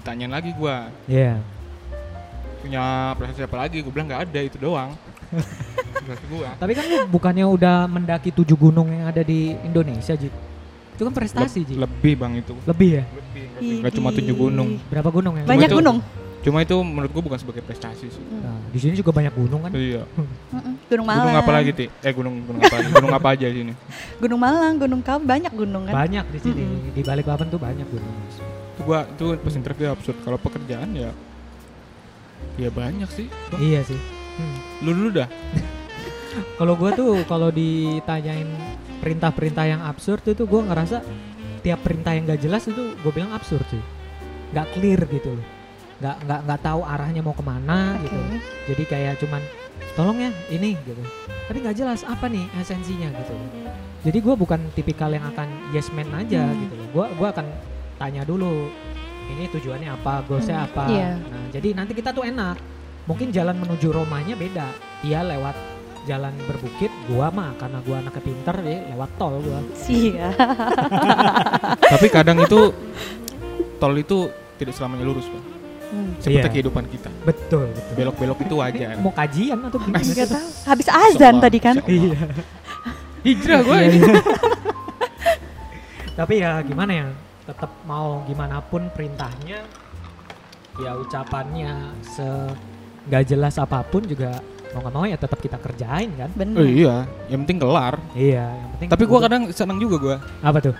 ditanyain 0.00 0.32
lagi 0.32 0.56
gue, 0.56 0.76
iya 1.12 1.36
punya 2.62 3.12
prestasi 3.18 3.42
apa 3.42 3.56
lagi? 3.66 3.82
Gue 3.82 3.90
bilang 3.90 4.06
nggak 4.06 4.22
ada 4.30 4.40
itu 4.40 4.56
doang. 4.56 4.94
Gue. 6.30 6.48
Tapi 6.58 6.72
kan 6.74 6.84
lu 6.86 6.98
bukannya 7.06 7.46
udah 7.46 7.86
mendaki 7.86 8.34
tujuh 8.34 8.58
gunung 8.58 8.90
yang 8.90 9.06
ada 9.10 9.22
di 9.22 9.54
Indonesia, 9.62 10.14
Ji? 10.18 10.28
Itu 10.94 11.02
kan 11.06 11.14
prestasi, 11.14 11.62
Ji. 11.62 11.74
Lebih 11.78 12.14
bang 12.18 12.32
itu. 12.42 12.54
Lebih 12.66 12.90
ya? 13.00 13.04
Lebih, 13.06 13.44
Nggak 13.62 13.92
cuma 13.94 14.08
tujuh 14.10 14.34
gunung. 14.34 14.68
Berapa 14.90 15.08
gunung 15.08 15.34
yang? 15.38 15.46
Banyak 15.46 15.68
Cuma 15.68 15.72
itu- 15.72 15.78
gunung. 15.80 15.98
Cuma 16.42 16.58
itu 16.58 16.74
menurut 16.74 17.10
gue 17.14 17.22
bukan 17.22 17.38
sebagai 17.38 17.62
prestasi 17.62 18.10
sih. 18.10 18.24
Nah, 18.42 18.58
di 18.74 18.78
sini 18.82 18.98
juga 18.98 19.14
banyak 19.14 19.30
gunung 19.30 19.62
kan? 19.62 19.70
Iya. 19.78 20.02
Gunung 20.90 21.06
Malang. 21.06 21.24
Gunung 21.30 21.38
apa 21.38 21.52
lagi 21.54 21.70
ti? 21.70 21.86
Eh 22.02 22.12
gunung 22.12 22.34
gunung 22.42 22.60
apa? 22.66 22.76
gunung 22.82 23.14
apa 23.14 23.28
aja 23.32 23.46
di 23.46 23.56
sini? 23.62 23.72
Gunung 24.22 24.40
Malang, 24.42 24.74
Gunung 24.74 25.00
Kau 25.06 25.22
banyak 25.22 25.54
gunung 25.54 25.86
kan. 25.86 25.94
Banyak 25.94 26.26
di 26.34 26.38
sini. 26.42 26.62
Mm-mm. 26.66 26.92
Di 26.98 27.02
balik 27.06 27.30
papan 27.30 27.46
tuh 27.46 27.62
banyak 27.62 27.86
gunung. 27.86 28.14
Itu 28.74 28.80
gua 28.82 29.06
itu 29.06 29.38
pas 29.38 29.54
interview 29.54 29.86
absurd. 29.86 30.18
Kalau 30.20 30.34
pekerjaan 30.36 30.90
ya, 30.98 31.14
ya 32.58 32.68
banyak 32.74 33.06
sih. 33.06 33.30
Bang. 33.48 33.60
Iya 33.62 33.80
sih. 33.86 33.98
Hmm. 34.36 34.56
Lu 34.82 34.90
dulu 34.98 35.08
dah. 35.22 35.30
Kalau 36.58 36.74
gua 36.74 36.90
tuh 36.90 37.22
kalau 37.28 37.52
ditanyain 37.52 38.48
perintah-perintah 38.98 39.64
yang 39.68 39.80
absurd 39.84 40.26
itu 40.26 40.42
gua 40.42 40.64
ngerasa 40.64 41.04
tiap 41.62 41.80
perintah 41.80 42.12
yang 42.12 42.26
gak 42.26 42.42
jelas 42.42 42.66
itu 42.66 42.94
gue 42.94 43.12
bilang 43.12 43.30
absurd 43.30 43.64
sih. 43.66 43.82
Gak 44.52 44.68
clear 44.74 45.00
gitu 45.06 45.34
loh. 45.34 45.46
Gak 45.98 46.18
nggak 46.26 46.40
nggak 46.44 46.60
tahu 46.60 46.82
arahnya 46.82 47.22
mau 47.22 47.30
ke 47.30 47.40
mana 47.40 47.94
Oke. 47.94 48.04
gitu. 48.04 48.18
Jadi 48.68 48.82
kayak 48.84 49.14
cuman 49.22 49.42
tolong 49.94 50.18
ya 50.18 50.30
ini 50.48 50.74
gitu. 50.82 50.98
Tapi 51.46 51.58
nggak 51.62 51.76
jelas 51.76 52.02
apa 52.02 52.26
nih 52.26 52.44
esensinya 52.58 53.08
gitu. 53.14 53.34
Jadi 54.02 54.18
gue 54.18 54.34
bukan 54.34 54.60
tipikal 54.74 55.08
yang 55.08 55.22
akan 55.24 55.46
yes 55.70 55.94
man 55.94 56.10
aja 56.12 56.42
Hmm. 56.42 56.58
gitu 56.58 56.74
loh. 56.74 56.86
Gue 56.90 57.06
gua 57.14 57.28
akan 57.30 57.46
tanya 57.96 58.26
dulu 58.26 58.66
ini 59.30 59.46
tujuannya 59.46 59.94
apa, 59.94 60.26
goalsnya 60.26 60.58
Hmm, 60.58 60.66
apa. 60.66 60.84
iya. 60.90 61.10
Nah 61.14 61.44
jadi 61.54 61.68
nanti 61.72 61.94
kita 61.94 62.10
tuh 62.10 62.26
enak. 62.26 62.58
Mungkin 63.06 63.30
jalan 63.30 63.54
menuju 63.56 63.90
Romanya 63.90 64.34
beda. 64.34 64.66
Dia 65.02 65.22
lewat 65.22 65.54
jalan 66.02 66.34
berbukit, 66.44 66.90
gua 67.06 67.30
mah 67.30 67.54
karena 67.56 67.78
gua 67.86 68.02
anaknya 68.02 68.22
pinter 68.22 68.56
ya 68.62 68.78
lewat 68.90 69.10
tol 69.16 69.34
gua. 69.38 69.60
Sia. 69.78 70.30
Tapi 71.92 72.06
kadang 72.10 72.42
itu 72.42 72.74
tol 73.78 73.94
itu 73.94 74.26
tidak 74.58 74.74
selamanya 74.74 75.04
lurus, 75.06 75.26
Bang. 75.30 75.44
Hmm. 75.92 76.12
Seperti 76.18 76.48
Iya. 76.48 76.54
kehidupan 76.56 76.84
kita. 76.88 77.10
Betul, 77.22 77.68
betul. 77.68 77.94
Belok-belok 78.00 78.38
itu 78.48 78.54
wajar. 78.56 78.96
Mau 78.96 79.12
kajian 79.12 79.58
atau 79.60 79.78
gimana? 79.78 80.00
Nggak 80.02 80.28
tahu. 80.32 80.48
Habis 80.72 80.88
azan 80.88 81.34
tadi 81.36 81.58
kan. 81.60 81.76
Iya. 81.84 82.18
Hijrah 83.28 83.60
gue. 83.62 83.76
Iya, 83.76 83.90
iya. 83.92 84.14
Tapi 86.12 86.34
ya 86.44 86.60
gimana 86.60 86.92
ya, 86.92 87.06
tetap 87.48 87.70
mau 87.88 88.20
gimana 88.28 88.60
pun 88.60 88.84
perintahnya, 88.92 89.64
ya 90.76 90.90
ucapannya 90.96 91.72
se 92.04 92.26
nggak 93.08 93.24
jelas 93.26 93.56
apa 93.58 93.82
pun 93.82 94.04
juga 94.04 94.38
mau 94.72 94.80
nggak 94.80 94.94
mau 94.94 95.04
ya 95.04 95.16
tetap 95.16 95.38
kita 95.38 95.56
kerjain 95.56 96.10
kan. 96.12 96.30
Bener. 96.32 96.56
Oh 96.56 96.64
iya, 96.64 97.04
yang 97.28 97.44
penting 97.44 97.58
kelar. 97.58 97.94
Iya, 98.12 98.46
yang 98.48 98.70
penting. 98.74 98.88
Tapi 98.88 99.04
gua 99.04 99.18
udah- 99.18 99.24
kadang 99.26 99.42
senang 99.50 99.76
juga 99.76 99.96
gua. 99.96 100.16
apa 100.40 100.58
tuh? 100.60 100.74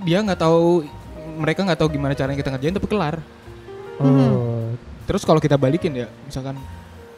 Dia 0.00 0.18
nggak 0.20 0.40
tahu 0.40 0.88
mereka 1.36 1.60
nggak 1.62 1.78
tahu 1.78 1.88
gimana 1.90 2.12
caranya 2.12 2.36
kita 2.36 2.50
ngerjain 2.50 2.74
tapi 2.74 2.88
kelar. 2.88 3.16
Oh, 4.00 4.72
Terus 5.04 5.22
kalau 5.22 5.36
kita 5.36 5.54
balikin 5.54 5.92
ya, 5.94 6.08
misalkan 6.22 6.56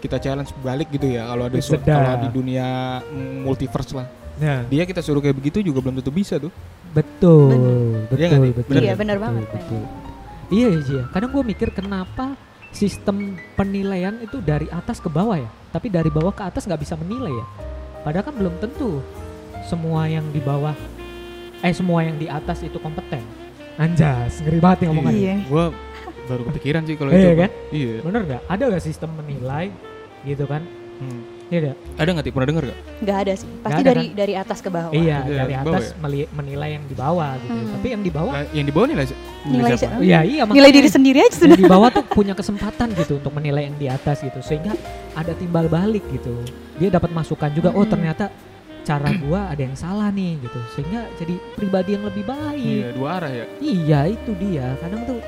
kita 0.01 0.19
challenge 0.19 0.51
balik 0.59 0.91
gitu 0.91 1.07
ya 1.07 1.29
kalau 1.29 1.47
ada 1.47 1.55
kalau 1.79 2.17
di 2.19 2.29
dunia 2.33 2.99
multiverse 3.39 3.95
lah. 3.95 4.09
nah 4.35 4.67
Dia 4.67 4.83
kita 4.83 4.99
suruh 4.99 5.23
kayak 5.23 5.37
begitu 5.37 5.63
juga 5.63 5.79
belum 5.79 6.01
tentu 6.01 6.11
bisa 6.11 6.41
tuh. 6.41 6.51
betul, 6.91 7.49
Bener. 7.49 7.77
betul, 8.11 8.19
Iya 8.19 8.29
betul. 8.51 8.73
Iya, 8.75 8.93
betul, 8.93 9.17
banget. 9.17 9.45
betul. 9.47 9.83
Iya 10.51 10.69
sih 10.83 10.95
ya. 10.99 11.05
Kadang 11.09 11.31
gue 11.31 11.45
mikir 11.47 11.69
kenapa 11.71 12.35
sistem 12.73 13.37
penilaian 13.55 14.17
itu 14.19 14.41
dari 14.41 14.67
atas 14.73 14.99
ke 14.99 15.07
bawah 15.07 15.37
ya, 15.37 15.49
tapi 15.71 15.93
dari 15.93 16.09
bawah 16.09 16.33
ke 16.33 16.43
atas 16.43 16.65
nggak 16.65 16.81
bisa 16.83 16.97
menilai 16.97 17.33
ya. 17.33 17.47
Padahal 18.03 18.25
kan 18.27 18.35
belum 18.35 18.55
tentu 18.59 18.99
semua 19.69 20.09
yang 20.11 20.27
di 20.33 20.41
bawah, 20.43 20.75
eh 21.63 21.71
semua 21.71 22.03
yang 22.03 22.19
di 22.19 22.27
atas 22.27 22.65
itu 22.65 22.81
kompeten. 22.81 23.23
Anjas, 23.79 24.43
ngeri 24.45 24.59
banget 24.61 24.85
nih 24.85 24.87
ngomongannya. 24.91 25.21
Iya. 25.21 25.37
Gua 25.49 25.65
baru 26.29 26.43
kepikiran 26.53 26.83
sih 26.85 26.95
kalau 26.97 27.11
Iya 27.13 27.21
itu. 27.21 27.29
kan? 27.39 27.51
Bang. 27.51 27.53
Iya. 27.73 27.95
Bener 28.05 28.21
nggak? 28.27 28.43
Ada 28.49 28.63
nggak 28.69 28.85
sistem 28.85 29.11
menilai 29.17 29.67
gitu 30.25 30.45
kan? 30.45 30.63
Hmm. 31.01 31.23
Iya 31.53 31.59
nggak? 31.63 31.77
Ada 31.95 32.09
nggak 32.09 32.25
Ti? 32.25 32.31
Pernah 32.33 32.49
denger 32.49 32.65
gak? 32.65 32.79
Nggak 32.99 33.17
ada 33.19 33.33
sih. 33.37 33.49
Pasti 33.61 33.77
ada, 33.77 33.91
dari 33.93 34.05
dari 34.11 34.35
atas 34.35 34.59
ke 34.59 34.69
bawah. 34.69 34.89
Iya, 34.91 35.19
Iya, 35.21 35.37
dari 35.39 35.53
bawah 35.55 35.69
atas 35.69 35.85
ya? 35.85 35.95
meli- 36.01 36.31
menilai 36.33 36.71
yang 36.73 36.85
di 36.89 36.97
bawah 36.97 37.31
gitu. 37.37 37.53
Hmm. 37.53 37.73
Tapi 37.77 37.87
yang 37.93 38.03
di 38.03 38.11
bawah, 38.11 38.33
Nah, 38.33 38.45
yang 38.51 38.65
di 38.65 38.73
bawah 38.73 38.87
nilai, 38.89 39.07
Nilai 39.45 39.71
siapa? 39.77 40.01
iya 40.01 40.21
iya 40.25 40.43
Nilai 40.49 40.71
diri 40.73 40.89
sendiri 40.89 41.19
aja 41.19 41.29
yang 41.29 41.37
sudah. 41.45 41.59
di 41.59 41.69
bawah 41.69 41.89
tuh 41.93 42.05
punya 42.17 42.33
kesempatan 42.33 42.89
gitu 42.95 43.21
untuk 43.21 43.33
menilai 43.33 43.69
yang 43.69 43.77
di 43.77 43.87
atas 43.87 44.17
gitu 44.19 44.41
sehingga 44.41 44.73
ada 45.13 45.33
timbal 45.35 45.69
balik 45.69 46.09
gitu 46.09 46.33
dia 46.75 46.89
dapat 46.89 47.13
masukan 47.13 47.53
juga 47.53 47.69
oh 47.69 47.77
Mm-mm. 47.79 47.93
ternyata 47.93 48.33
cara 48.83 49.13
gua 49.15 49.47
ada 49.47 49.61
yang 49.61 49.77
salah 49.77 50.09
nih 50.09 50.41
gitu 50.41 50.57
sehingga 50.73 51.05
jadi 51.17 51.37
pribadi 51.53 51.91
yang 51.93 52.03
lebih 52.03 52.25
Iya, 52.25 52.33
baik 52.33 52.83
dua 52.97 53.09
arah 53.15 53.31
ya. 53.31 53.45
iya 53.61 54.01
itu 54.09 54.31
dia 54.37 54.73
kadang 54.79 55.05
tuh 55.05 55.19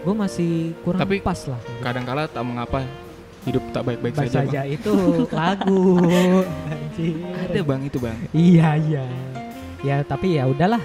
gua 0.00 0.14
masih 0.18 0.52
kurang 0.80 0.98
Tapi 0.98 1.18
pas 1.18 1.40
lah 1.42 1.58
gitu. 1.58 1.80
Kadang-kala 1.80 2.22
tak 2.26 2.40
mengapa 2.42 2.86
hidup 3.42 3.62
tak 3.70 3.82
baik-baik 3.84 4.14
Baik 4.14 4.28
saja, 4.28 4.38
saja 4.40 4.60
Bang. 4.60 4.72
itu 4.72 4.94
lagu 5.28 5.82
Ada 7.44 7.60
Bang 7.62 7.82
itu, 7.82 7.98
Bang. 7.98 8.16
iya 8.30 8.76
iya 8.76 9.04
ya 9.82 9.96
tapi 10.00 10.38
ya 10.38 10.46
udahlah 10.46 10.78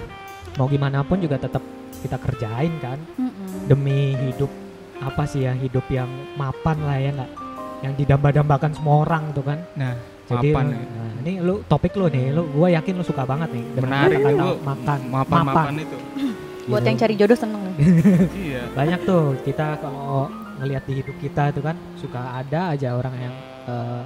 mau 0.56 0.66
gimana 0.66 1.00
pun 1.00 1.18
juga 1.18 1.38
tetap 1.38 1.62
kita 1.98 2.16
kerjain 2.16 2.74
kan 2.78 2.98
Mm-mm. 3.14 3.66
demi 3.66 4.14
hidup 4.20 4.50
apa 4.98 5.22
sih 5.22 5.42
ya 5.42 5.54
hidup 5.54 5.86
yang 5.88 6.06
mapan 6.34 6.78
lah 6.80 6.98
ya 6.98 7.10
nggak 7.12 7.30
yang 7.78 7.94
didamba-dambakan 7.94 8.74
semua 8.74 9.06
orang 9.06 9.30
tuh 9.30 9.44
kan 9.44 9.62
Nah, 9.72 9.94
jadi 10.26 10.50
mapan 10.50 10.64
lu- 10.64 10.74
ya. 10.74 10.82
nah, 10.90 11.10
ini 11.20 11.32
lu 11.38 11.54
topik 11.64 11.94
lu 11.94 12.06
nih 12.06 12.34
lu 12.34 12.42
gua 12.50 12.68
yakin 12.72 12.92
lu 12.92 13.04
suka 13.06 13.22
banget 13.22 13.48
nih 13.48 13.64
Menarik 13.76 14.18
itu 14.18 14.48
makan 14.60 14.98
mapan, 15.08 15.40
mapan 15.44 15.72
itu. 15.78 15.96
Buat 16.66 16.82
gitu. 16.82 16.88
yang 16.90 16.98
cari 16.98 17.14
jodoh 17.14 17.38
seneng. 17.38 17.62
iya. 18.44 18.62
banyak 18.74 19.00
tuh 19.00 19.38
kita 19.40 19.78
kalau 19.78 20.26
ngelihat 20.58 20.82
di 20.82 20.94
hidup 20.96 21.16
kita 21.16 21.50
itu 21.50 21.60
kan 21.60 21.76
suka 21.94 22.20
ada 22.36 22.72
aja 22.72 22.92
orang 22.92 23.14
yang 23.16 23.34
eh, 23.64 24.02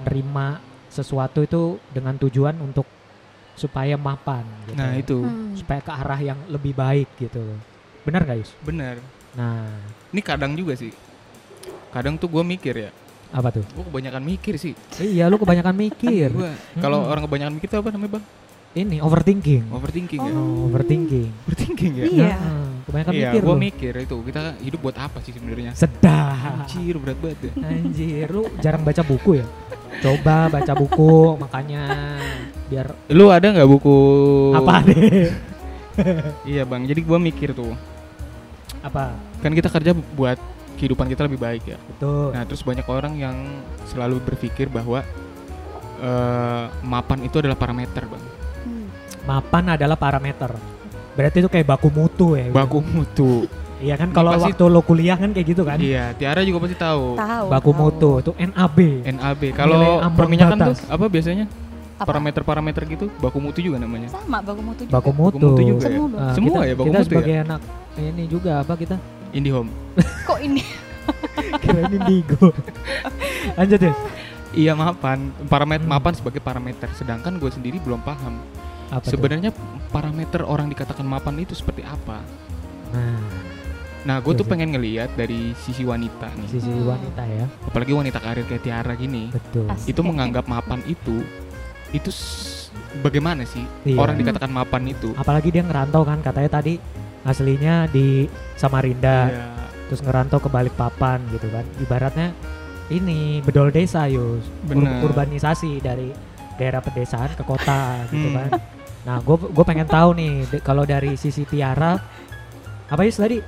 nerima 0.00 0.58
sesuatu 0.86 1.40
itu 1.40 1.62
dengan 1.88 2.16
tujuan 2.16 2.56
untuk 2.58 2.86
supaya 3.52 3.94
mapan 3.94 4.42
gitu. 4.64 4.74
Nah, 4.74 4.96
itu 4.96 5.18
Hmm. 5.20 5.52
supaya 5.52 5.78
ke 5.78 5.92
arah 5.92 6.16
yang 6.18 6.38
lebih 6.46 6.72
baik 6.72 7.08
gitu 7.16 7.42
benar 8.00 8.24
gak 8.24 8.38
Yus? 8.38 8.50
benar. 8.60 8.96
Nah 9.30 9.68
Ini 10.08 10.20
kadang 10.20 10.52
juga 10.52 10.72
sih. 10.72 10.90
Kadang 11.90 12.16
tuh 12.16 12.26
gue 12.26 12.40
mikir 12.40 12.74
ya. 12.78 12.90
apa 13.30 13.52
tuh? 13.52 13.62
Gue 13.70 13.84
kebanyakan 13.84 14.22
mikir 14.24 14.54
sih. 14.56 14.74
iya 14.98 15.26
lu 15.26 15.36
kebanyakan 15.36 15.70
mikir 15.72 16.32
Gua 16.32 16.50
kalau 16.76 16.98
Mm-mm. 16.98 17.12
orang 17.12 17.22
kebanyakan 17.22 17.52
mikir 17.54 17.68
itu 17.68 17.78
apa 17.78 17.90
namanya, 17.90 18.12
Bang? 18.18 18.24
Ini 18.70 19.02
overthinking 19.02 19.66
Overthinking 19.68 20.20
ya. 20.22 20.32
Oh, 20.32 20.70
overthinking 20.70 21.28
Overthinking 21.42 21.92
ya. 21.96 22.04
Iya. 22.06 22.30
Nah, 22.38 22.68
kebanyakan 22.86 23.12
Iya, 23.12 23.28
mikir 23.28 23.40
gue 23.40 23.50
lu. 23.50 23.58
mikir 23.58 23.92
itu 23.98 24.16
kita 24.22 24.40
hidup 24.58 24.80
buat 24.80 24.96
apa 24.96 25.18
sih 25.20 25.32
sebenarnya? 25.34 25.72
Sedap. 25.74 26.66
Anjir, 26.66 26.94
berat 26.96 27.18
banget 27.18 27.50
ya. 27.50 27.52
Anjir, 27.60 28.26
lu 28.30 28.42
jarang 28.58 28.82
baca 28.82 29.02
buku 29.02 29.42
ya? 29.42 29.46
Coba 30.00 30.46
baca 30.48 30.72
buku, 30.72 31.34
makanya 31.36 31.82
biar 32.66 32.94
Lu 33.10 33.26
ada 33.28 33.50
nggak 33.50 33.66
buku 33.68 33.96
apa 34.54 34.86
deh? 34.86 35.34
Iya 36.46 36.62
bang, 36.64 36.86
jadi 36.86 37.00
gua 37.02 37.18
mikir 37.18 37.52
tuh, 37.52 37.74
Apa? 38.80 39.12
kan 39.42 39.52
kita 39.52 39.68
kerja 39.68 39.92
buat 39.92 40.38
kehidupan 40.78 41.10
kita 41.10 41.26
lebih 41.26 41.36
baik 41.36 41.66
ya. 41.66 41.78
Betul. 41.90 42.32
Nah 42.32 42.42
terus 42.46 42.62
banyak 42.62 42.86
orang 42.86 43.18
yang 43.18 43.36
selalu 43.84 44.22
berpikir 44.24 44.70
bahwa 44.70 45.04
eh, 46.00 46.64
mapan 46.80 47.20
itu 47.20 47.36
adalah 47.36 47.58
parameter 47.58 48.06
bang. 48.06 48.24
Mapan 49.22 49.74
adalah 49.74 49.94
parameter. 49.94 50.50
Berarti 51.12 51.36
itu 51.38 51.48
kayak 51.48 51.66
baku 51.68 51.88
mutu 51.88 52.34
ya? 52.34 52.48
baku 52.48 52.80
mutu. 52.80 53.44
Iya 53.80 53.96
kan 53.96 54.12
kalau 54.12 54.36
Pasti- 54.36 54.52
waktu 54.52 54.64
lo 54.66 54.80
kuliah 54.80 55.16
kan 55.16 55.32
kayak 55.32 55.46
gitu 55.48 55.62
kan? 55.64 55.80
Iya, 55.80 56.12
Tiara 56.12 56.44
juga 56.44 56.60
pasti 56.60 56.76
tahu. 56.76 57.16
Tahu. 57.16 57.44
Baku 57.48 57.70
tahu. 57.70 57.80
mutu 57.80 58.10
itu 58.18 58.32
NAB. 58.38 58.78
NAB. 59.08 59.42
Kalau 59.52 59.80
perminyakan 60.12 60.56
tuh 60.62 60.76
apa 60.86 61.04
biasanya? 61.06 61.46
Parameter-parameter 62.00 62.88
gitu, 62.88 63.12
baku 63.20 63.36
mutu 63.38 63.60
juga 63.60 63.76
namanya. 63.76 64.08
Sama 64.08 64.40
baku 64.40 64.60
mutu 64.62 64.82
juga. 64.84 64.92
Baku 64.96 65.10
mutu. 65.12 65.36
mutu 65.38 65.62
juga 65.62 65.84
ya? 65.84 65.88
Semua 65.90 66.06
dong. 66.06 66.16
Ah, 66.18 66.32
Semua 66.32 66.48
kita, 66.50 66.60
ya 66.60 66.74
baku 66.74 66.86
kita 66.86 66.92
mutu 66.92 67.00
ya? 67.00 67.08
sebagai 67.08 67.34
anak 67.38 67.60
ini 67.98 68.24
juga 68.24 68.50
apa 68.56 68.72
kita? 68.74 68.96
IndiHome. 69.30 69.70
Kok 70.28 70.40
ini? 70.40 70.62
Kira 71.60 71.80
indigo. 71.88 72.46
Lanjut 73.52 73.80
ya. 73.80 73.92
Iya 74.50 74.72
mapan, 74.74 75.18
parameter 75.46 75.84
Hmm. 75.84 75.92
mapan 75.92 76.12
sebagai 76.12 76.40
parameter. 76.40 76.88
Sedangkan 76.92 77.36
gue 77.36 77.48
sendiri 77.48 77.76
belum 77.78 78.00
paham. 78.00 78.40
Apa 78.90 79.00
tuh? 79.00 79.10
Sebenarnya 79.12 79.50
parameter 79.88 80.42
orang 80.42 80.66
dikatakan 80.66 81.02
mapan 81.02 81.38
itu 81.38 81.54
seperti 81.54 81.82
apa? 81.82 82.20
Nah, 82.90 83.22
Nah, 84.00 84.16
gue 84.16 84.32
Iya 84.32 84.40
tuh 84.40 84.46
sih. 84.48 84.50
pengen 84.50 84.72
ngeliat 84.72 85.12
dari 85.12 85.52
sisi 85.54 85.84
wanita 85.84 86.32
nih. 86.32 86.48
sisi 86.48 86.72
Hmm. 86.72 86.88
wanita 86.88 87.20
ya. 87.22 87.44
Apalagi 87.62 87.92
wanita 87.92 88.16
karir 88.16 88.44
kayak 88.44 88.62
Tiara 88.62 88.96
gini. 88.96 89.28
Betul. 89.28 89.68
Asik. 89.68 89.92
Itu 89.92 90.00
menganggap 90.00 90.48
mapan 90.48 90.80
itu 90.86 91.20
itu 91.90 92.08
bagaimana 92.96 93.42
sih 93.44 93.66
Iya. 93.84 93.98
orang 93.98 94.14
dikatakan 94.16 94.48
mapan 94.48 94.88
itu? 94.88 95.10
apalagi 95.12 95.50
dia 95.50 95.60
ngerantau 95.60 96.00
kan 96.00 96.18
katanya 96.20 96.50
tadi 96.52 96.78
aslinya 97.20 97.84
di 97.86 98.24
Samarinda 98.54 99.26
Iya. 99.26 99.46
terus 99.84 100.00
ngerantau 100.00 100.38
ke 100.38 100.46
Balikpapan 100.46 101.18
gitu 101.28 101.50
kan 101.50 101.66
ibaratnya 101.76 102.30
ini 102.88 103.42
bedol 103.42 103.68
desa 103.68 104.06
yus 104.06 104.46
Ur- 104.64 104.78
Bener. 104.78 105.02
urbanisasi 105.02 105.82
dari 105.82 106.14
daerah 106.54 106.78
pedesaan 106.78 107.34
ke 107.34 107.42
kota 107.42 107.82
gitu 108.10 108.28
Hmm. 108.28 108.38
kan 108.38 108.50
nah 109.00 109.16
gue 109.18 109.36
gue 109.36 109.64
pengen 109.64 109.86
tahu 109.86 110.12
nih 110.12 110.32
kalau 110.60 110.84
dari 110.84 111.14
sisi 111.14 111.42
Tiara 111.42 111.96
apa 112.86 113.00
yus 113.00 113.16
tadi 113.16 113.40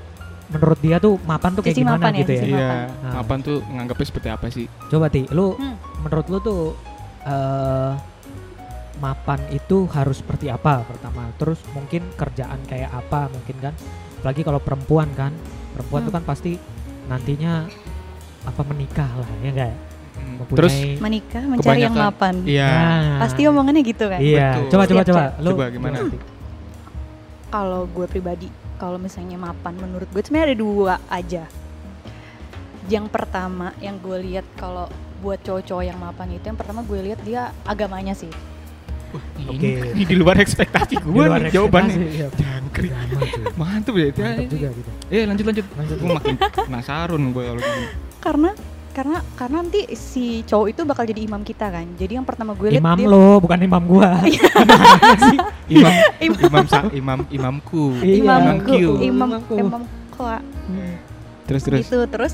menurut 0.48 0.78
dia 0.78 0.96
tuh 0.96 1.16
mapan 1.22 1.52
tuh 1.52 1.62
kayak 1.62 1.72
Sisi 1.72 1.82
gimana 1.82 1.96
mapan 1.98 2.12
ya, 2.12 2.20
gitu 2.20 2.32
ya, 2.32 2.38
sisi 2.38 2.50
Iya, 2.50 2.60
mapan. 2.62 2.78
Nah. 2.98 3.12
mapan 3.14 3.38
tuh 3.40 3.56
menganggapnya 3.64 4.06
seperti 4.06 4.28
apa 4.28 4.46
sih? 4.48 4.66
coba 4.86 5.06
ti 5.08 5.20
lu 5.28 5.46
Hmm. 5.52 5.76
menurut 6.00 6.26
lu 6.26 6.38
tuh 6.38 6.62
eh 7.22 7.92
mapan 8.94 9.40
itu 9.50 9.88
harus 9.88 10.20
seperti 10.20 10.46
apa 10.46 10.84
pertama 10.84 11.26
terus 11.34 11.58
mungkin 11.70 12.06
kerjaan 12.12 12.60
kayak 12.64 12.88
apa 12.88 13.26
mungkin 13.28 13.56
kan 13.60 13.74
apalagi 14.16 14.42
kalau 14.42 14.58
perempuan 14.58 15.10
kan 15.12 15.32
perempuan 15.72 16.00
Hmm. 16.00 16.08
tuh 16.08 16.14
kan 16.14 16.24
pasti 16.24 16.52
nantinya 17.04 17.66
apa 18.42 18.62
menikah 18.62 19.10
lah 19.12 19.30
ya 19.40 19.50
enggak 19.50 19.74
mempunyai 20.14 20.56
Terus 20.58 20.74
Menikah 20.98 21.42
mencari 21.42 21.80
yang 21.80 21.94
mapan. 21.94 22.34
iya. 22.44 22.68
Nah, 22.68 23.18
Pasti 23.20 23.40
omongannya 23.44 23.82
gitu 23.82 24.04
kan. 24.06 24.18
iya 24.18 24.48
Betul. 24.58 24.70
coba 24.70 24.84
coba 24.86 25.02
coba 25.02 25.22
lu 25.38 25.48
Coba 25.50 25.64
gimana? 25.68 25.96
Ti? 26.04 26.18
Kalau 27.48 27.84
gue 27.84 28.06
pribadi, 28.06 28.48
kalau 28.74 28.96
misalnya 28.96 29.36
mapan 29.36 29.76
menurut 29.76 30.08
gue 30.08 30.20
sebenarnya 30.20 30.46
ada 30.48 30.58
dua 30.58 30.94
aja. 31.06 31.44
Yang 32.86 33.06
pertama 33.08 33.70
yang 33.78 33.96
gue 33.96 34.16
lihat 34.22 34.46
kalau 34.54 34.88
buat 35.18 35.38
cowok-cowok 35.38 35.84
yang 35.84 35.96
mapan 35.96 36.28
itu 36.32 36.44
yang 36.44 36.58
pertama 36.58 36.82
gue 36.82 36.98
lihat 37.02 37.20
dia 37.22 37.52
agamanya 37.62 38.12
sih. 38.12 38.32
Wah, 39.12 39.20
Oke. 39.44 39.60
ini, 39.60 39.92
ini 39.92 40.04
di 40.08 40.16
luar 40.16 40.40
ekspektasi 40.40 40.96
Di 40.96 41.04
gue 41.04 41.12
luar 41.22 41.44
nih 41.44 41.52
jawabannya. 41.52 41.94
ekspektasi, 41.94 42.16
iya. 42.16 42.28
Jangkrik. 42.32 42.90
Mantap 43.54 43.94
ya. 43.94 44.08
Tiara. 44.08 44.28
Mantap 44.32 44.48
juga 44.48 44.68
gitu 44.72 44.90
Eh 45.10 45.22
lanjut 45.28 45.44
lanjut. 45.44 45.66
Lanjut. 45.76 45.96
Gue 46.00 46.08
makin 46.10 46.34
penasaran 46.40 47.22
gue 47.22 47.42
kalau 47.44 47.60
gini. 47.60 47.84
Karena 48.18 48.50
karena 48.92 49.24
karena 49.34 49.56
nanti 49.58 49.88
si 49.92 50.44
cowok 50.44 50.66
itu 50.68 50.80
bakal 50.84 51.04
jadi 51.04 51.24
imam 51.24 51.40
kita 51.40 51.64
kan 51.66 51.88
jadi 51.96 52.20
yang 52.20 52.28
pertama 52.28 52.52
gue 52.52 52.76
lihat 52.76 52.84
Imam 52.84 52.92
dia 52.94 53.08
lo, 53.08 53.40
bukan 53.40 53.58
imam 53.58 53.82
gua. 53.82 54.20
imam 55.72 55.92
imam 56.20 56.64
sa, 56.66 56.84
imam 56.92 57.18
imamku 57.26 57.96
Iya. 57.98 58.20
imamku 58.20 58.72
Imamku. 58.76 58.76
imam 59.00 59.28
Imamku. 59.32 59.54
imam 59.56 59.82
kok 60.10 60.40
terus 61.42 61.62
terus 61.64 61.80
itu 61.82 61.98
terus 62.06 62.32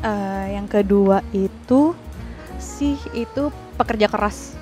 eh, 0.00 0.58
yang 0.58 0.66
kedua 0.66 1.22
itu 1.30 1.94
sih 2.58 2.98
itu 3.12 3.48
pekerja 3.76 4.06
keras 4.06 4.58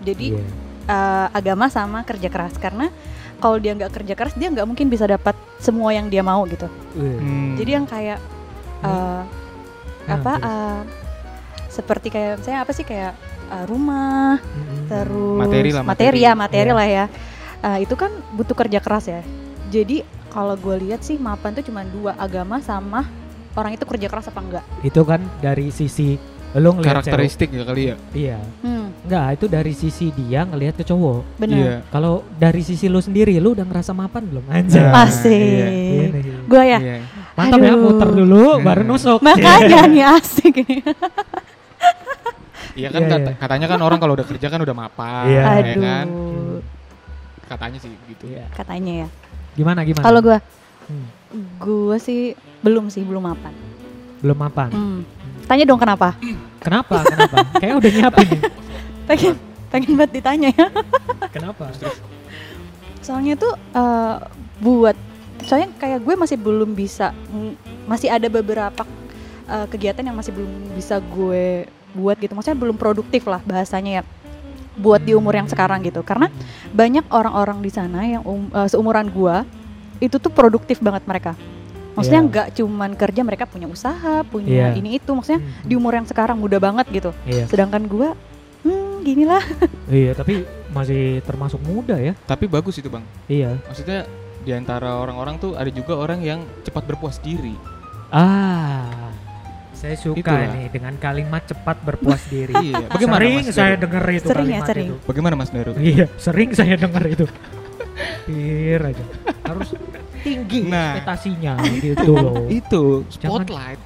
jadi 0.00 0.38
Iya. 0.38 0.44
eh, 0.86 1.26
agama 1.34 1.66
sama 1.66 2.02
kerja 2.02 2.30
keras 2.30 2.54
karena 2.56 2.94
kalau 3.36 3.56
dia 3.56 3.74
nggak 3.74 3.90
kerja 3.90 4.14
keras 4.14 4.34
dia 4.34 4.48
nggak 4.48 4.64
mungkin 4.64 4.86
bisa 4.86 5.04
dapat 5.04 5.32
semua 5.58 5.90
yang 5.90 6.06
dia 6.06 6.22
mau 6.22 6.46
gitu 6.46 6.70
Iya. 6.94 7.16
Hmm. 7.18 7.52
jadi 7.58 7.70
yang 7.74 7.86
kayak 7.86 8.18
eh, 8.80 9.22
Nah, 10.02 10.16
apa 10.16 10.32
terus. 10.34 10.46
eh, 10.46 10.80
seperti 11.70 12.08
kayak 12.08 12.34
saya 12.40 12.56
apa 12.60 12.72
sih 12.72 12.82
kayak 12.82 13.12
eh, 13.48 13.64
rumah 13.64 14.38
Mm-mm. 14.38 14.86
terus 14.86 15.38
Materi 15.38 15.70
lah, 15.70 15.82
materi, 15.82 16.06
materi. 16.12 16.18
ya 16.20 16.32
materi 16.34 16.66
Iya. 16.66 16.76
lah 16.76 16.88
ya 16.90 17.06
Eh, 17.60 17.84
itu 17.84 17.92
kan 17.92 18.08
butuh 18.32 18.56
kerja 18.56 18.78
keras 18.78 19.04
ya 19.04 19.20
jadi 19.68 20.00
kalau 20.26 20.56
gue 20.56 20.80
lihat 20.80 21.00
sih 21.00 21.16
mapan 21.16 21.52
tuh 21.52 21.60
cuma 21.62 21.84
dua 21.84 22.16
agama 22.16 22.56
sama 22.58 23.04
orang 23.52 23.74
itu 23.74 23.84
kerja 23.84 24.06
keras 24.06 24.26
apa 24.26 24.40
enggak 24.40 24.64
Itu 24.80 25.02
kan 25.02 25.20
dari 25.38 25.68
sisi 25.68 26.16
lo 26.52 26.72
ngelihat 26.72 26.82
cewek. 26.98 27.12
karakteristik 27.12 27.48
ya 27.48 27.62
kali 27.62 27.82
ya 27.84 27.96
Iya. 28.10 28.38
hmm, 28.58 28.86
Enggak, 29.02 29.26
itu 29.32 29.46
dari 29.46 29.72
sisi 29.72 30.08
dia 30.10 30.42
ngelihat 30.42 30.74
ke 30.74 30.84
cowok. 30.84 31.20
benar 31.36 31.56
Iya. 31.56 31.74
Kalau 31.86 32.14
dari 32.34 32.60
sisi 32.60 32.84
lu 32.84 32.98
sendiri, 32.98 33.36
lu 33.36 33.52
udah 33.52 33.62
ngerasa 33.62 33.92
mapan 33.92 34.22
belum? 34.24 34.44
Anjay. 34.46 34.80
Nah, 34.80 35.04
asik 35.04 35.30
Ini. 35.30 36.42
gue 36.42 36.62
ya 36.64 36.78
Iya. 36.80 36.96
Mantap 37.40 37.58
ya, 37.58 37.72
muter 37.74 38.08
dulu 38.10 38.44
baru 38.60 38.82
nusuk. 38.84 39.18
makanya 39.20 39.80
nih 39.86 40.04
asik 40.10 40.56
Iya 42.70 42.88
kan 42.88 43.02
Iya, 43.02 43.10
kata- 43.10 43.20
iya. 43.26 43.36
katanya 43.36 43.66
kan 43.66 43.80
orang 43.80 43.98
kalau 43.98 44.14
udah 44.14 44.22
kerja 44.22 44.46
kan 44.46 44.60
udah 44.60 44.76
mapan, 44.78 45.24
Iya. 45.26 45.42
ya 45.42 45.52
aduh 45.58 45.74
kan? 45.76 46.06
Katanya 47.44 47.78
sih 47.78 47.90
gitu. 48.06 48.24
Iya. 48.26 48.46
katanya 48.52 48.92
ya 48.94 49.08
Gimana 49.52 49.82
gimana? 49.82 50.04
kalau 50.04 50.20
gue 50.20 50.38
Hmm. 50.86 51.06
gue 51.56 51.96
sih 51.98 52.34
belum 52.60 52.86
sih 52.88 53.02
belum 53.02 53.22
mapan 53.24 53.54
belum 54.20 54.36
mapan. 54.36 54.68
Hmm. 54.68 55.00
tanya 55.44 55.64
dong 55.64 55.78
kenapa 55.78 56.14
Kenapa? 56.60 57.00
Kenapa? 57.02 57.36
Kayak 57.56 57.74
udah 57.74 57.90
nyiapin 57.90 58.26
nih. 58.28 58.40
pengen 59.08 59.34
pengen 59.66 59.92
banget 59.96 60.10
ditanya 60.14 60.48
ya 60.52 60.66
Kenapa? 61.28 61.72
soalnya 63.00 63.34
tuh 63.34 63.50
eh, 63.54 64.14
buat 64.58 64.94
soalnya 65.50 65.74
kayak 65.74 65.98
gue 65.98 66.14
masih 66.14 66.38
belum 66.38 66.70
bisa 66.72 67.10
masih 67.84 68.06
ada 68.06 68.30
beberapa 68.30 68.86
eh, 69.44 69.66
kegiatan 69.66 70.06
yang 70.06 70.14
masih 70.14 70.30
belum 70.30 70.78
bisa 70.78 71.02
gue 71.02 71.66
buat 71.90 72.14
gitu 72.16 72.38
maksudnya 72.38 72.54
belum 72.54 72.78
produktif 72.78 73.26
lah 73.26 73.42
bahasanya 73.42 74.00
ya 74.00 74.02
buat 74.78 75.02
di 75.02 75.18
umur 75.18 75.34
yang 75.34 75.50
sekarang 75.50 75.82
gitu 75.82 76.06
karena 76.06 76.30
banyak 76.70 77.02
orang-orang 77.10 77.58
di 77.58 77.68
sana 77.68 78.06
yang 78.06 78.22
um- 78.22 78.46
eh, 78.48 78.70
seumuran 78.70 79.10
gue 79.10 79.36
itu 79.98 80.16
tuh 80.16 80.30
produktif 80.30 80.78
banget 80.78 81.02
mereka 81.02 81.34
maksudnya 81.98 82.22
Iya. 82.22 82.28
nggak 82.30 82.46
cuman 82.54 82.90
kerja 82.94 83.20
mereka 83.26 83.44
punya 83.44 83.66
usaha 83.66 84.22
punya 84.22 84.70
Iya. 84.70 84.78
ini 84.78 85.02
itu 85.02 85.10
maksudnya 85.10 85.42
Hmm. 85.42 85.66
di 85.66 85.74
umur 85.74 85.98
yang 85.98 86.06
sekarang 86.06 86.38
muda 86.38 86.62
banget 86.62 86.86
gitu 86.94 87.10
Iya. 87.26 87.50
sedangkan 87.50 87.90
gue 87.90 88.08
hmm 88.62 89.02
gini 89.02 89.26
lah 89.26 89.42
Iya, 89.90 90.14
tapi 90.14 90.46
masih 90.70 91.18
termasuk 91.26 91.58
muda 91.66 91.98
ya. 91.98 92.14
Tapi 92.22 92.46
bagus 92.46 92.78
itu 92.78 92.86
bang. 92.86 93.02
Iya. 93.26 93.58
Maksudnya 93.66 94.06
di 94.40 94.50
antara 94.50 94.96
orang-orang 94.96 95.36
tuh 95.36 95.52
ada 95.54 95.68
juga 95.68 95.94
orang 95.94 96.20
yang 96.20 96.40
cepat 96.62 96.84
berpuas 96.86 97.18
diri. 97.18 97.54
Ah. 98.08 99.12
Saya 99.70 99.96
suka 99.96 100.20
Itulah. 100.20 100.52
nih 100.52 100.66
dengan 100.68 100.92
kalimat 100.96 101.40
cepat 101.42 101.80
berpuas 101.80 102.20
diri. 102.26 102.52
Iya. 102.52 102.84
Bagaimana 102.86 103.16
sering 103.16 103.36
Mas 103.38 103.48
saya 103.50 103.74
dengar 103.74 104.04
itu 104.06 104.20
Sering 104.22 104.44
ya, 104.44 104.52
kalimat 104.52 104.68
sering. 104.68 104.86
itu. 104.86 104.94
Bagaimana 105.08 105.34
Mas 105.34 105.50
Daru? 105.50 105.72
Iya, 105.76 106.06
sering 106.16 106.50
saya 106.52 106.74
dengar 106.76 107.04
itu. 107.04 107.24
Pikir 108.26 108.80
aja. 108.82 109.04
Harus 109.42 109.68
tinggi 110.20 110.68
Nah. 110.68 111.00
ekspektasinya 111.00 111.52
gitu 111.80 112.12
loh. 112.16 112.44
Itu 112.46 113.08
spotlight. 113.08 113.80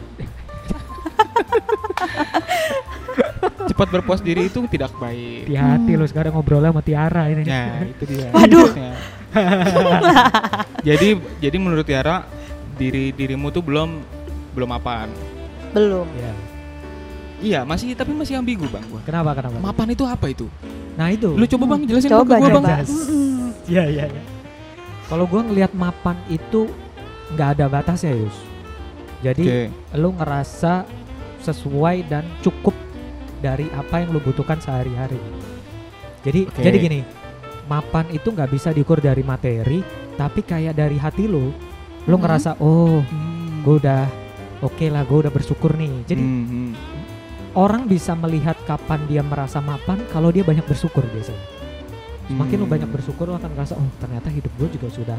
cepat 3.65 3.89
berpuas 3.91 4.21
diri 4.21 4.47
itu 4.47 4.61
tidak 4.67 4.93
baik. 4.97 5.47
Hati-hati 5.47 5.91
Hmm. 5.91 6.01
lo 6.01 6.07
sekarang 6.07 6.33
ngobrolnya 6.33 6.71
sama 6.71 6.83
Tiara 6.83 7.23
ini. 7.29 7.43
Nah, 7.45 7.87
itu 7.87 8.03
dia. 8.05 8.29
Waduh. 8.31 8.69
Jadi 10.89 11.17
jadi 11.41 11.57
menurut 11.57 11.87
Tiara 11.89 12.29
diri 12.77 13.15
dirimu 13.15 13.49
tuh 13.49 13.65
belum 13.65 14.03
belum 14.53 14.71
apaan. 14.75 15.11
belum 15.75 16.07
Iya. 16.15 16.33
Iya, 17.45 17.61
masih 17.67 17.93
tapi 17.99 18.15
masih 18.15 18.39
ambigu, 18.39 18.65
Bang. 18.71 18.87
Gua. 18.89 19.03
Kenapa 19.03 19.35
kenapa? 19.37 19.59
Mapan 19.59 19.93
itu 19.93 20.05
apa 20.07 20.27
itu? 20.31 20.47
Nah 20.95 21.11
itu. 21.11 21.35
Lu 21.35 21.45
coba 21.45 21.65
Bang 21.75 21.83
jelasin 21.85 22.09
coba 22.15 22.25
ke 22.25 22.31
gua, 22.31 22.49
Bang. 22.49 22.63
coba 22.63 22.69
Jelas. 22.71 22.91
Mm-mm. 22.95 23.45
Iya 23.67 23.85
iya. 23.91 24.05
iya. 24.07 24.23
Kalau 25.11 25.25
gua 25.27 25.43
ngelihat 25.45 25.73
mapan 25.75 26.17
itu 26.31 26.71
nggak 27.35 27.49
ada 27.59 27.67
batasnya 27.67 28.15
Yus. 28.15 28.37
Jadi 29.25 29.45
Oke. 29.45 29.61
lu 29.99 30.15
ngerasa 30.15 30.85
sesuai 31.43 32.07
dan 32.09 32.25
cukup 32.41 32.73
dari 33.45 33.69
apa 33.73 34.05
yang 34.05 34.17
lu 34.17 34.21
butuhkan 34.23 34.57
sehari-hari. 34.63 35.21
Jadi 36.25 36.49
Oke. 36.49 36.61
jadi 36.65 36.77
gini, 36.81 37.01
mapan 37.65 38.07
itu 38.11 38.29
nggak 38.29 38.51
bisa 38.51 38.71
diukur 38.71 38.99
dari 38.99 39.21
materi, 39.21 39.81
tapi 40.15 40.41
kayak 40.41 40.75
dari 40.75 40.97
hati 40.97 41.25
lu, 41.25 41.51
lu 42.05 42.17
Mhm. 42.17 42.23
ngerasa 42.23 42.51
oh 42.59 43.01
Hmm. 43.01 43.63
gue 43.63 43.75
udah 43.81 44.05
oke 44.61 44.87
lah, 44.89 45.03
gue 45.03 45.19
udah 45.25 45.33
bersyukur 45.33 45.73
nih. 45.75 46.05
Jadi 46.05 46.21
Hmm, 46.21 46.45
hmm. 46.45 46.71
orang 47.55 47.85
bisa 47.85 48.13
melihat 48.15 48.57
kapan 48.65 49.01
dia 49.07 49.23
merasa 49.23 49.59
mapan 49.59 50.01
kalau 50.09 50.29
dia 50.29 50.43
banyak 50.43 50.65
bersyukur 50.65 51.05
biasanya. 51.09 51.45
Semakin 52.25 52.65
Hmm. 52.65 52.73
banyak 52.73 52.89
bersyukur 52.89 53.29
lu 53.29 53.37
akan 53.37 53.51
ngerasa 53.53 53.77
oh 53.77 53.89
ternyata 53.99 54.29
hidup 54.29 54.53
gue 54.57 54.69
juga 54.73 54.89
sudah 54.89 55.19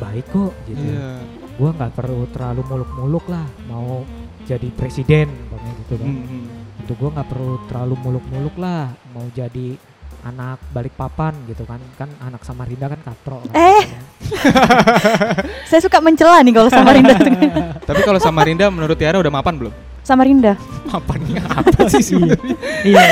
baik 0.00 0.24
kok 0.32 0.52
gitu. 0.64 0.80
Iya. 0.80 1.20
Gue 1.60 1.70
nggak 1.70 1.92
perlu 1.92 2.24
terlalu 2.32 2.64
muluk-muluk 2.64 3.24
lah 3.28 3.44
mau 3.68 4.08
jadi 4.48 4.68
presiden 4.72 5.28
pokoknya 5.52 5.72
gitu 5.84 5.94
kan. 6.00 6.08
Hmm, 6.08 6.24
hmm. 6.24 6.44
Itu 6.80 6.92
gue 6.96 7.10
nggak 7.12 7.28
perlu 7.28 7.54
terlalu 7.68 7.94
muluk-muluk 8.00 8.56
lah 8.56 8.88
mau 9.12 9.28
jadi 9.30 9.76
anak 10.22 10.60
balik 10.68 10.92
papan 10.92 11.32
gitu 11.44 11.64
kan 11.64 11.80
kan 11.94 12.08
anak 12.20 12.40
Samarinda 12.40 12.86
kan 12.86 13.00
katro 13.00 13.40
kan. 13.42 13.54
Eh. 13.54 13.82
saya 15.68 15.80
suka 15.80 15.98
mencela 15.98 16.40
nih 16.40 16.52
kalau 16.52 16.68
Samarinda 16.68 17.16
Tapi 17.88 18.00
kalau 18.00 18.18
Samarinda 18.18 18.68
menurut 18.68 18.94
Tiara 18.94 19.16
udah 19.16 19.30
mapan 19.30 19.56
belum? 19.56 19.74
Samarinda 20.00 20.56
Mapannya 20.86 21.44
apa 21.44 21.86
sih 21.86 22.02
sebenarnya? 22.02 22.56
iya 22.82 23.04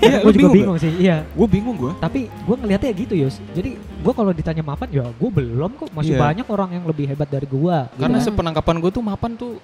Iya, 0.00 0.16
gue 0.20 0.26
lu 0.26 0.32
juga 0.32 0.38
bingung 0.48 0.54
bingung 0.54 0.78
sih 0.78 0.92
iya 0.96 1.26
Gue 1.28 1.46
bingung 1.46 1.76
gue. 1.76 1.92
tapi 1.98 2.26
gue 2.26 2.56
ngeliatnya 2.56 2.90
gitu 2.92 3.14
Yus 3.14 3.38
jadi 3.50 3.74
gue 3.76 4.12
kalau 4.12 4.30
ditanya 4.30 4.62
mapan 4.62 4.88
ya 4.88 5.06
gue 5.06 5.30
belum 5.30 5.70
kok 5.76 5.90
masih 5.90 6.14
Iya. 6.14 6.20
banyak 6.20 6.46
orang 6.46 6.70
yang 6.72 6.84
lebih 6.84 7.04
hebat 7.06 7.26
dari 7.26 7.44
gue 7.44 7.76
Karena 7.94 8.16
Hmm. 8.16 8.26
sepenangkapan 8.26 8.74
gue 8.78 8.90
tuh 8.90 9.02
mapan 9.02 9.34
tuh 9.34 9.58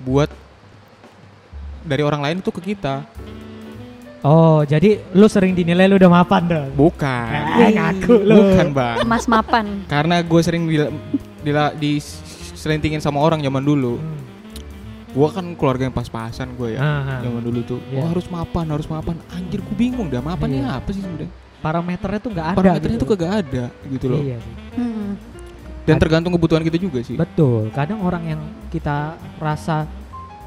buat 0.00 0.28
dari 1.80 2.00
orang 2.00 2.20
lain 2.20 2.36
tuh 2.38 2.52
ke 2.52 2.60
kita. 2.66 3.04
Oh 4.22 4.60
jadi 4.62 5.00
lu 5.12 5.26
sering 5.26 5.52
dinilai 5.52 5.86
lu 5.86 5.96
udah 5.96 6.12
mapan 6.12 6.42
dong 6.44 6.68
Bukan. 6.74 7.40
Eh, 7.58 7.70
ngaku 7.72 8.14
lu 8.20 8.34
Bukan 8.36 8.68
bang. 8.70 8.96
Mas 9.04 9.24
Mapan 9.24 9.84
Karena 9.86 10.20
gue 10.20 10.40
sering 10.40 10.64
dila, 10.64 10.86
dila, 11.40 11.64
diselentingin 11.74 12.98
sama 12.98 13.18
orang 13.18 13.40
zaman 13.40 13.60
dulu. 13.60 13.96
Hmm. 13.96 14.18
Gue 15.10 15.26
kan 15.26 15.42
keluarga 15.54 15.82
yang 15.84 15.92
pas-pasan 15.92 16.54
gue 16.54 16.76
ya. 16.76 16.78
Ah, 16.78 17.18
ah. 17.18 17.20
Zaman 17.20 17.42
dulu 17.42 17.60
tuh, 17.66 17.78
Iya. 17.90 17.98
oh 17.98 18.06
harus 18.08 18.26
mapan, 18.26 18.64
harus 18.68 18.86
mapan. 18.86 19.18
Anjir, 19.28 19.58
gue 19.58 19.74
bingung 19.74 20.06
dah 20.06 20.20
mapannya 20.20 20.62
Iya. 20.62 20.78
apa 20.78 20.88
sih 20.90 21.02
sebenarnya? 21.02 21.30
parameternya 21.60 22.20
tuh 22.20 22.30
nggak 22.32 22.46
ada 22.46 22.56
Parameternya 22.56 22.96
gitu. 22.96 23.04
tuh 23.04 23.10
kagak 23.12 23.32
ada 23.44 23.64
gitu 23.84 24.06
loh. 24.08 24.20
iya 24.24 24.40
sih. 24.40 24.54
Hmm. 24.76 25.12
Dan 25.84 25.96
tergantung 25.98 26.32
kebutuhan 26.32 26.64
kita 26.64 26.78
juga 26.78 27.00
sih. 27.00 27.16
betul 27.16 27.68
kadang 27.70 28.00
orang 28.00 28.24
yang 28.26 28.40
kita 28.68 29.12
rasa 29.36 29.84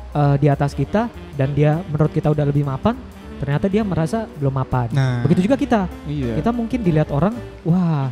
eh, 0.10 0.36
di 0.38 0.50
atas 0.50 0.74
kita 0.74 1.14
dan 1.34 1.54
dia 1.54 1.86
menurut 1.86 2.10
kita 2.10 2.34
udah 2.34 2.42
lebih 2.42 2.66
mapan 2.66 2.98
ternyata 3.44 3.68
dia 3.68 3.84
merasa 3.84 4.24
belum 4.34 4.56
mapan 4.56 4.88
Nah, 4.90 5.20
begitu 5.22 5.44
juga 5.44 5.60
kita 5.60 5.82
iya. 6.08 6.40
kita 6.40 6.50
mungkin 6.50 6.80
dilihat 6.80 7.12
orang 7.12 7.36
wah 7.62 8.08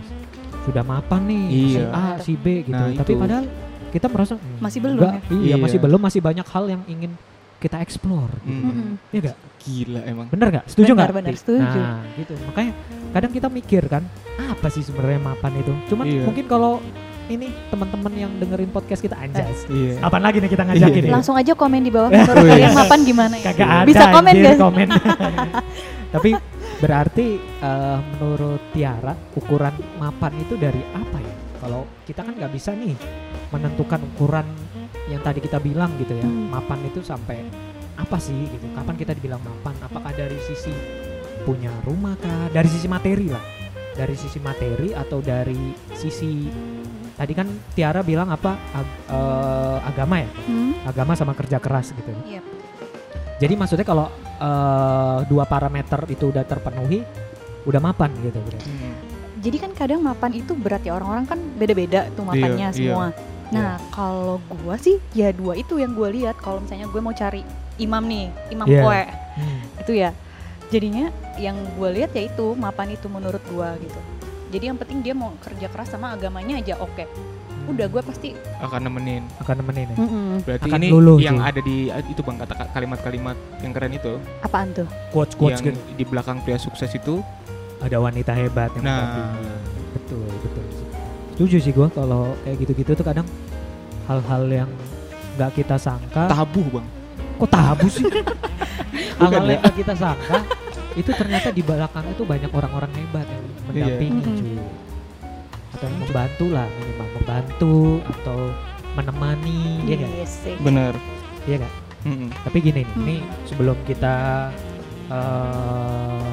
sudah 0.62 0.84
mapan 0.84 1.22
nih 1.24 1.44
si 1.48 1.60
Iya. 1.74 1.88
A 1.90 2.06
si 2.20 2.34
B 2.36 2.46
gitu 2.62 2.76
Nah, 2.76 2.92
tapi 2.94 3.16
itu. 3.16 3.18
padahal 3.18 3.46
kita 3.90 4.08
merasa 4.08 4.34
"Hmm, 4.36 4.60
Masih 4.60 4.80
belum 4.80 4.96
enggak, 4.98 5.14
ya?" 5.14 5.22
iya 5.32 5.48
Iya. 5.48 5.56
masih 5.58 5.78
belum 5.80 6.00
masih 6.02 6.20
banyak 6.20 6.44
hal 6.46 6.64
yang 6.68 6.84
ingin 6.86 7.12
kita 7.58 7.78
explore 7.78 8.34
gitu. 8.42 8.60
Hmm. 8.60 8.68
Mm-mm. 8.68 8.92
ya 9.10 9.20
enggak 9.22 9.38
Gila 9.58 10.02
emang. 10.04 10.28
bener 10.28 10.48
nggak 10.52 10.66
setuju 10.68 10.92
nggak 10.92 11.08
Benar, 11.08 11.18
benar, 11.24 11.34
setuju. 11.38 11.80
nah 11.80 12.02
gitu 12.14 12.34
makanya 12.44 12.74
kadang 13.12 13.32
kita 13.32 13.48
mikir 13.48 13.84
kan 13.86 14.04
apa 14.38 14.68
sih 14.68 14.82
sebenarnya 14.82 15.22
mapan 15.24 15.52
itu 15.56 15.72
cuman 15.88 16.06
Iya. 16.06 16.24
mungkin 16.26 16.46
kalau 16.46 16.84
ini 17.30 17.48
teman-teman 17.70 18.14
yang 18.16 18.32
dengerin 18.40 18.72
podcast 18.74 19.02
kita 19.04 19.18
anjas 19.20 19.68
Iya. 19.70 20.02
Apaan 20.02 20.24
lagi 20.26 20.42
nih 20.42 20.50
kita 20.50 20.64
ngajakin 20.66 21.04
ya? 21.06 21.12
langsung 21.14 21.36
aja 21.38 21.54
komen 21.54 21.82
di 21.84 21.92
bawah 21.94 22.10
menurut 22.10 22.46
kalian 22.48 22.74
Mapan 22.74 23.00
gimana 23.06 23.36
ya 23.38 23.46
Kagak 23.52 23.70
ada 23.70 23.88
bisa 23.88 24.04
komen 24.10 24.36
guys 24.40 24.60
komen. 24.60 24.88
Tapi 26.16 26.32
berarti 26.82 27.28
eh, 27.40 27.98
menurut 28.18 28.62
Tiara 28.74 29.14
ukuran 29.38 29.76
mapan 30.02 30.34
itu 30.42 30.54
dari 30.58 30.82
apa 30.92 31.18
ya? 31.22 31.36
Kalau 31.62 31.86
kita 32.10 32.26
kan 32.26 32.34
nggak 32.34 32.52
bisa 32.52 32.74
nih 32.74 32.98
menentukan 33.54 34.02
ukuran 34.16 34.48
yang 35.08 35.22
tadi 35.22 35.40
kita 35.44 35.62
bilang 35.62 35.94
gitu 36.02 36.18
ya. 36.18 36.26
Hmm. 36.26 36.50
Mapan 36.50 36.80
itu 36.90 37.00
sampai 37.06 37.44
apa 38.02 38.18
sih 38.18 38.50
gitu 38.50 38.66
kapan 38.74 38.96
kita 38.98 39.14
dibilang 39.14 39.42
mapan 39.46 39.78
apakah 39.86 40.10
dari 40.16 40.34
sisi 40.42 40.74
punya 41.46 41.70
rumah 41.86 42.18
kah 42.18 42.50
dari 42.50 42.66
sisi 42.66 42.90
materi 42.90 43.30
lah 43.30 43.46
dari 43.94 44.16
sisi 44.18 44.40
materi 44.42 44.96
atau 44.96 45.22
dari 45.22 45.76
sisi 45.94 46.50
tadi 47.22 47.38
kan 47.38 47.46
Tiara 47.72 48.02
bilang 48.02 48.34
apa 48.34 48.58
ag- 48.74 48.98
eh, 49.08 49.78
agama 49.86 50.18
ya 50.18 50.30
Hmm, 50.42 50.74
agama 50.84 51.14
sama 51.14 51.38
kerja 51.38 51.62
keras 51.62 51.94
gitu 51.94 52.10
Iya. 52.26 52.42
jadi 53.38 53.54
maksudnya 53.54 53.86
kalau 53.86 54.10
eh, 54.42 55.18
dua 55.30 55.46
parameter 55.46 56.02
itu 56.10 56.34
udah 56.34 56.42
terpenuhi 56.42 57.06
udah 57.62 57.78
mapan 57.78 58.10
gitu 58.20 58.42
berarti. 58.42 58.66
Hmm. 58.66 58.98
Jadi 59.38 59.58
kan 59.58 59.72
kadang 59.72 60.02
mapan 60.02 60.34
itu 60.34 60.54
berat 60.54 60.82
ya 60.82 60.94
orang-orang 60.94 61.26
kan 61.26 61.38
beda-beda 61.56 62.10
tuh 62.12 62.26
mapannya 62.26 62.70
Iya, 62.70 62.74
semua. 62.74 63.06
Nah 63.50 63.78
kalau 63.90 64.42
gua 64.56 64.78
sih 64.78 64.98
ya 65.14 65.30
dua 65.30 65.54
itu 65.54 65.78
yang 65.78 65.94
gua 65.94 66.10
lihat 66.10 66.38
kalau 66.38 66.58
misalnya 66.58 66.86
gue 66.86 66.98
mau 66.98 67.10
cari 67.12 67.46
imam 67.78 68.02
nih, 68.02 68.26
imam 68.50 68.66
Iya. 68.66 68.82
poe 68.82 69.04
Hmm. 69.38 69.60
itu 69.78 69.94
ya. 69.96 70.10
Jadinya 70.70 71.06
yang 71.36 71.54
gue 71.54 71.90
lihat 71.92 72.12
ya 72.12 72.24
itu 72.24 72.46
mapan 72.56 72.94
itu 72.94 73.06
menurut 73.06 73.42
gua 73.48 73.78
gitu. 73.78 74.00
Jadi 74.52 74.64
yang 74.68 74.78
penting 74.78 75.00
dia 75.00 75.16
mau 75.16 75.32
kerja 75.40 75.68
keras 75.68 75.90
sama 75.90 76.12
agamanya 76.12 76.60
aja 76.60 76.76
oke. 76.78 77.08
Udah 77.62 77.86
gue 77.88 78.02
pasti 78.02 78.30
akan 78.58 78.82
nemenin 78.84 79.22
akan 79.38 79.56
nemenin 79.62 79.88
ya 79.88 79.96
mm-mm. 79.96 80.42
berarti 80.42 80.66
Akan 80.66 80.82
ini 80.82 80.90
luluh 80.90 81.18
yang 81.22 81.38
tuh. 81.38 81.46
ada 81.46 81.60
di 81.62 81.78
itu 82.10 82.22
bang 82.22 82.38
kata 82.42 82.54
kalimat-kalimat 82.74 83.38
yang 83.62 83.72
keren 83.72 83.94
itu 83.94 84.14
apaan 84.42 84.74
tuh? 84.74 84.88
quotes 85.14 85.38
quotes 85.38 85.62
yang 85.62 85.72
gitu 85.72 85.80
di 85.94 86.04
belakang 86.04 86.42
pria 86.42 86.58
sukses 86.58 86.90
itu 86.90 87.22
ada 87.78 88.02
wanita 88.02 88.34
hebat 88.34 88.74
yang 88.76 88.84
nah 88.84 88.98
mendampingi. 88.98 89.54
betul 89.94 90.26
betul 90.42 90.64
setuju 91.32 91.58
sih 91.62 91.72
gua 91.72 91.88
kalau 91.94 92.34
kayak 92.42 92.58
gitu-gitu 92.66 92.92
tuh 92.98 93.06
kadang 93.06 93.28
hal-hal 94.10 94.44
yang 94.50 94.70
nggak 95.38 95.52
kita 95.54 95.78
sangka 95.78 96.26
tabu 96.28 96.66
bang 96.66 96.88
kok 97.38 97.50
tabu 97.50 97.88
sih 97.88 98.10
hal-hal 99.22 99.46
ya? 99.46 99.54
yang 99.54 99.62
nggak 99.62 99.76
kita 99.78 99.94
sangka 99.94 100.38
itu 100.94 101.10
ternyata 101.10 101.50
di 101.50 101.60
belakang 101.60 102.06
itu 102.06 102.22
banyak 102.22 102.50
orang-orang 102.50 102.92
hebat 102.94 103.26
yang 103.26 103.44
mendampingi 103.66 104.22
Mhm. 104.22 104.36
cuy. 104.36 104.58
Atau 105.72 105.86
yang 105.86 106.00
membantu 106.00 106.46
lah 106.50 106.68
minimal 106.70 107.08
membantu 107.16 108.02
atau 108.06 108.38
menemani 108.92 109.80
ya 109.86 109.96
kan 109.98 110.10
bener 110.60 110.94
iya 111.46 111.58
kan 111.58 111.72
Mm-mm. 112.04 112.28
tapi 112.44 112.58
gini 112.60 112.74
nih 112.78 112.86
Hmm. 112.92 113.02
ini 113.02 113.16
sebelum 113.46 113.78
kita 113.84 114.16
eh 115.08 116.28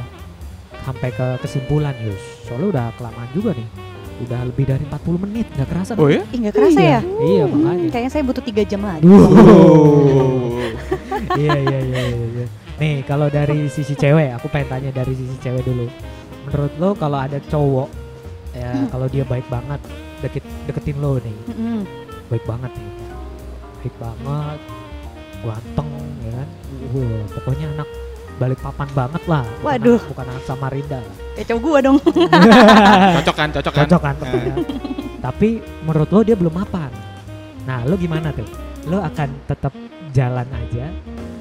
sampai 0.80 1.10
ke 1.10 1.26
kesimpulan 1.38 1.94
Yus. 2.00 2.22
Soalnya 2.42 2.66
udah 2.72 2.86
kelamaan 2.94 3.28
juga 3.30 3.52
nih. 3.52 3.66
Udah 4.18 4.40
lebih 4.42 4.64
dari 4.64 4.82
40 4.82 5.20
menit 5.20 5.46
nggak 5.52 5.68
kerasa 5.68 5.92
oh 5.94 6.08
ya 6.08 6.20
Ih 6.26 6.36
nggak 6.40 6.52
kerasa 6.52 6.76
iya, 6.76 6.90
ya? 6.90 7.00
iya 7.20 7.44
Hmm, 7.44 7.52
makanya 7.54 7.88
kayaknya 7.88 8.10
saya 8.10 8.22
butuh 8.24 8.42
tiga 8.42 8.62
jam 8.64 8.80
lagi. 8.82 9.04
iya 11.38 11.54
iya 11.54 11.78
iya 11.78 12.00
iya, 12.02 12.26
iya. 12.34 12.46
Nih 12.78 13.02
kalau 13.02 13.26
dari 13.28 13.66
sisi 13.66 13.92
cewek 13.92 14.32
aku 14.32 14.46
pengen 14.48 14.68
tanya 14.68 14.90
dari 14.94 15.12
sisi 15.12 15.36
cewek 15.36 15.62
dulu. 15.62 15.86
Menurut 16.44 16.72
lo 16.76 16.90
kalau 16.94 17.18
ada 17.18 17.38
cowok 17.42 17.88
ya 18.50 18.70
Hmm. 18.70 18.88
kalau 18.88 19.06
dia 19.06 19.22
baik 19.22 19.46
banget 19.46 19.80
deket 20.18 20.44
deketin 20.64 20.96
lo 20.96 21.18
nih. 21.18 21.36
Mm-mm. 21.48 21.80
baik 22.28 22.44
banget 22.44 22.70
nih. 22.72 22.90
Baik 23.78 23.94
banget 23.96 24.58
ganteng 25.38 25.88
ya 26.20 26.32
kan? 26.34 26.48
Wah, 26.88 27.22
pokoknya 27.32 27.66
anak 27.72 27.88
balik 28.36 28.58
papan 28.58 28.88
banget 28.92 29.22
lah. 29.24 29.44
Bukan 29.44 29.64
Waduh. 29.64 29.96
anak- 29.96 30.08
bukan 30.08 30.26
anak 30.28 30.44
Samarinda 30.44 30.98
lah. 30.98 31.16
Ya 31.34 31.42
cowok 31.44 31.60
gua 31.60 31.78
dong. 31.80 31.98
cocok 33.18 33.34
kan 33.36 33.48
cocok 33.50 33.72
kan? 33.72 33.80
Cocok 33.84 34.00
kan 34.00 34.14
pokoknya. 34.16 34.54
tapi 35.18 35.48
menurut 35.82 36.08
lo 36.08 36.20
dia 36.22 36.34
belum 36.34 36.54
mapan. 36.54 36.90
Nah 37.64 37.82
lo 37.82 37.94
gimana 37.94 38.30
tuh? 38.30 38.46
Lo 38.86 38.98
akan 39.00 39.28
tetap 39.44 39.74
jalan 40.10 40.46
aja 40.48 40.86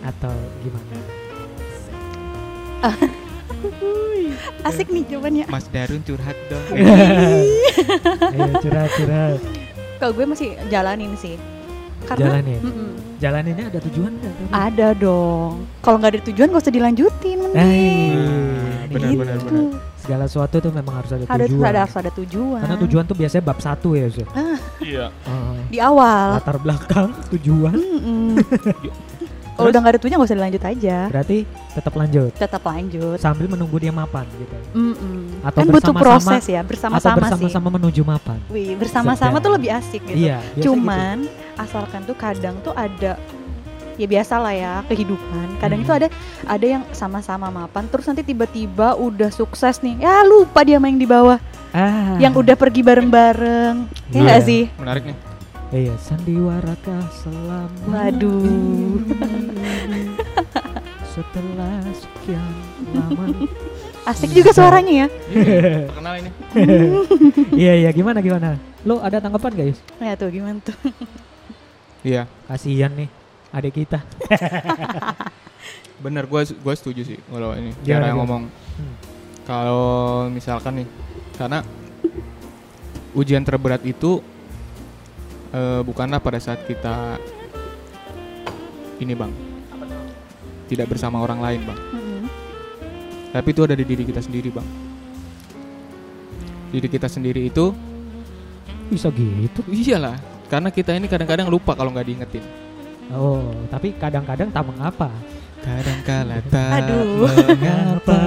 atau 0.04 0.34
gimana 0.60 0.97
Asik 4.64 4.88
nih 4.88 5.04
jawabannya. 5.08 5.46
Mas 5.48 5.66
Darun 5.68 6.02
curhat 6.02 6.36
dong 6.48 6.66
ayo 6.70 8.46
curhat 8.64 8.90
curhat 8.94 9.40
Kalau 9.98 10.12
gue 10.14 10.26
masih 10.26 10.50
jalanin 10.68 11.16
sih. 11.16 11.40
Karena 12.00 12.38
jalanin 12.38 12.62
Mm-mm. 12.62 12.90
jalaninnya 13.18 13.66
ada 13.68 13.80
tujuan 13.82 14.14
nggak 14.14 14.36
ada 14.54 14.88
dong. 14.94 15.66
Kalau 15.80 15.98
nggak 15.98 16.12
ada 16.12 16.22
tujuan 16.24 16.48
gak 16.48 16.62
usah 16.62 16.72
dilanjutin. 16.72 17.38
Eh, 17.42 17.50
Nah, 17.50 17.66
ini 17.66 18.88
benar, 18.88 19.10
gitu. 19.10 19.20
benar, 19.20 19.38
benar. 19.42 19.66
segala 19.98 20.24
sesuatu 20.24 20.56
tuh 20.60 20.72
memang 20.72 20.94
harus 20.96 21.12
ada 21.12 21.24
Harus 21.26 21.50
tujuan 21.50 21.68
ada 21.68 21.80
harus 21.84 21.96
ada 21.98 22.12
tujuan. 22.14 22.62
karena 22.62 22.78
tujuan 22.80 23.04
tuh 23.04 23.16
biasanya 23.16 23.44
bab 23.44 23.60
satu 23.60 23.90
ya 23.92 24.08
Zul. 24.08 24.28
iya 24.80 25.06
Eh, 25.26 25.60
di 25.68 25.80
awal. 25.82 26.38
latar 26.38 26.58
belakang 26.58 27.10
tujuan 27.32 27.76
Mm-mm. 27.76 28.38
Kalau 29.58 29.68
udah 29.68 29.80
nggak 29.80 29.92
ada 29.92 30.00
tujuan 30.00 30.16
gak 30.16 30.28
usah 30.28 30.38
dilanjut 30.38 30.64
aja. 30.64 30.98
berarti 31.08 31.38
tetap 31.74 31.94
lanjut 31.94 32.32
Tetap 32.32 32.62
lanjut. 32.64 33.18
sambil 33.18 33.46
menunggu 33.48 33.76
dia 33.76 33.90
mapan 33.92 34.26
gitu 34.32 34.56
Mm-mm. 34.72 35.42
Atau 35.42 35.60
kan 35.60 35.66
butuh 35.68 35.92
bersama-sama- 35.92 36.02
proses 36.32 36.44
ya, 36.48 36.62
bersama-sama 36.62 37.10
sih. 37.10 37.20
bersama-sama 37.20 37.68
menuju 37.74 38.02
mapan 38.04 38.38
Wih, 38.48 38.74
bersama-sama 38.74 39.38
tuh 39.38 39.52
lebih 39.52 39.70
asik 39.72 40.02
gitu. 40.04 40.18
iya 40.20 40.38
biasa 40.54 40.64
Cuman 40.64 41.18
asalkan 41.56 42.02
tuh 42.04 42.14
kadang 42.16 42.56
tuh 42.62 42.72
ada 42.72 43.18
ya 43.96 44.06
biasa 44.06 44.38
lah 44.38 44.54
ya 44.54 44.74
kehidupan. 44.86 45.58
Kadang 45.58 45.82
Hmm. 45.82 45.86
itu 45.86 45.94
ada 45.96 46.08
ada 46.46 46.66
yang 46.68 46.86
sama-sama 46.92 47.50
mapan 47.50 47.86
terus 47.88 48.06
nanti 48.06 48.22
tiba-tiba 48.22 48.94
udah 48.94 49.28
sukses 49.28 49.82
nih. 49.82 49.98
Ya 50.00 50.22
lupa 50.24 50.62
dia 50.62 50.78
main 50.78 50.94
di 50.94 51.06
bawah. 51.06 51.42
gitu. 51.42 51.74
ah 51.74 52.14
Yang 52.18 52.34
udah 52.38 52.56
pergi 52.56 52.82
bareng-bareng. 52.82 53.76
Ya 54.08 54.14
Iya. 54.14 54.22
nggak 54.24 54.42
sih? 54.44 54.64
menarik 54.78 55.04
nih 55.04 55.18
iya 55.70 55.94
sandiwarakah 56.00 57.04
selama 57.12 57.90
Waduh. 57.90 59.04
Setelah 61.18 61.82
sekian 61.98 62.54
lama. 62.94 63.26
Asik 64.10 64.32
juga 64.38 64.54
suaranya 64.54 64.94
ya. 65.04 65.08
terkenal 65.90 66.14
ini. 66.22 66.32
Iya 67.58 67.74
iya. 67.86 67.90
Gimana 67.90 68.22
gimana? 68.22 68.62
Lo 68.86 69.02
ada 69.02 69.18
tanggapan 69.18 69.52
gak 69.58 69.68
Yus? 69.74 69.80
Ya 69.98 70.14
tuh. 70.14 70.30
Gimana 70.30 70.62
tuh? 70.62 70.78
iya. 72.06 72.30
Kasihan 72.46 72.94
nih 72.94 73.10
adik 73.50 73.82
kita. 73.84 74.06
Bener 75.98 76.30
gue 76.30 76.42
gue 76.54 76.74
setuju 76.78 77.02
sih 77.02 77.18
kalau 77.26 77.58
ini. 77.58 77.74
Gimana, 77.82 77.90
cara 77.90 78.06
yang 78.14 78.20
ngomong. 78.22 78.44
Hmm. 78.78 78.96
kalau 79.48 80.28
misalkan 80.30 80.86
nih 80.86 80.88
karena 81.34 81.66
ujian 83.18 83.42
terberat 83.42 83.82
itu 83.82 84.22
eh, 85.50 85.82
bukanlah 85.82 86.22
pada 86.22 86.38
saat 86.38 86.62
kita 86.68 87.18
ini 89.02 89.18
bang 89.18 89.47
tidak 90.68 90.88
bersama 90.88 91.18
orang 91.18 91.40
lain 91.40 91.62
bang 91.64 91.80
Mm-mm. 91.90 92.22
tapi 93.32 93.48
itu 93.50 93.62
ada 93.64 93.74
di 93.74 93.84
diri 93.84 94.04
kita 94.04 94.20
sendiri 94.20 94.50
bang 94.52 94.68
diri 96.70 96.88
kita 96.88 97.08
sendiri 97.08 97.42
itu 97.44 97.72
bisa 98.88 99.08
gitu 99.10 99.64
iyalah 99.68 100.16
karena 100.48 100.70
kita 100.70 100.92
ini 100.94 101.08
kadang-kadang 101.08 101.48
lupa 101.48 101.74
kalau 101.74 101.92
nggak 101.92 102.06
diingetin 102.06 102.44
oh 103.10 103.52
tapi 103.68 103.96
kadang-kadang 103.96 104.48
tak 104.48 104.64
mengapa 104.64 105.12
kadang 105.60 106.00
kala 106.04 106.40
tak 106.48 106.84
Aduh. 106.84 107.28
mengapa 107.28 108.20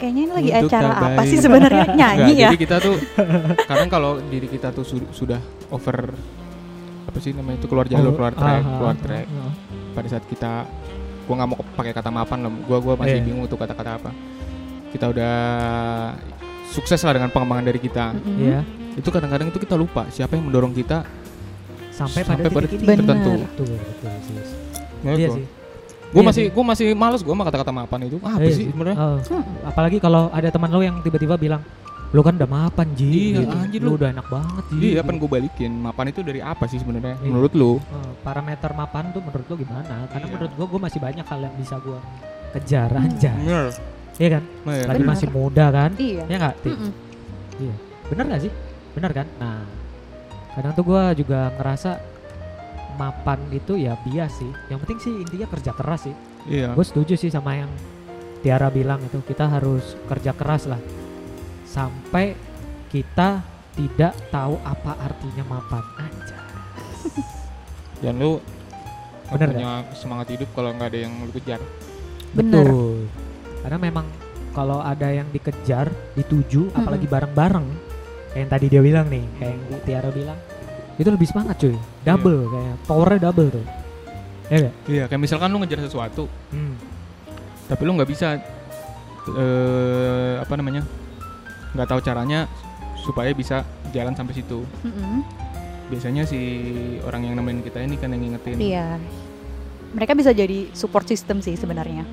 Kayaknya 0.00 0.22
ini 0.22 0.32
lagi 0.32 0.50
Untuk 0.56 0.70
acara 0.72 0.88
apa 0.96 1.08
baik. 1.12 1.28
sih 1.28 1.38
sebenarnya 1.38 1.84
nyanyi 1.92 2.24
Nggak, 2.24 2.40
ya? 2.40 2.48
Jadi 2.48 2.58
kita 2.58 2.76
tuh 2.80 2.96
kadang 3.68 3.88
kalau 3.92 4.16
diri 4.24 4.48
kita 4.48 4.72
tuh 4.72 4.80
su- 4.80 5.12
sudah 5.12 5.36
over 5.68 6.16
apa 7.04 7.18
sih 7.20 7.36
namanya 7.36 7.60
itu 7.60 7.68
keluar 7.68 7.84
jalur, 7.84 8.08
Oh, 8.08 8.16
keluar 8.16 8.32
track, 8.32 8.62
keluar 8.64 8.96
track. 8.96 9.26
Pada 9.92 10.08
saat 10.08 10.24
kita 10.24 10.64
gua 11.24 11.34
nggak 11.36 11.48
mau 11.48 11.58
pakai 11.74 11.92
kata 11.92 12.08
mapan 12.08 12.38
loh. 12.40 12.52
Gua 12.64 12.78
gua 12.78 12.94
masih 12.96 13.18
Iya. 13.18 13.24
bingung 13.24 13.44
tuh 13.44 13.56
kata-kata 13.56 13.90
apa. 13.96 14.10
Kita 14.90 15.06
udah 15.06 15.34
sukses 16.66 17.00
lah 17.00 17.12
dengan 17.12 17.28
pengembangan 17.28 17.64
dari 17.64 17.78
kita. 17.78 18.12
Mm-mm. 18.12 18.38
Iya, 18.40 18.60
Itu 18.92 19.08
kadang-kadang 19.08 19.48
itu 19.48 19.58
kita 19.58 19.74
lupa 19.74 20.06
siapa 20.08 20.34
yang 20.34 20.46
mendorong 20.46 20.72
kita 20.72 21.06
sampai 21.90 22.20
pada 22.22 22.40
Sampai 22.40 22.50
pada 22.50 22.66
titik 22.66 22.80
titik 22.80 22.88
ini. 22.88 22.98
tertentu. 22.98 23.32
Betul, 23.40 23.66
betul, 23.76 24.10
sih. 24.20 24.34
Ya 25.00 25.12
Iya 25.14 25.28
sih. 25.30 25.44
Gua 26.10 26.20
Iya 26.20 26.26
masih 26.26 26.42
sih. 26.42 26.50
gua 26.50 26.64
masih 26.66 26.86
males 26.92 27.20
gua 27.22 27.32
sama 27.32 27.44
kata-kata 27.46 27.72
mapan 27.72 28.00
itu. 28.04 28.16
Ah, 28.20 28.34
apa 28.34 28.42
Iya 28.42 28.52
sih 28.52 28.66
sebenarnya? 28.66 28.96
Oh, 28.98 29.16
apalagi 29.62 29.98
kalau 29.98 30.26
ada 30.28 30.48
teman 30.48 30.68
lo 30.68 30.80
yang 30.80 30.98
tiba-tiba 31.00 31.34
bilang, 31.36 31.62
lo 32.10 32.20
kan 32.20 32.34
udah 32.34 32.50
mapan 32.50 32.90
Ji, 32.92 33.06
Iya, 33.30 33.46
gitu. 33.46 33.54
anjir 33.54 33.80
lo 33.80 33.86
lu. 33.86 33.94
udah 33.94 34.08
enak 34.10 34.26
banget 34.26 34.64
Ji. 34.66 34.78
Iya, 34.82 34.98
apa 35.00 35.10
gue 35.14 35.30
balikin? 35.30 35.72
Mapan 35.78 36.06
itu 36.10 36.20
dari 36.20 36.40
apa 36.42 36.66
sih 36.66 36.76
sebenarnya? 36.76 37.14
Iya. 37.16 37.30
Menurut 37.30 37.52
lu? 37.54 37.78
Oh, 37.78 38.12
parameter 38.20 38.70
mapan 38.74 39.14
tuh 39.14 39.22
menurut 39.22 39.46
lo 39.46 39.54
gimana? 39.54 39.94
Karena 40.10 40.26
Iya. 40.26 40.34
menurut 40.34 40.52
gua, 40.58 40.66
gua 40.66 40.80
masih 40.82 40.98
banyak 40.98 41.22
hal 41.22 41.38
yang 41.38 41.54
bisa 41.54 41.78
gua 41.78 42.02
kejar 42.50 42.90
Hmm. 42.90 43.06
aja. 43.06 43.30
Bener. 43.32 43.66
Iya 44.18 44.28
kan? 44.28 44.42
Iya. 44.66 44.84
Lagi 44.84 45.00
Benar. 45.00 45.12
masih 45.14 45.28
muda 45.30 45.64
kan? 45.70 45.90
Iya. 45.94 46.22
Ya 46.26 46.36
nggak? 46.36 46.54
Ti? 46.58 46.70
Mm-mm. 46.74 46.92
Bener 48.10 48.24
gak 48.26 48.42
sih? 48.42 48.52
Bener 48.90 49.10
kan? 49.14 49.26
Nah, 49.38 49.62
kadang 50.50 50.72
tuh 50.74 50.84
gua 50.84 51.02
juga 51.12 51.54
ngerasa 51.54 51.90
mapan 52.96 53.38
itu 53.48 53.78
ya 53.78 53.94
bias 53.96 54.34
sih. 54.34 54.50
Yang 54.66 54.78
penting 54.82 54.98
sih 54.98 55.12
intinya 55.16 55.46
kerja 55.46 55.70
keras 55.72 56.00
sih. 56.04 56.14
Iya. 56.44 56.74
Gue 56.74 56.82
setuju 56.82 57.14
sih 57.14 57.30
sama 57.30 57.54
yang 57.54 57.70
Tiara 58.40 58.66
bilang 58.66 58.98
itu 58.98 59.20
kita 59.22 59.46
harus 59.46 59.94
kerja 60.06 60.32
keras 60.32 60.64
lah 60.64 60.80
sampai 61.70 62.34
kita 62.90 63.46
tidak 63.78 64.12
tahu 64.34 64.58
apa 64.66 64.98
artinya 64.98 65.46
mapan 65.46 65.84
aja. 66.02 66.38
Dan 68.02 68.18
lu 68.18 68.42
Bener 69.30 69.54
punya 69.54 69.72
semangat 69.94 70.34
hidup 70.34 70.50
kalau 70.58 70.74
nggak 70.74 70.90
ada 70.90 70.98
yang 71.06 71.14
lu 71.22 71.30
kejar. 71.30 71.62
Bener. 72.34 72.66
Betul. 72.66 73.06
Karena 73.62 73.78
memang 73.78 74.06
kalau 74.50 74.82
ada 74.82 75.06
yang 75.14 75.30
dikejar, 75.30 75.86
dituju, 76.18 76.74
apalagi 76.74 77.06
bareng-bareng, 77.06 77.66
kayak 78.34 78.40
yang 78.42 78.50
tadi 78.50 78.66
dia 78.66 78.82
bilang 78.82 79.06
nih, 79.06 79.22
kayak 79.38 79.54
yang 79.54 79.82
Tiara 79.86 80.10
bilang, 80.10 80.38
itu 80.98 81.06
lebih 81.06 81.28
semangat 81.30 81.62
cuy, 81.62 81.78
double 82.02 82.50
kayak 82.50 82.74
powernya 82.90 83.20
double 83.30 83.48
tuh. 83.54 83.66
Ya 84.50 84.66
gak? 84.66 84.74
Iya, 84.90 85.04
kayak 85.06 85.22
misalkan 85.22 85.54
lu 85.54 85.62
ngejar 85.62 85.86
sesuatu, 85.86 86.26
Hmm. 86.50 86.74
tapi 87.70 87.82
lu 87.86 87.94
nggak 87.94 88.10
bisa 88.10 88.42
eh 89.30 90.34
apa 90.42 90.54
namanya? 90.58 90.82
Nggak 91.74 91.88
tahu 91.88 92.00
caranya 92.02 92.50
supaya 93.00 93.32
bisa 93.32 93.64
jalan 93.90 94.14
sampai 94.14 94.34
situ. 94.36 94.62
Mm-mm. 94.84 95.24
Biasanya 95.90 96.22
si 96.22 96.38
orang 97.02 97.26
yang 97.26 97.34
nemenin 97.34 97.66
kita 97.66 97.82
ini 97.82 97.98
kan 97.98 98.14
yang 98.14 98.22
ngingetin. 98.22 98.56
Iya. 98.60 98.88
Mereka 99.90 100.14
bisa 100.14 100.30
jadi 100.30 100.70
support 100.70 101.10
system 101.10 101.42
sih 101.42 101.58
sebenarnya. 101.58 102.06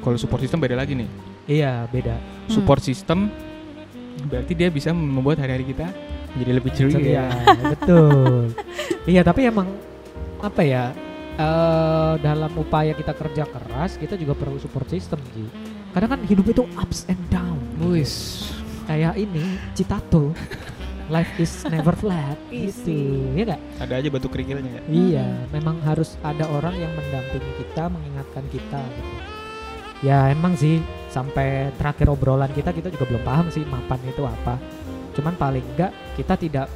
Kalau 0.00 0.16
support 0.16 0.40
system 0.40 0.62
beda 0.62 0.78
lagi 0.78 0.96
nih. 0.96 1.08
Iya 1.48 1.84
beda. 1.92 2.16
Hmm. 2.16 2.48
Support 2.48 2.80
system 2.80 3.28
berarti 4.18 4.52
dia 4.56 4.68
bisa 4.72 4.90
membuat 4.90 5.38
hari-hari 5.38 5.68
kita 5.68 5.86
menjadi 6.34 6.52
lebih 6.56 6.70
Iya 6.72 6.80
ceria. 6.88 7.26
betul. 7.76 8.52
iya 9.12 9.20
tapi 9.24 9.48
emang 9.48 9.68
apa 10.40 10.62
ya? 10.64 10.84
eh 11.38 12.14
dalam 12.18 12.50
upaya 12.58 12.90
kita 12.98 13.14
kerja 13.14 13.46
keras, 13.46 13.94
kita 13.94 14.18
juga 14.18 14.34
perlu 14.34 14.58
support 14.58 14.90
system 14.90 15.22
Ji. 15.30 15.46
Kadang 15.94 16.18
kan 16.18 16.20
hidup 16.26 16.50
itu 16.50 16.62
ups 16.74 17.06
and 17.06 17.20
down. 17.30 17.62
Wis. 17.78 18.47
Kayak 18.88 19.14
ini 19.20 19.44
Citato. 19.76 20.32
Life 21.08 21.40
is 21.40 21.64
never 21.68 21.92
flat 21.96 22.36
gitu. 22.52 23.32
Iya 23.36 23.56
gak? 23.56 23.60
Ada 23.84 23.94
aja 24.00 24.08
batu 24.12 24.28
kerikilnya 24.28 24.80
ya. 24.80 24.82
Iya, 24.88 25.28
memang 25.52 25.80
harus 25.80 26.20
ada 26.20 26.44
orang 26.52 26.76
yang 26.76 26.92
mendampingi 26.92 27.52
kita, 27.64 27.88
mengingatkan 27.88 28.44
kita 28.52 28.80
gitu. 28.80 29.12
Ya 30.04 30.28
emang 30.28 30.52
sih 30.54 30.84
sampai 31.08 31.72
terakhir 31.80 32.12
obrolan 32.12 32.52
kita 32.52 32.70
kita 32.76 32.92
juga 32.92 33.08
belum 33.08 33.24
paham 33.24 33.46
sih 33.48 33.64
mapan 33.64 34.00
itu 34.04 34.20
apa. 34.24 34.60
Cuman 35.16 35.34
paling 35.36 35.64
enggak 35.74 35.92
kita 36.16 36.36
tidak 36.36 36.68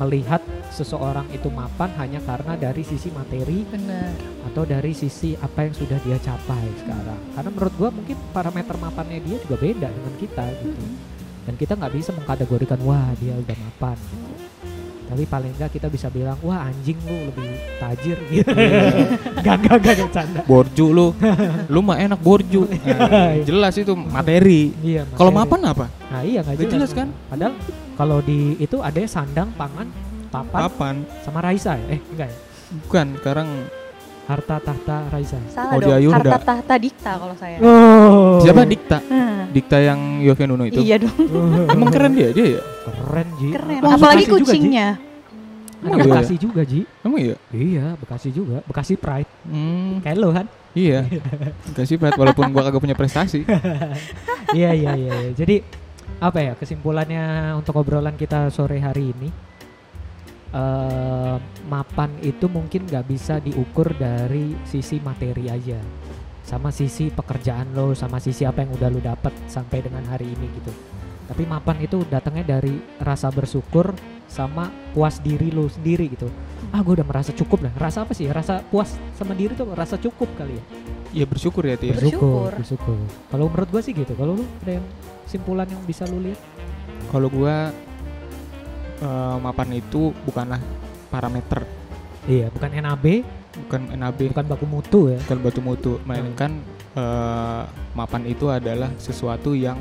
melihat 0.00 0.40
seseorang 0.72 1.28
itu 1.34 1.52
mapan 1.52 1.92
hanya 2.00 2.20
karena 2.24 2.56
dari 2.56 2.80
sisi 2.80 3.12
materi 3.12 3.66
Bener. 3.68 4.08
atau 4.48 4.64
dari 4.64 4.96
sisi 4.96 5.36
apa 5.36 5.68
yang 5.68 5.74
sudah 5.74 5.98
dia 6.00 6.16
capai 6.20 6.64
sekarang. 6.80 7.20
Karena 7.36 7.50
menurut 7.52 7.74
gua 7.76 7.90
mungkin 7.92 8.16
parameter 8.32 8.76
mapannya 8.78 9.20
dia 9.20 9.36
juga 9.42 9.56
beda 9.60 9.88
dengan 9.88 10.14
kita 10.16 10.44
gitu. 10.60 11.11
Dan 11.42 11.54
kita 11.58 11.74
nggak 11.74 11.92
bisa 11.92 12.10
mengkategorikan 12.14 12.78
wah 12.86 13.10
dia 13.18 13.34
udah 13.34 13.56
mapan 13.58 13.98
gitu. 13.98 14.34
Tapi 15.12 15.28
paling 15.28 15.52
enggak 15.52 15.76
kita 15.76 15.92
bisa 15.92 16.08
bilang 16.08 16.40
wah 16.40 16.64
anjing 16.64 16.96
lu 17.04 17.28
lebih 17.28 17.44
tajir 17.76 18.16
gitu. 18.32 18.48
gak 19.44 19.56
gak 19.60 19.76
gak 19.84 19.94
gak 20.00 20.10
canda. 20.14 20.40
Borju 20.48 20.86
lu. 20.88 21.12
lu 21.68 21.80
mah 21.84 22.00
enak 22.00 22.16
borju. 22.16 22.64
Nah, 22.64 23.36
jelas 23.48 23.76
itu 23.76 23.92
materi. 23.92 24.72
Iya. 24.80 25.04
Kalau 25.12 25.28
mapan 25.28 25.60
apa? 25.68 25.86
Nah 26.08 26.24
iya 26.24 26.40
nggak 26.40 26.56
Nggak 26.56 26.70
jelas, 26.72 26.88
jelas 26.88 26.90
kan? 26.96 27.08
Padahal 27.28 27.54
kalau 27.92 28.18
di 28.24 28.56
itu 28.56 28.80
ada 28.80 28.96
sandang, 29.04 29.52
pangan, 29.52 29.84
papan, 30.32 30.60
Papan. 30.64 30.94
sama 31.20 31.44
Raisa 31.44 31.76
ya? 31.76 31.86
Eh 31.92 32.00
enggak 32.00 32.28
ya? 32.32 32.38
Bukan, 32.88 33.06
sekarang 33.20 33.48
Harta 34.22 34.56
tahta 34.62 34.96
Raisa. 35.10 35.38
Salah 35.50 35.74
Odi 35.76 35.90
dong. 35.90 36.14
Harta 36.14 36.38
tahta 36.38 36.74
dikta 36.78 37.12
kalau 37.18 37.34
saya. 37.34 37.58
Oh. 37.58 38.38
siapa 38.38 38.62
Dikta? 38.62 38.98
Hah, 39.02 39.50
Dikta 39.50 39.78
yang 39.82 40.22
Yovie 40.22 40.46
Nuno 40.46 40.64
itu. 40.64 40.78
Iya 40.78 41.02
dong. 41.02 41.16
Emang 41.74 41.90
keren 41.90 42.14
dia, 42.14 42.30
dia 42.30 42.46
ya? 42.58 42.62
Keren 42.86 43.28
Ji. 43.42 43.48
Keren. 43.50 43.78
Wah, 43.82 43.90
Apalagi 43.98 44.24
Bekasi 44.24 44.30
juga, 44.30 44.38
Ji. 44.38 44.46
kucingnya. 44.46 44.88
Oh, 45.82 45.90
iya. 45.98 46.02
Bekasi 46.06 46.34
juga 46.38 46.60
Ji. 46.62 46.80
Emang 47.02 47.18
iya? 47.18 47.36
Iya 47.50 47.86
Bekasi 47.98 48.28
juga. 48.30 48.56
Bekasi 48.62 48.94
Pride. 48.94 49.30
Hmm, 49.42 49.98
Kayak 50.00 50.16
lo 50.22 50.28
kan? 50.30 50.46
iya. 50.72 51.00
Kasih 51.76 51.98
berat 51.98 52.14
walaupun 52.16 52.48
gua 52.54 52.62
kagak 52.70 52.80
punya 52.80 52.96
prestasi. 52.96 53.42
iya 54.54 54.70
iya 54.80 54.94
iya. 54.94 55.12
iya. 55.18 55.30
Jadi 55.34 55.60
apa 56.22 56.38
ya 56.38 56.52
kesimpulannya 56.54 57.58
untuk 57.58 57.74
obrolan 57.74 58.14
kita 58.14 58.46
sore 58.54 58.78
hari 58.78 59.10
ini? 59.10 59.51
Eh 60.52 61.36
mapan 61.66 62.12
itu 62.20 62.44
mungkin 62.46 62.84
nggak 62.84 63.08
bisa 63.08 63.40
diukur 63.40 63.96
dari 63.96 64.52
sisi 64.68 65.00
materi 65.00 65.48
aja, 65.48 65.80
sama 66.44 66.68
sisi 66.68 67.08
pekerjaan 67.08 67.72
lo, 67.72 67.96
sama 67.96 68.20
sisi 68.20 68.44
apa 68.44 68.60
yang 68.60 68.76
udah 68.76 68.88
lo 68.92 69.00
dapet 69.00 69.32
sampai 69.48 69.80
dengan 69.80 70.04
hari 70.12 70.28
ini 70.28 70.46
gitu. 70.60 70.72
Tapi 71.24 71.48
mapan 71.48 71.80
itu 71.80 72.04
datangnya 72.12 72.60
dari 72.60 72.76
rasa 73.00 73.32
bersyukur 73.32 73.96
sama 74.28 74.68
puas 74.92 75.16
diri 75.24 75.48
lo 75.48 75.64
sendiri 75.72 76.12
gitu. 76.12 76.28
Ah 76.72 76.84
gue 76.84 77.00
udah 77.00 77.08
merasa 77.08 77.32
cukup 77.32 77.64
lah. 77.64 77.72
Rasa 77.80 78.04
apa 78.04 78.12
sih? 78.12 78.28
Rasa 78.28 78.60
puas 78.68 78.96
sama 79.16 79.32
diri 79.32 79.56
tuh 79.56 79.72
rasa 79.72 79.96
cukup 79.96 80.28
kali 80.36 80.60
ya. 80.60 80.64
Iya 81.12 81.24
bersyukur 81.28 81.64
ya, 81.68 81.76
Tia. 81.76 81.92
Bersyukur. 81.92 82.52
bersyukur. 82.56 82.96
Kalau 83.28 83.44
menurut 83.52 83.68
gua 83.68 83.82
sih 83.84 83.92
gitu. 83.92 84.12
Kalau 84.16 84.32
lu 84.40 84.44
ada 84.64 84.80
yang 84.80 84.86
simpulan 85.28 85.68
yang 85.68 85.80
bisa 85.84 86.08
lu 86.08 86.20
lihat? 86.24 86.40
Kalau 87.12 87.28
gua 87.28 87.68
eh, 89.02 89.36
mapan 89.38 89.68
itu 89.74 90.14
bukanlah 90.22 90.62
parameter, 91.08 91.66
Iya, 92.22 92.48
bukan 92.48 92.70
NAB, 92.72 93.26
bukan 93.66 93.80
NAB, 93.92 94.30
bukan 94.30 94.44
baku 94.46 94.64
mutu 94.64 95.00
ya. 95.10 95.18
bukan 95.26 95.38
batu 95.42 95.60
mutu, 95.60 95.92
melainkan 96.06 96.62
eh, 96.94 97.62
mapan 97.92 98.22
itu 98.24 98.46
adalah 98.46 98.88
sesuatu 98.96 99.52
yang 99.52 99.74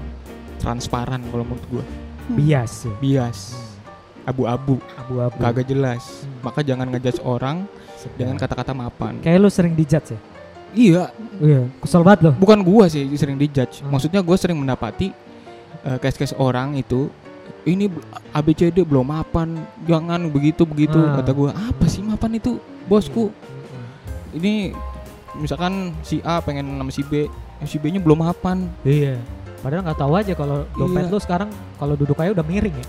transparan 0.57 1.21
kalau 1.29 1.45
menurut 1.45 1.65
gua. 1.69 1.83
Hmm. 2.27 2.37
Bias 2.37 2.85
ya. 2.85 2.93
Bias, 2.97 3.39
abu-abu, 4.23 4.77
Abu-abu. 4.97 5.37
kagak 5.37 5.65
jelas. 5.65 6.25
Hmm. 6.25 6.49
Maka 6.49 6.61
jangan 6.61 6.89
ngejudge 6.89 7.21
orang 7.21 7.65
Sedap. 7.95 8.17
dengan 8.17 8.35
kata-kata 8.37 8.73
mapan. 8.73 9.21
Kayak 9.21 9.37
lu 9.37 9.49
sering 9.49 9.73
dijudge 9.73 10.13
ya? 10.13 10.19
Iya, 10.71 11.03
Iya, 11.37 11.61
kesel 11.77 11.99
banget 12.01 12.31
loh. 12.31 12.33
bukan 12.37 12.63
gua 12.63 12.87
sih 12.87 13.03
sering 13.13 13.35
dijudge. 13.35 13.83
Hmm. 13.83 13.91
Maksudnya 13.91 14.21
gua 14.21 14.33
sering 14.33 14.57
mendapati 14.57 15.13
eh, 15.81 15.97
case-case 15.97 16.33
orang 16.33 16.73
itu 16.73 17.09
ini 17.63 17.85
b- 17.85 18.01
ABCD 18.31 18.81
belum 18.81 19.05
mapan, 19.05 19.55
jangan 19.81 20.27
begitu 20.27 20.63
begitu 20.63 20.97
Ah. 20.97 21.17
kata 21.17 21.31
gua. 21.31 21.51
Apa 21.51 21.85
sih 21.85 21.99
mapan 21.99 22.31
itu, 22.33 22.57
bosku? 22.83 23.27
Mm-mm. 23.27 23.83
Ini 24.33 24.53
misalkan 25.33 25.73
si 26.01 26.19
A 26.21 26.39
pengen 26.39 26.67
sama 26.73 26.89
si 26.89 27.01
B, 27.01 27.25
eh, 27.25 27.29
si 27.63 27.75
B-nya 27.75 27.99
belum 27.99 28.19
mapan. 28.19 28.67
Iya. 28.81 29.19
Padahal 29.57 29.83
nggak 29.83 29.99
tahu 29.99 30.13
aja 30.15 30.33
kalau 30.33 30.65
dompet 30.71 31.03
Iya. 31.03 31.11
lu 31.11 31.19
sekarang 31.19 31.49
kalau 31.75 31.93
duduk 31.93 32.15
aja 32.15 32.31
udah 32.31 32.43
miring 32.43 32.73
ya. 32.73 32.87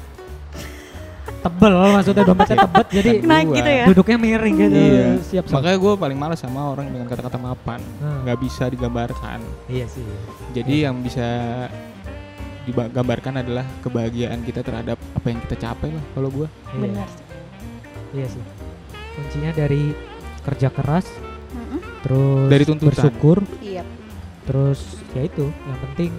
Tebel 1.42 1.74
maksudnya 1.74 2.22
dompetnya 2.22 2.56
tebet 2.62 2.86
jadi 2.92 3.10
Naik 3.20 3.44
Gua. 3.44 3.56
gitu 3.56 3.70
ya. 3.72 3.84
duduknya 3.84 4.16
miring 4.16 4.54
gitu. 4.56 4.78
Iya. 4.78 5.06
Siap 5.20 5.44
siap. 5.44 5.54
Makanya 5.58 5.76
gua 5.76 5.92
paling 5.96 6.14
malas 6.14 6.38
sama 6.38 6.60
orang 6.64 6.86
dengan 6.86 7.04
kata-kata 7.04 7.34
mapan, 7.36 7.82
Nah, 7.98 8.22
nggak 8.22 8.38
bisa 8.38 8.64
digambarkan. 8.66 9.42
iya 9.66 9.82
sih. 9.84 10.06
Jadi 10.52 10.86
yang 10.86 11.02
bisa 11.02 11.26
digambarkan 12.64 13.34
adalah 13.38 13.64
kebahagiaan 13.80 14.40
kita 14.40 14.60
terhadap 14.60 14.96
apa 15.12 15.26
yang 15.26 15.40
kita 15.40 15.56
capai 15.60 15.90
lah 15.90 16.04
kalau 16.12 16.28
gua. 16.28 16.48
Iya. 16.68 16.80
Benar. 16.80 17.08
sih. 17.08 17.24
Iya 18.12 18.26
sih. 18.28 18.44
Kuncinya 19.12 19.50
dari 19.52 19.82
kerja 20.42 20.68
keras, 20.68 21.06
Mm-mm. 21.50 21.80
terus 22.02 22.48
Dari 22.48 22.64
tuntutan. 22.64 22.88
bersyukur, 22.88 23.38
Iya. 23.58 23.82
terus 24.42 24.80
ya 25.10 25.22
itu 25.22 25.46
yang 25.48 25.78
penting 25.82 26.10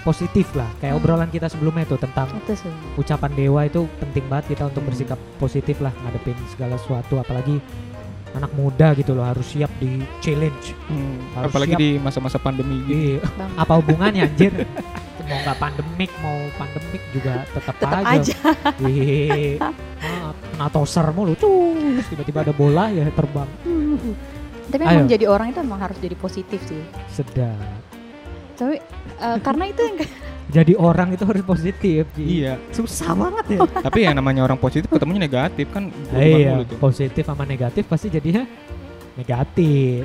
positif 0.00 0.48
lah. 0.54 0.66
Kayak 0.78 0.92
Hmm. 0.92 1.00
obrolan 1.00 1.28
kita 1.28 1.46
sebelumnya 1.46 1.84
itu 1.84 1.96
tentang 1.96 2.32
Itu 2.34 2.56
sih. 2.56 2.72
ucapan 2.96 3.30
dewa 3.32 3.60
itu 3.62 3.84
penting 3.98 4.24
banget 4.26 4.44
kita 4.50 4.62
untuk 4.66 4.80
Hmm. 4.80 4.88
bersikap 4.88 5.18
positif 5.36 5.76
lah 5.78 5.92
ngadepin 5.98 6.38
segala 6.48 6.74
sesuatu 6.74 7.16
apalagi 7.16 7.60
anak 8.30 8.48
muda 8.54 8.94
gitu 8.94 9.12
loh 9.12 9.22
harus 9.22 9.44
siap 9.44 9.68
di 9.76 10.00
challenge. 10.18 10.72
Harus 11.34 11.50
Apalagi 11.50 11.74
siap. 11.74 11.80
di 11.80 11.88
masa-masa 11.98 12.38
pandemi. 12.38 12.78
Iya. 12.86 13.20
Bang. 13.34 13.50
Apa 13.56 13.72
hubungannya 13.76 14.24
anjir? 14.24 14.54
mau 15.30 15.38
nggak 15.46 15.58
pandemik 15.62 16.10
mau 16.18 16.38
pandemik 16.58 17.02
juga 17.14 17.32
tetap 17.54 17.74
Tetap 17.78 18.02
aja. 18.02 18.12
aja. 18.18 18.38
Iya. 18.90 19.70
Ah, 20.60 20.68
toser 20.68 21.06
mulu 21.14 21.32
tuh. 21.38 21.78
Tiba-tiba 22.10 22.44
ada 22.44 22.52
bola 22.52 22.90
ya 22.90 23.06
terbang. 23.14 23.48
Tapi 24.70 24.82
Ayo. 24.86 24.92
emang 25.02 25.08
jadi 25.08 25.24
orang 25.26 25.46
itu 25.54 25.58
emang 25.62 25.80
harus 25.80 25.96
jadi 26.02 26.16
positif 26.18 26.60
sih. 26.66 26.82
Sedap. 27.08 27.56
Tapi 28.58 28.76
eh, 29.18 29.38
karena 29.40 29.64
itu 29.70 29.80
yang 29.86 29.96
kayak 29.98 30.12
Jadi 30.50 30.74
orang 30.74 31.14
itu 31.14 31.22
harus 31.22 31.46
positif. 31.46 32.10
Ji. 32.18 32.42
Iya. 32.42 32.58
Susah 32.74 33.14
banget 33.14 33.54
ya. 33.54 33.58
Tapi 33.86 33.98
yang 34.02 34.18
namanya 34.18 34.42
orang 34.50 34.58
positif 34.58 34.90
ketemunya 34.90 35.22
negatif 35.22 35.70
kan 35.70 35.94
iya, 36.18 36.58
mulu 36.58 36.66
tuh. 36.66 36.78
positif 36.82 37.22
sama 37.22 37.46
negatif 37.46 37.86
pasti 37.86 38.10
jadinya 38.10 38.42
negatif. 39.14 40.02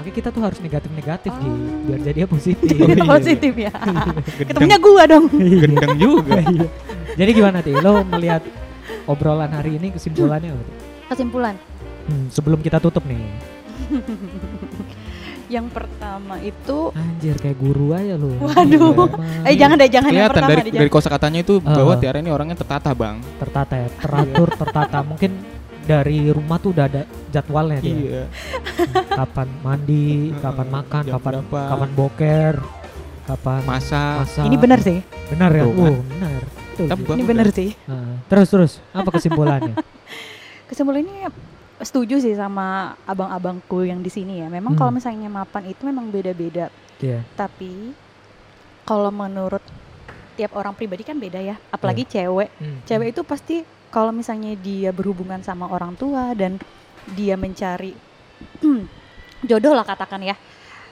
Makanya 0.00 0.16
kita 0.16 0.28
tuh 0.30 0.40
harus 0.40 0.58
negatif-negatif 0.58 1.28
Ji, 1.30 1.44
Oh. 1.44 1.56
biar 1.84 2.00
jadinya 2.00 2.24
positif. 2.26 2.72
iya. 2.88 3.04
positif 3.04 3.52
ya. 3.54 3.72
Ketemunya 4.40 4.78
gua 4.78 5.02
dong. 5.04 5.24
gendeng 5.62 5.94
juga. 5.94 6.40
Iya. 6.48 6.66
Jadi 7.16 7.30
gimana 7.32 7.58
Ti? 7.60 7.72
Lo 7.74 8.00
melihat 8.02 8.40
obrolan 9.04 9.50
hari 9.50 9.76
ini 9.76 9.92
kesimpulannya 9.92 10.50
apa? 10.50 10.62
Kesimpulan. 11.08 11.54
Hmm, 12.06 12.26
sebelum 12.28 12.58
kita 12.58 12.78
tutup 12.78 13.04
nih. 13.04 13.20
Yang 15.50 15.66
pertama 15.74 16.38
itu 16.38 16.94
Anjir 16.94 17.34
kayak 17.36 17.58
guru 17.58 17.90
aja 17.90 18.14
lo. 18.14 18.30
Waduh. 18.40 19.10
eh 19.42 19.52
jangan 19.52 19.76
deh 19.76 19.90
jangan 19.90 20.08
yang 20.08 20.24
Kelihatan 20.24 20.32
pertama 20.32 20.50
dari 20.54 20.62
deh. 20.64 20.78
dari 20.78 20.90
kosakatanya 20.90 21.40
itu 21.42 21.54
bahwa 21.58 21.92
Ah. 21.92 21.98
Tiara 21.98 22.18
ini 22.18 22.30
orangnya 22.30 22.54
tertata, 22.54 22.94
Bang. 22.94 23.18
tertata 23.36 23.74
ya, 23.74 23.88
teratur, 23.92 24.48
tertata. 24.54 24.98
Mungkin 25.02 25.30
dari 25.90 26.30
rumah 26.30 26.56
tuh 26.56 26.70
udah 26.70 26.86
ada 26.86 27.02
jadwalnya 27.28 27.78
dia. 27.80 27.94
Iya. 27.94 28.24
Kapan 29.10 29.48
mandi, 29.60 30.30
kapan 30.38 30.68
makan, 30.68 31.02
jam 31.02 31.12
kapan 31.18 31.32
berapa. 31.34 31.60
kapan 31.66 31.90
boker, 31.92 32.52
kapan 33.26 33.60
Masak. 33.66 34.14
masak. 34.22 34.44
Ini 34.46 34.56
benar 34.56 34.78
sih. 34.78 34.98
Benar 35.28 35.50
ya? 35.50 35.62
Tuh 35.62 35.72
kan. 35.72 35.82
Oh, 35.82 35.98
benar. 36.06 36.40
Betul. 36.78 36.86
Ini 37.12 37.24
benar 37.26 37.46
sih. 37.50 37.70
Nah, 37.84 38.22
terus 38.24 38.48
terus 38.48 38.72
apa 38.90 39.10
kesimpulannya? 39.10 39.74
Kesimpulannya 40.70 41.34
setuju 41.80 42.22
sih 42.22 42.32
sama 42.32 42.94
abang-abangku 43.02 43.82
yang 43.82 43.98
di 43.98 44.08
sini 44.08 44.38
ya. 44.38 44.46
Memang 44.46 44.72
Hmm. 44.72 44.78
kalau 44.78 44.92
misalnya 44.94 45.26
mapan 45.26 45.66
itu 45.66 45.82
memang 45.82 46.06
beda-beda. 46.06 46.70
Iya. 47.02 47.26
Tapi 47.34 47.90
kalau 48.84 49.10
menurut 49.10 49.60
tiap 50.36 50.54
orang 50.54 50.72
pribadi 50.72 51.02
kan 51.02 51.18
beda 51.18 51.42
ya. 51.42 51.58
Apalagi 51.68 52.06
cewek. 52.06 52.54
Hmm. 52.54 52.78
Cewek 52.86 53.10
itu 53.10 53.20
pasti 53.22 53.56
kalau 53.90 54.14
misalnya 54.14 54.54
dia 54.56 54.94
berhubungan 54.94 55.42
sama 55.42 55.66
orang 55.66 55.98
tua 55.98 56.32
dan 56.38 56.56
dia 57.12 57.34
mencari 57.34 57.92
jodoh 59.48 59.74
lah 59.74 59.84
katakan 59.84 60.22
ya. 60.22 60.38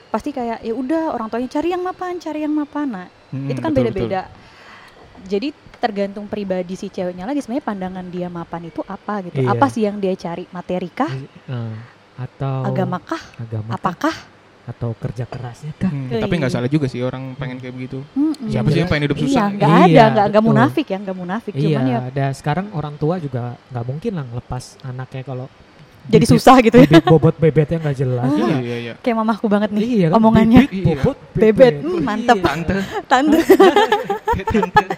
Pasti 0.09 0.33
kayak 0.33 0.65
ya 0.65 0.73
udah 0.73 1.13
orang 1.13 1.29
tuanya 1.29 1.49
cari 1.49 1.69
yang 1.69 1.85
mapan, 1.85 2.17
cari 2.17 2.41
yang 2.43 2.53
mapan. 2.53 2.87
Nah, 2.89 3.07
Hmm, 3.29 3.45
itu 3.45 3.61
kan 3.61 3.69
betul, 3.69 3.93
beda-beda. 3.93 4.25
Jadi 5.29 5.53
tergantung 5.77 6.25
pribadi 6.25 6.73
si 6.73 6.89
ceweknya 6.89 7.29
lagi 7.29 7.45
sebenarnya 7.45 7.61
pandangan 7.61 8.05
dia 8.09 8.25
mapan 8.25 8.73
itu 8.73 8.81
apa 8.89 9.21
gitu. 9.21 9.45
Iya. 9.45 9.53
Apa 9.53 9.69
sih 9.69 9.85
yang 9.85 10.01
dia 10.01 10.17
cari? 10.17 10.49
Materi 10.49 10.89
kah? 10.89 11.13
Eh, 11.13 11.73
atau 12.17 12.65
Agama 12.65 12.97
kah? 12.97 13.21
agama 13.37 13.69
kah? 13.69 13.77
Apakah? 13.77 14.15
Atau 14.69 14.93
kerja 14.93 15.23
kerasnya 15.23 15.73
kah? 15.73 15.87
Hmm, 15.87 16.07
Iya. 16.07 16.21
tapi 16.21 16.33
nggak 16.35 16.51
salah 16.51 16.67
juga 16.67 16.85
sih 16.85 16.99
orang 16.99 17.33
pengen 17.33 17.57
kayak 17.57 17.73
begitu. 17.73 17.99
Mm-mm. 18.11 18.47
Siapa 18.47 18.67
sih 18.67 18.79
yang 18.79 18.87
pengen 18.87 19.03
hidup 19.05 19.17
Iya, 19.17 19.25
susah? 19.25 19.45
nggak 19.49 19.69
Iya, 19.85 20.03
ada, 20.05 20.21
nggak 20.27 20.43
munafik 20.43 20.85
ya, 20.85 20.97
nggak 20.99 21.17
munafik. 21.17 21.53
Cuman 21.53 21.65
iya, 21.65 21.79
ya 21.83 21.99
ada 22.05 22.25
sekarang 22.31 22.69
orang 22.71 22.95
tua 22.95 23.17
juga 23.17 23.41
nggak 23.67 23.85
mungkin 23.85 24.11
lah 24.13 24.25
ngelepas 24.25 24.63
anaknya 24.81 25.23
kalau 25.23 25.47
jadi 26.05 26.21
bibit- 26.21 26.31
susah 26.31 26.55
gitu 26.59 26.75
ya. 26.75 26.85
bibit 26.85 27.03
bobot 27.03 27.35
bebetnya 27.35 27.77
nggak 27.79 27.97
jelas. 27.97 28.25
Ah. 28.25 28.33
Iya, 28.33 28.45
Iya. 28.45 28.57
iya, 28.59 28.77
iya. 28.79 28.93
Kayak 28.97 29.17
mamahku 29.17 29.45
banget 29.45 29.69
nih 29.69 29.81
Iya 29.83 30.07
kan, 30.07 30.17
omongannya. 30.17 30.61
bibit, 30.63 30.85
bobot, 30.85 31.17
Bebet, 31.31 31.75
hmm, 31.79 32.01
mantep. 32.01 32.35
Iya. 32.35 32.45
Tante, 32.45 32.77
Tante 33.05 33.37
tante. 34.43 34.83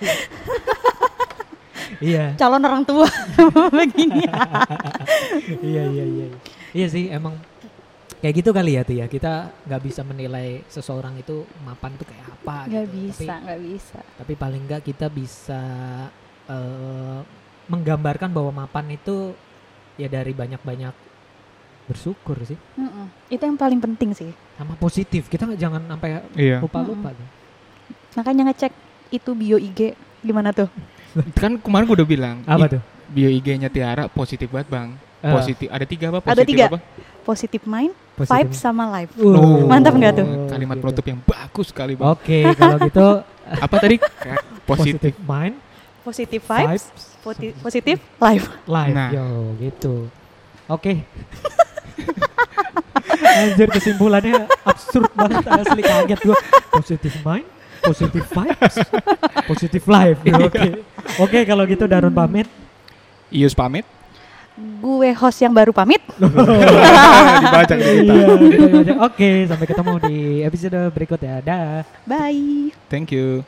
Iya, 2.02 2.34
calon 2.34 2.62
orang 2.62 2.82
tua 2.82 3.06
begini. 3.78 4.26
iya, 5.62 5.84
iya, 5.86 6.04
iya. 6.04 6.28
Iya 6.74 6.88
sih, 6.88 7.14
emang 7.14 7.38
kayak 8.22 8.36
gitu 8.36 8.50
kali 8.52 8.72
ya 8.74 8.82
tuh 8.82 8.96
ya. 8.96 9.06
Kita 9.06 9.34
nggak 9.66 9.82
bisa 9.82 10.02
menilai 10.02 10.62
seseorang 10.68 11.18
itu 11.18 11.42
mapan 11.62 11.94
tuh 11.96 12.06
kayak 12.06 12.26
apa. 12.32 12.58
Nggak 12.66 12.86
gitu. 12.86 12.96
bisa, 12.96 13.20
Tapi, 13.28 13.44
nggak 13.44 13.62
bisa. 13.66 14.00
tapi 14.16 14.34
paling 14.36 14.62
nggak 14.64 14.82
kita 14.84 15.08
bisa 15.10 15.62
eh, 16.46 17.20
menggambarkan 17.66 18.30
bahwa 18.30 18.52
mapan 18.62 18.86
itu 18.92 19.34
ya 19.96 20.06
dari 20.06 20.32
banyak-banyak 20.32 20.94
bersyukur 21.82 22.38
sih, 22.42 22.56
Mm-mm. 22.78 23.10
Itu 23.28 23.42
yang 23.42 23.58
paling 23.58 23.80
penting 23.80 24.14
sih. 24.14 24.32
sama 24.56 24.78
positif. 24.78 25.28
Kita 25.28 25.44
nggak 25.44 25.60
jangan 25.60 25.82
sampai 25.84 26.10
Iya. 26.34 26.62
lupa-lupa 26.62 27.12
tuh. 27.12 27.28
Makanya 28.14 28.48
ngecek 28.48 28.72
itu 29.10 29.32
bio 29.34 29.58
IG 29.58 29.92
gimana 30.22 30.54
tuh? 30.54 30.70
Kan 31.36 31.60
kemarin 31.60 31.84
gue 31.84 31.98
udah 31.98 32.08
bilang. 32.08 32.38
Apa 32.46 32.70
tuh? 32.70 32.82
Bio 33.08 33.28
IG-nya 33.28 33.68
Tiara 33.68 34.08
positif 34.08 34.48
banget 34.48 34.72
bang. 34.72 34.90
Eh, 35.20 35.30
Positif. 35.30 35.68
Ada 35.68 35.84
tiga 35.84 36.06
apa? 36.10 36.18
Ada 36.24 36.32
Positif 36.32 36.48
tiga. 36.48 36.66
Apa? 36.66 36.80
Positive 37.22 37.66
mind, 37.68 37.94
positif. 38.18 38.34
vibe 38.36 38.52
sama 38.54 38.84
life. 38.92 39.12
Uh, 39.18 39.66
Mantap 39.66 39.94
nggak 39.96 40.14
tuh? 40.18 40.28
Kalimat 40.50 40.76
gitu. 40.78 40.84
penutup 40.84 41.06
yang 41.08 41.20
bagus 41.24 41.68
sekali 41.72 41.94
bang. 41.96 42.08
Oke, 42.12 42.40
kalau 42.56 42.78
gitu 42.82 43.08
Apa 43.66 43.76
tadi? 43.78 43.96
Positif. 44.64 45.12
positive 45.12 45.16
mind, 45.28 45.56
Positive 46.02 46.42
vibes, 46.42 46.84
vibes, 47.22 47.54
positive 47.62 48.00
life. 48.18 48.46
life. 48.66 48.96
Nah. 48.96 49.10
Yo, 49.14 49.54
gitu. 49.62 50.10
Oke. 50.66 51.04
Anjir 53.22 53.70
kesimpulannya 53.70 54.50
absurd 54.66 55.12
banget 55.14 55.46
asli 55.46 55.82
kaget 55.86 56.20
gua. 56.26 56.38
Positive 56.74 57.16
mind, 57.22 57.48
positive 57.86 58.26
vibes, 58.28 58.76
positive 59.46 59.86
life. 59.86 60.20
Oke. 60.26 60.70
Oke, 61.22 61.40
kalau 61.46 61.64
gitu 61.70 61.86
Darun 61.86 62.14
pamit. 62.14 62.48
Ius 63.30 63.54
pamit. 63.54 63.86
Gue 64.60 65.16
host 65.16 65.40
yang 65.40 65.56
baru 65.56 65.72
pamit. 65.72 66.04
Dibaca 67.44 67.76
kita. 67.76 68.14
Iya. 68.14 68.94
Oke, 69.00 69.48
sampai 69.48 69.66
ketemu 69.66 69.94
di 70.06 70.18
episode 70.44 70.80
berikutnya. 70.92 71.40
Dah. 71.40 71.88
Bye. 72.04 72.76
Thank 72.92 73.16
you. 73.16 73.48